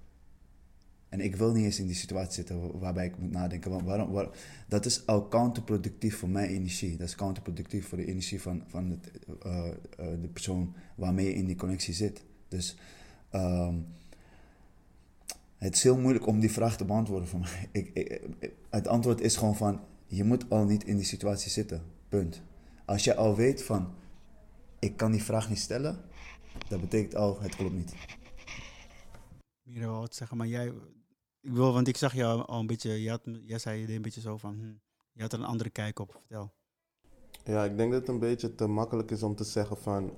En 1.08 1.20
ik 1.20 1.36
wil 1.36 1.52
niet 1.52 1.64
eens 1.64 1.78
in 1.78 1.86
die 1.86 1.96
situatie 1.96 2.32
zitten 2.32 2.78
waarbij 2.78 3.06
ik 3.06 3.18
moet 3.18 3.30
nadenken. 3.30 3.70
Want 3.70 3.84
waarom, 3.84 4.10
waarom, 4.10 4.32
dat 4.68 4.86
is 4.86 5.06
al 5.06 5.28
counterproductief 5.28 6.16
voor 6.16 6.28
mijn 6.28 6.48
energie. 6.48 6.96
Dat 6.96 7.08
is 7.08 7.14
counterproductief 7.14 7.88
voor 7.88 7.98
de 7.98 8.06
energie 8.06 8.42
van, 8.42 8.62
van 8.66 8.90
het, 8.90 9.10
uh, 9.46 9.66
uh, 10.00 10.06
de 10.20 10.28
persoon 10.32 10.74
waarmee 10.94 11.26
je 11.26 11.34
in 11.34 11.46
die 11.46 11.56
connectie 11.56 11.94
zit. 11.94 12.24
Dus 12.48 12.76
um, 13.34 13.86
het 15.56 15.74
is 15.74 15.82
heel 15.82 15.98
moeilijk 15.98 16.26
om 16.26 16.40
die 16.40 16.52
vraag 16.52 16.76
te 16.76 16.84
beantwoorden 16.84 17.28
voor 17.28 17.40
mij. 17.40 17.68
Ik, 17.72 18.20
het 18.70 18.88
antwoord 18.88 19.20
is 19.20 19.36
gewoon 19.36 19.56
van, 19.56 19.80
je 20.06 20.24
moet 20.24 20.50
al 20.50 20.64
niet 20.64 20.84
in 20.84 20.96
die 20.96 21.04
situatie 21.04 21.50
zitten. 21.50 21.82
Punt. 22.08 22.42
Als 22.90 23.04
je 23.04 23.16
al 23.16 23.36
weet 23.36 23.62
van, 23.62 23.94
ik 24.78 24.96
kan 24.96 25.10
die 25.10 25.22
vraag 25.22 25.48
niet 25.48 25.58
stellen, 25.58 26.04
dat 26.68 26.80
betekent 26.80 27.14
al, 27.14 27.40
het 27.40 27.56
klopt 27.56 27.74
niet. 27.74 27.94
Mira, 29.62 29.86
wat 29.86 30.14
zeggen, 30.14 30.36
maar 30.36 30.46
jij, 30.46 30.66
ik 31.40 31.52
wil, 31.52 31.72
want 31.72 31.88
ik 31.88 31.96
zag 31.96 32.14
jou 32.14 32.46
al 32.46 32.60
een 32.60 32.66
beetje, 32.66 33.02
je 33.02 33.10
had, 33.10 33.20
jij 33.24 33.58
zei 33.58 33.94
een 33.94 34.02
beetje 34.02 34.20
zo 34.20 34.36
van, 34.36 34.54
hm, 34.54 34.72
je 35.12 35.22
had 35.22 35.32
er 35.32 35.38
een 35.38 35.44
andere 35.44 35.70
kijk 35.70 35.98
op, 35.98 36.12
vertel. 36.12 36.52
Ja, 37.44 37.64
ik 37.64 37.76
denk 37.76 37.92
dat 37.92 38.00
het 38.00 38.08
een 38.08 38.18
beetje 38.18 38.54
te 38.54 38.66
makkelijk 38.66 39.10
is 39.10 39.22
om 39.22 39.34
te 39.34 39.44
zeggen 39.44 39.76
van, 39.76 40.12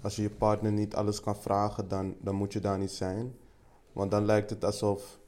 als 0.00 0.16
je 0.16 0.22
je 0.22 0.30
partner 0.30 0.72
niet 0.72 0.94
alles 0.94 1.20
kan 1.20 1.36
vragen, 1.36 1.88
dan, 1.88 2.16
dan 2.20 2.34
moet 2.34 2.52
je 2.52 2.60
daar 2.60 2.78
niet 2.78 2.90
zijn. 2.90 3.34
Want 3.92 4.10
dan 4.10 4.24
lijkt 4.24 4.50
het 4.50 4.64
alsof, 4.64 5.20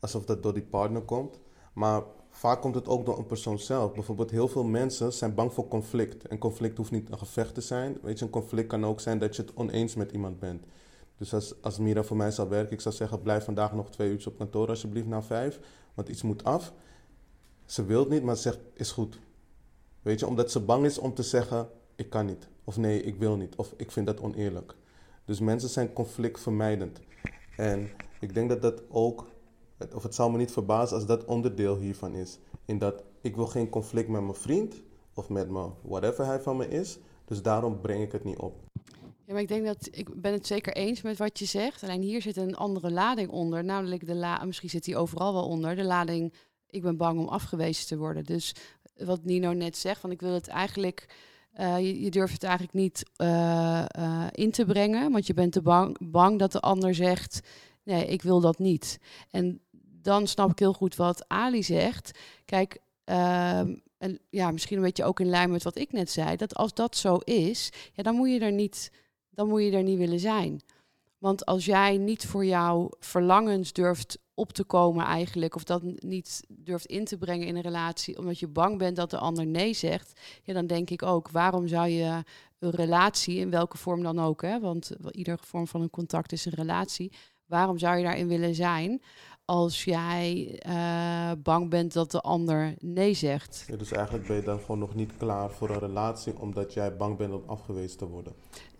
alsof 0.00 0.24
dat 0.24 0.42
door 0.42 0.54
die 0.54 0.66
partner 0.66 1.02
komt. 1.02 1.40
Maar 1.72 2.02
vaak 2.38 2.60
komt 2.60 2.74
het 2.74 2.88
ook 2.88 3.06
door 3.06 3.18
een 3.18 3.26
persoon 3.26 3.58
zelf. 3.58 3.92
Bijvoorbeeld 3.92 4.30
heel 4.30 4.48
veel 4.48 4.64
mensen 4.64 5.12
zijn 5.12 5.34
bang 5.34 5.52
voor 5.52 5.68
conflict. 5.68 6.26
En 6.26 6.38
conflict 6.38 6.76
hoeft 6.76 6.90
niet 6.90 7.10
een 7.10 7.18
gevecht 7.18 7.54
te 7.54 7.60
zijn. 7.60 7.98
Weet 8.02 8.18
je, 8.18 8.24
een 8.24 8.30
conflict 8.30 8.68
kan 8.68 8.86
ook 8.86 9.00
zijn 9.00 9.18
dat 9.18 9.36
je 9.36 9.42
het 9.42 9.54
oneens 9.54 9.94
met 9.94 10.12
iemand 10.12 10.38
bent. 10.38 10.64
Dus 11.16 11.54
als, 11.62 11.78
Mira 11.78 12.02
voor 12.02 12.16
mij 12.16 12.30
zou 12.30 12.48
werken, 12.48 12.72
ik 12.72 12.80
zou 12.80 12.94
zeggen, 12.94 13.22
blijf 13.22 13.44
vandaag 13.44 13.72
nog 13.72 13.90
twee 13.90 14.10
uur 14.10 14.24
op 14.26 14.38
kantoor 14.38 14.68
alsjeblieft 14.68 15.06
na 15.06 15.22
vijf. 15.22 15.60
Want 15.94 16.08
iets 16.08 16.22
moet 16.22 16.44
af. 16.44 16.72
Ze 17.64 17.84
wil 17.84 18.06
niet, 18.06 18.22
maar 18.22 18.36
ze 18.36 18.42
zegt, 18.42 18.58
is 18.74 18.90
goed. 18.90 19.18
Weet 20.02 20.20
je, 20.20 20.26
omdat 20.26 20.50
ze 20.50 20.60
bang 20.60 20.84
is 20.84 20.98
om 20.98 21.14
te 21.14 21.22
zeggen, 21.22 21.68
ik 21.94 22.10
kan 22.10 22.26
niet. 22.26 22.48
Of 22.64 22.76
nee, 22.76 23.02
ik 23.02 23.16
wil 23.16 23.36
niet. 23.36 23.56
Of 23.56 23.74
ik 23.76 23.90
vind 23.90 24.06
dat 24.06 24.20
oneerlijk. 24.20 24.74
Dus 25.24 25.40
mensen 25.40 25.68
zijn 25.68 25.92
conflictvermijdend. 25.92 27.00
En 27.56 27.90
ik 28.20 28.34
denk 28.34 28.48
dat 28.48 28.62
dat 28.62 28.82
ook 28.88 29.26
of 29.94 30.02
het 30.02 30.14
zou 30.14 30.30
me 30.30 30.36
niet 30.36 30.52
verbazen 30.52 30.96
als 30.96 31.06
dat 31.06 31.24
onderdeel 31.24 31.76
hiervan 31.76 32.14
is. 32.14 32.38
In 32.64 32.78
dat 32.78 33.02
ik 33.20 33.36
wil 33.36 33.46
geen 33.46 33.68
conflict 33.68 34.08
met 34.08 34.22
mijn 34.22 34.34
vriend 34.34 34.82
of 35.14 35.28
met 35.28 35.50
me, 35.50 35.68
whatever 35.82 36.26
hij 36.26 36.40
van 36.40 36.56
me 36.56 36.68
is. 36.68 36.98
Dus 37.24 37.42
daarom 37.42 37.80
breng 37.80 38.02
ik 38.02 38.12
het 38.12 38.24
niet 38.24 38.38
op. 38.38 38.54
Ja, 39.24 39.32
maar 39.32 39.42
ik 39.42 39.48
denk 39.48 39.66
dat 39.66 39.88
ik 39.90 40.20
ben 40.20 40.32
het 40.32 40.46
zeker 40.46 40.72
eens 40.72 41.02
met 41.02 41.18
wat 41.18 41.38
je 41.38 41.44
zegt. 41.44 41.82
Alleen 41.82 42.02
hier 42.02 42.22
zit 42.22 42.36
een 42.36 42.56
andere 42.56 42.90
lading 42.90 43.30
onder. 43.30 43.64
Namelijk 43.64 44.06
de 44.06 44.14
la 44.14 44.44
misschien 44.44 44.70
zit 44.70 44.84
die 44.84 44.96
overal 44.96 45.32
wel 45.32 45.46
onder. 45.46 45.76
De 45.76 45.84
lading, 45.84 46.34
ik 46.70 46.82
ben 46.82 46.96
bang 46.96 47.18
om 47.18 47.28
afgewezen 47.28 47.86
te 47.86 47.96
worden. 47.96 48.24
Dus 48.24 48.54
wat 48.96 49.24
Nino 49.24 49.52
net 49.52 49.76
zegt, 49.76 50.00
van 50.00 50.10
ik 50.10 50.20
wil 50.20 50.32
het 50.32 50.48
eigenlijk. 50.48 51.06
Uh, 51.60 52.02
je, 52.02 52.10
durft 52.10 52.32
het 52.32 52.42
eigenlijk 52.42 52.72
niet 52.72 53.02
uh, 53.16 53.84
uh, 53.98 54.26
in 54.32 54.50
te 54.50 54.64
brengen, 54.64 55.12
want 55.12 55.26
je 55.26 55.34
bent 55.34 55.52
te 55.52 55.62
bang, 55.62 55.96
bang 56.10 56.38
dat 56.38 56.52
de 56.52 56.60
ander 56.60 56.94
zegt: 56.94 57.40
nee, 57.82 58.06
ik 58.06 58.22
wil 58.22 58.40
dat 58.40 58.58
niet. 58.58 58.98
En 59.30 59.60
dan 60.02 60.26
snap 60.26 60.50
ik 60.50 60.58
heel 60.58 60.72
goed 60.72 60.96
wat 60.96 61.24
Ali 61.28 61.62
zegt. 61.62 62.18
Kijk, 62.44 62.78
ehm, 63.04 63.74
ja, 64.30 64.50
misschien 64.50 64.76
een 64.76 64.82
beetje 64.82 65.04
ook 65.04 65.20
in 65.20 65.28
lijn 65.28 65.50
met 65.50 65.62
wat 65.62 65.78
ik 65.78 65.92
net 65.92 66.10
zei. 66.10 66.36
Dat 66.36 66.54
als 66.54 66.74
dat 66.74 66.96
zo 66.96 67.16
is, 67.16 67.70
ja, 67.92 68.02
dan 68.02 68.14
moet 68.14 68.30
je 68.30 68.38
er 68.38 68.52
niet 68.52 68.90
dan 69.38 69.48
moet 69.48 69.62
je 69.62 69.70
er 69.70 69.82
niet 69.82 69.98
willen 69.98 70.20
zijn. 70.20 70.60
Want 71.18 71.46
als 71.46 71.64
jij 71.64 71.96
niet 71.96 72.26
voor 72.26 72.44
jouw 72.44 72.90
verlangens 72.98 73.72
durft 73.72 74.18
op 74.34 74.52
te 74.52 74.64
komen 74.64 75.04
eigenlijk, 75.04 75.54
of 75.54 75.64
dat 75.64 75.82
niet 75.82 76.44
durft 76.48 76.86
in 76.86 77.04
te 77.04 77.18
brengen 77.18 77.46
in 77.46 77.56
een 77.56 77.62
relatie, 77.62 78.18
omdat 78.18 78.38
je 78.38 78.48
bang 78.48 78.78
bent 78.78 78.96
dat 78.96 79.10
de 79.10 79.18
ander 79.18 79.46
nee 79.46 79.72
zegt, 79.74 80.20
ja, 80.42 80.54
dan 80.54 80.66
denk 80.66 80.90
ik 80.90 81.02
ook, 81.02 81.30
waarom 81.30 81.68
zou 81.68 81.88
je 81.88 82.22
een 82.58 82.70
relatie, 82.70 83.38
in 83.38 83.50
welke 83.50 83.78
vorm 83.78 84.02
dan 84.02 84.20
ook, 84.20 84.42
hè, 84.42 84.60
want 84.60 84.90
iedere 85.10 85.38
vorm 85.40 85.66
van 85.66 85.80
een 85.80 85.90
contact 85.90 86.32
is 86.32 86.44
een 86.44 86.52
relatie, 86.52 87.12
waarom 87.46 87.78
zou 87.78 87.96
je 87.96 88.04
daarin 88.04 88.28
willen 88.28 88.54
zijn 88.54 89.02
als 89.48 89.84
jij 89.84 90.58
eh, 90.58 91.32
bang 91.42 91.70
bent 91.70 91.92
dat 91.92 92.10
de 92.10 92.20
ander 92.20 92.74
nee 92.80 93.14
zegt. 93.14 93.64
Ja, 93.66 93.76
dus 93.76 93.92
eigenlijk 93.92 94.26
ben 94.26 94.36
je 94.36 94.42
dan 94.42 94.58
gewoon 94.58 94.78
nog 94.78 94.94
niet 94.94 95.12
klaar 95.16 95.50
voor 95.50 95.70
een 95.70 95.78
relatie 95.78 96.38
omdat 96.38 96.72
jij 96.72 96.96
bang 96.96 97.16
bent 97.16 97.32
om 97.32 97.42
afgewezen 97.46 97.98
te 97.98 98.06
worden. 98.08 98.32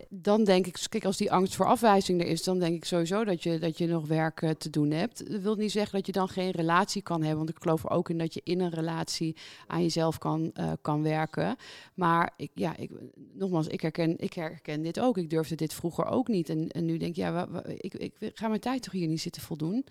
Dan 0.09 0.43
denk 0.43 0.67
ik, 0.67 0.85
kijk, 0.89 1.05
als 1.05 1.17
die 1.17 1.31
angst 1.31 1.55
voor 1.55 1.65
afwijzing 1.65 2.21
er 2.21 2.27
is, 2.27 2.43
dan 2.43 2.59
denk 2.59 2.75
ik 2.75 2.85
sowieso 2.85 3.23
dat 3.23 3.43
je, 3.43 3.59
dat 3.59 3.77
je 3.77 3.87
nog 3.87 4.07
werk 4.07 4.41
eh, 4.41 4.49
te 4.49 4.69
doen 4.69 4.91
hebt. 4.91 5.31
Dat 5.31 5.41
wil 5.41 5.55
niet 5.55 5.71
zeggen 5.71 5.95
dat 5.95 6.05
je 6.05 6.11
dan 6.11 6.29
geen 6.29 6.51
relatie 6.51 7.01
kan 7.01 7.19
hebben, 7.19 7.37
want 7.37 7.49
ik 7.49 7.61
geloof 7.61 7.83
er 7.83 7.89
ook 7.89 8.09
in 8.09 8.17
dat 8.17 8.33
je 8.33 8.41
in 8.43 8.59
een 8.59 8.73
relatie 8.73 9.35
aan 9.67 9.81
jezelf 9.81 10.17
kan, 10.17 10.51
uh, 10.59 10.71
kan 10.81 11.03
werken. 11.03 11.55
Maar 11.93 12.33
ik, 12.37 12.51
ja, 12.53 12.77
ik, 12.77 12.91
nogmaals, 13.33 13.67
ik 13.67 13.81
herken, 13.81 14.17
ik 14.17 14.33
herken 14.33 14.81
dit 14.81 14.99
ook. 14.99 15.17
Ik 15.17 15.29
durfde 15.29 15.55
dit 15.55 15.73
vroeger 15.73 16.05
ook 16.05 16.27
niet. 16.27 16.49
En, 16.49 16.67
en 16.67 16.85
nu 16.85 16.97
denk 16.97 17.11
ik, 17.11 17.17
ja, 17.17 17.47
ik, 17.65 17.93
ik, 17.93 18.13
ik 18.19 18.37
ga 18.37 18.47
mijn 18.47 18.59
tijd 18.59 18.83
toch 18.83 18.93
hier 18.93 19.07
niet 19.07 19.21
zitten 19.21 19.41
voldoen. 19.41 19.85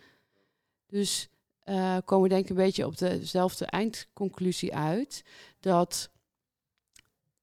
Dus 0.89 1.29
uh, 1.65 1.97
komen 2.05 2.29
we 2.29 2.35
denk 2.35 2.45
ik 2.45 2.51
een 2.51 2.57
beetje 2.57 2.87
op 2.87 2.99
dezelfde 2.99 3.65
eindconclusie 3.65 4.75
uit. 4.75 5.25
Dat 5.61 6.11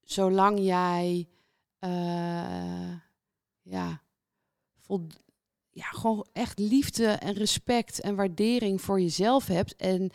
zolang 0.03 0.59
jij 0.59 1.27
uh, 1.79 2.93
ja, 3.61 4.01
vol, 4.79 5.07
ja, 5.69 5.85
gewoon 5.85 6.27
echt 6.33 6.59
liefde 6.59 7.07
en 7.07 7.33
respect 7.33 7.99
en 7.99 8.15
waardering 8.15 8.81
voor 8.81 9.01
jezelf 9.01 9.47
hebt. 9.47 9.75
En 9.75 10.11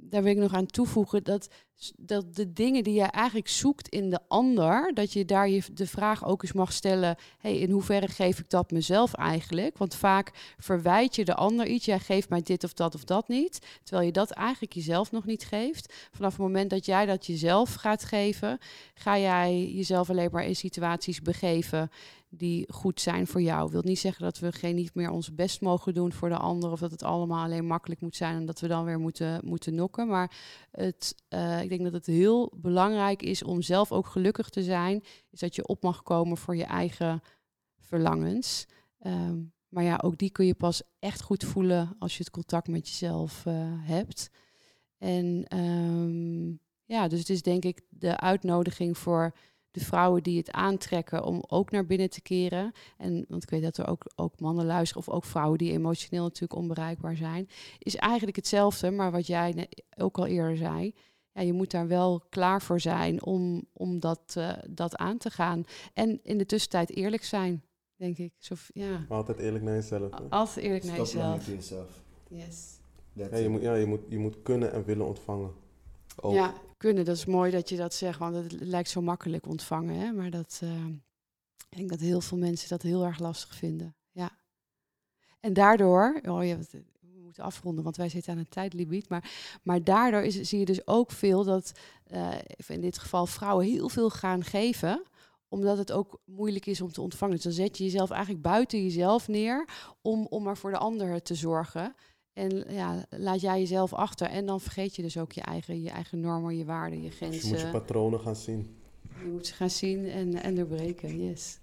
daar 0.00 0.22
wil 0.22 0.32
ik 0.32 0.38
nog 0.38 0.54
aan 0.54 0.66
toevoegen 0.66 1.24
dat 1.24 1.48
dat 1.96 2.34
de 2.34 2.52
dingen 2.52 2.84
die 2.84 2.94
je 2.94 3.02
eigenlijk 3.02 3.48
zoekt 3.48 3.88
in 3.88 4.10
de 4.10 4.20
ander, 4.28 4.94
dat 4.94 5.12
je 5.12 5.24
daar 5.24 5.48
je 5.48 5.62
de 5.72 5.86
vraag 5.86 6.24
ook 6.24 6.42
eens 6.42 6.52
mag 6.52 6.72
stellen: 6.72 7.16
hey, 7.38 7.58
in 7.58 7.70
hoeverre 7.70 8.08
geef 8.08 8.38
ik 8.38 8.50
dat 8.50 8.70
mezelf 8.70 9.14
eigenlijk? 9.14 9.78
Want 9.78 9.94
vaak 9.94 10.54
verwijt 10.58 11.14
je 11.16 11.24
de 11.24 11.34
ander 11.34 11.66
iets, 11.66 11.84
jij 11.84 11.98
geeft 11.98 12.28
mij 12.28 12.42
dit 12.42 12.64
of 12.64 12.72
dat 12.72 12.94
of 12.94 13.04
dat 13.04 13.28
niet, 13.28 13.58
terwijl 13.82 14.06
je 14.06 14.12
dat 14.12 14.30
eigenlijk 14.30 14.72
jezelf 14.72 15.10
nog 15.10 15.24
niet 15.24 15.44
geeft. 15.44 16.08
Vanaf 16.10 16.32
het 16.32 16.40
moment 16.40 16.70
dat 16.70 16.86
jij 16.86 17.06
dat 17.06 17.26
jezelf 17.26 17.74
gaat 17.74 18.04
geven, 18.04 18.58
ga 18.94 19.18
jij 19.18 19.70
jezelf 19.72 20.10
alleen 20.10 20.28
maar 20.32 20.44
in 20.44 20.56
situaties 20.56 21.22
begeven 21.22 21.90
die 22.32 22.72
goed 22.72 23.00
zijn 23.00 23.26
voor 23.26 23.42
jou. 23.42 23.70
Wil 23.70 23.82
niet 23.84 23.98
zeggen 23.98 24.24
dat 24.24 24.38
we 24.38 24.52
geen 24.52 24.74
niet 24.74 24.94
meer 24.94 25.10
ons 25.10 25.34
best 25.34 25.60
mogen 25.60 25.94
doen 25.94 26.12
voor 26.12 26.28
de 26.28 26.36
ander 26.36 26.70
of 26.70 26.80
dat 26.80 26.90
het 26.90 27.02
allemaal 27.02 27.44
alleen 27.44 27.66
makkelijk 27.66 28.00
moet 28.00 28.16
zijn 28.16 28.36
en 28.36 28.46
dat 28.46 28.60
we 28.60 28.68
dan 28.68 28.84
weer 28.84 28.98
moeten, 28.98 29.40
moeten 29.44 29.74
nokken. 29.74 30.06
Maar 30.06 30.36
het, 30.70 31.14
uh, 31.28 31.62
ik 31.62 31.68
denk 31.68 31.82
dat 31.82 31.92
het 31.92 32.06
heel 32.06 32.52
belangrijk 32.56 33.22
is 33.22 33.42
om 33.42 33.62
zelf 33.62 33.92
ook 33.92 34.06
gelukkig 34.06 34.48
te 34.48 34.62
zijn, 34.62 35.02
is 35.30 35.40
dat 35.40 35.54
je 35.54 35.66
op 35.66 35.82
mag 35.82 36.02
komen 36.02 36.36
voor 36.36 36.56
je 36.56 36.64
eigen 36.64 37.22
verlangens. 37.78 38.66
Um, 39.06 39.52
maar 39.68 39.84
ja, 39.84 40.00
ook 40.02 40.18
die 40.18 40.30
kun 40.30 40.46
je 40.46 40.54
pas 40.54 40.82
echt 40.98 41.22
goed 41.22 41.44
voelen 41.44 41.96
als 41.98 42.12
je 42.16 42.22
het 42.22 42.32
contact 42.32 42.68
met 42.68 42.88
jezelf 42.88 43.44
uh, 43.46 43.54
hebt. 43.66 44.30
En 44.98 45.58
um, 45.58 46.60
ja, 46.84 47.08
dus 47.08 47.18
het 47.18 47.30
is 47.30 47.42
denk 47.42 47.64
ik 47.64 47.82
de 47.88 48.20
uitnodiging 48.20 48.98
voor 48.98 49.34
de 49.70 49.80
vrouwen 49.80 50.22
die 50.22 50.38
het 50.38 50.50
aantrekken 50.50 51.24
om 51.24 51.44
ook 51.46 51.70
naar 51.70 51.86
binnen 51.86 52.10
te 52.10 52.22
keren. 52.22 52.72
En 52.96 53.24
want 53.28 53.42
ik 53.42 53.50
weet 53.50 53.62
dat 53.62 53.76
er 53.76 53.86
ook, 53.88 54.12
ook 54.16 54.40
mannen 54.40 54.66
luisteren, 54.66 55.06
of 55.06 55.14
ook 55.14 55.24
vrouwen 55.24 55.58
die 55.58 55.72
emotioneel 55.72 56.22
natuurlijk 56.22 56.60
onbereikbaar 56.60 57.16
zijn. 57.16 57.48
Is 57.78 57.96
eigenlijk 57.96 58.36
hetzelfde, 58.36 58.90
maar 58.90 59.10
wat 59.10 59.26
jij 59.26 59.68
ook 59.96 60.18
al 60.18 60.26
eerder 60.26 60.56
zei. 60.56 60.94
Ja, 61.32 61.40
je 61.40 61.52
moet 61.52 61.70
daar 61.70 61.88
wel 61.88 62.22
klaar 62.28 62.62
voor 62.62 62.80
zijn 62.80 63.24
om, 63.24 63.64
om 63.72 64.00
dat, 64.00 64.34
uh, 64.38 64.52
dat 64.68 64.96
aan 64.96 65.18
te 65.18 65.30
gaan. 65.30 65.64
En 65.94 66.20
in 66.22 66.38
de 66.38 66.46
tussentijd 66.46 66.90
eerlijk 66.90 67.24
zijn, 67.24 67.62
denk 67.96 68.18
ik. 68.18 68.32
Zo, 68.38 68.54
ja. 68.72 69.04
Altijd 69.08 69.38
eerlijk 69.38 69.64
naar 69.64 69.74
jezelf. 69.74 70.10
Hè? 70.10 70.24
Altijd 70.28 70.64
eerlijk 70.64 70.84
naar 70.84 70.96
jezelf. 70.96 71.46
jezelf. 71.46 72.02
Yes. 72.28 72.78
Ja, 73.12 73.36
je, 73.36 73.48
moet, 73.48 73.62
ja 73.62 73.74
je, 73.74 73.86
moet, 73.86 74.00
je 74.08 74.18
moet 74.18 74.42
kunnen 74.42 74.72
en 74.72 74.84
willen 74.84 75.06
ontvangen. 75.06 75.52
Ook. 76.20 76.32
Ja, 76.32 76.54
kunnen. 76.76 77.04
Dat 77.04 77.16
is 77.16 77.24
mooi 77.24 77.50
dat 77.50 77.68
je 77.68 77.76
dat 77.76 77.94
zegt, 77.94 78.18
want 78.18 78.34
het 78.34 78.52
lijkt 78.60 78.88
zo 78.88 79.00
makkelijk 79.00 79.46
ontvangen. 79.46 79.94
Hè? 79.94 80.12
Maar 80.12 80.30
dat, 80.30 80.60
uh, 80.64 80.86
ik 81.68 81.76
denk 81.76 81.90
dat 81.90 82.00
heel 82.00 82.20
veel 82.20 82.38
mensen 82.38 82.68
dat 82.68 82.82
heel 82.82 83.04
erg 83.04 83.18
lastig 83.18 83.54
vinden. 83.54 83.94
Ja. 84.10 84.30
En 85.40 85.52
daardoor, 85.52 86.20
oh 86.28 86.44
ja, 86.44 86.56
we 87.00 87.20
moeten 87.22 87.44
afronden, 87.44 87.84
want 87.84 87.96
wij 87.96 88.08
zitten 88.08 88.32
aan 88.32 88.38
een 88.38 88.48
tijdlimiet. 88.48 89.08
Maar, 89.08 89.30
maar 89.62 89.84
daardoor 89.84 90.30
zie 90.30 90.58
je 90.58 90.64
dus 90.64 90.86
ook 90.86 91.10
veel 91.10 91.44
dat, 91.44 91.72
uh, 92.12 92.34
in 92.66 92.80
dit 92.80 92.98
geval, 92.98 93.26
vrouwen 93.26 93.66
heel 93.66 93.88
veel 93.88 94.10
gaan 94.10 94.44
geven 94.44 95.02
omdat 95.50 95.78
het 95.78 95.92
ook 95.92 96.20
moeilijk 96.24 96.66
is 96.66 96.80
om 96.80 96.92
te 96.92 97.00
ontvangen. 97.00 97.34
Dus 97.34 97.44
dan 97.44 97.52
zet 97.52 97.78
je 97.78 97.84
jezelf 97.84 98.10
eigenlijk 98.10 98.42
buiten 98.42 98.82
jezelf 98.82 99.28
neer 99.28 99.68
om, 100.02 100.26
om 100.26 100.42
maar 100.42 100.56
voor 100.56 100.70
de 100.70 100.78
ander 100.78 101.22
te 101.22 101.34
zorgen. 101.34 101.94
En 102.40 102.64
ja, 102.68 103.04
laat 103.10 103.40
jij 103.40 103.58
jezelf 103.58 103.92
achter. 103.92 104.26
En 104.26 104.46
dan 104.46 104.60
vergeet 104.60 104.96
je 104.96 105.02
dus 105.02 105.18
ook 105.18 105.32
je 105.32 105.40
eigen, 105.40 105.82
je 105.82 105.90
eigen 105.90 106.20
normen, 106.20 106.56
je 106.56 106.64
waarden, 106.64 107.02
je 107.02 107.10
grenzen. 107.10 107.40
Dus 107.40 107.50
je 107.50 107.54
moet 107.56 107.60
je 107.60 107.70
patronen 107.70 108.20
gaan 108.20 108.36
zien. 108.36 108.76
Je 109.18 109.26
moet 109.30 109.46
ze 109.46 109.54
gaan 109.54 109.70
zien 109.70 110.08
en, 110.08 110.42
en 110.42 110.54
doorbreken, 110.54 111.28
yes. 111.28 111.58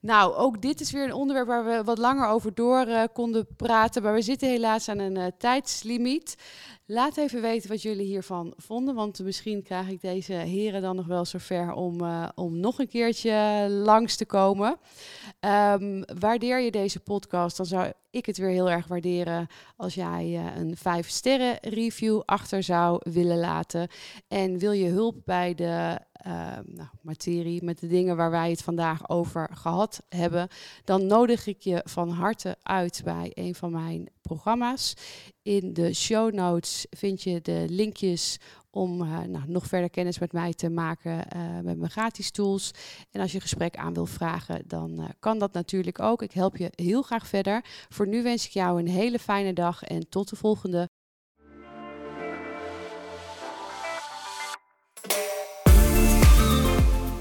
Nou, 0.00 0.34
ook 0.34 0.62
dit 0.62 0.80
is 0.80 0.90
weer 0.90 1.04
een 1.04 1.12
onderwerp 1.12 1.46
waar 1.46 1.64
we 1.64 1.84
wat 1.84 1.98
langer 1.98 2.28
over 2.28 2.54
door 2.54 2.86
uh, 2.86 3.02
konden 3.12 3.46
praten. 3.56 4.02
Maar 4.02 4.14
we 4.14 4.22
zitten 4.22 4.48
helaas 4.48 4.88
aan 4.88 4.98
een 4.98 5.16
uh, 5.16 5.26
tijdslimiet. 5.38 6.36
Laat 6.86 7.16
even 7.16 7.42
weten 7.42 7.68
wat 7.68 7.82
jullie 7.82 8.06
hiervan 8.06 8.52
vonden. 8.56 8.94
Want 8.94 9.18
misschien 9.18 9.62
krijg 9.62 9.88
ik 9.88 10.00
deze 10.00 10.32
heren 10.32 10.82
dan 10.82 10.96
nog 10.96 11.06
wel 11.06 11.24
zover 11.24 11.72
om, 11.72 12.02
uh, 12.02 12.28
om 12.34 12.60
nog 12.60 12.78
een 12.78 12.88
keertje 12.88 13.66
langs 13.70 14.16
te 14.16 14.26
komen. 14.26 14.78
Um, 15.40 16.04
waardeer 16.18 16.60
je 16.60 16.70
deze 16.70 17.00
podcast, 17.00 17.56
dan 17.56 17.66
zou 17.66 17.92
ik 18.10 18.26
het 18.26 18.38
weer 18.38 18.48
heel 18.48 18.70
erg 18.70 18.86
waarderen 18.86 19.46
als 19.76 19.94
jij 19.94 20.52
een 20.56 20.76
5 20.76 21.08
sterren 21.08 21.58
review 21.60 22.22
achter 22.24 22.62
zou 22.62 23.00
willen 23.10 23.38
laten. 23.38 23.88
En 24.28 24.58
wil 24.58 24.72
je 24.72 24.88
hulp 24.88 25.16
bij 25.24 25.54
de 25.54 25.98
uh, 26.26 26.32
nou, 26.66 26.88
materie, 27.00 27.64
met 27.64 27.78
de 27.78 27.86
dingen 27.86 28.16
waar 28.16 28.30
wij 28.30 28.50
het 28.50 28.62
vandaag 28.62 29.08
over 29.08 29.50
gehad 29.52 30.02
hebben, 30.08 30.48
dan 30.84 31.06
nodig 31.06 31.46
ik 31.46 31.60
je 31.60 31.80
van 31.84 32.08
harte 32.08 32.56
uit 32.62 33.00
bij 33.04 33.30
een 33.34 33.54
van 33.54 33.70
mijn 33.70 34.08
programma's. 34.22 34.94
In 35.42 35.72
de 35.72 35.94
show 35.94 36.34
notes 36.34 36.86
vind 36.90 37.22
je 37.22 37.40
de 37.40 37.64
linkjes 37.68 38.38
om 38.70 39.02
uh, 39.02 39.20
nou, 39.20 39.44
nog 39.46 39.66
verder 39.66 39.90
kennis 39.90 40.18
met 40.18 40.32
mij 40.32 40.52
te 40.52 40.68
maken 40.68 41.26
uh, 41.36 41.60
met 41.62 41.78
mijn 41.78 41.90
gratis 41.90 42.30
tools. 42.30 42.70
En 43.10 43.20
als 43.20 43.32
je 43.32 43.40
gesprek 43.40 43.76
aan 43.76 43.94
wil 43.94 44.06
vragen, 44.06 44.62
dan 44.66 45.00
uh, 45.00 45.04
kan 45.18 45.38
dat 45.38 45.52
natuurlijk 45.52 46.00
ook. 46.00 46.22
Ik 46.22 46.32
help 46.32 46.56
je 46.56 46.72
heel 46.74 47.02
graag 47.02 47.26
verder. 47.26 47.64
Voor 47.88 48.08
nu 48.08 48.22
wens 48.22 48.46
ik 48.46 48.52
jou 48.52 48.78
een 48.78 48.88
hele 48.88 49.18
fijne 49.18 49.52
dag 49.52 49.82
en 49.82 50.08
tot 50.08 50.28
de 50.28 50.36
volgende. 50.36 50.88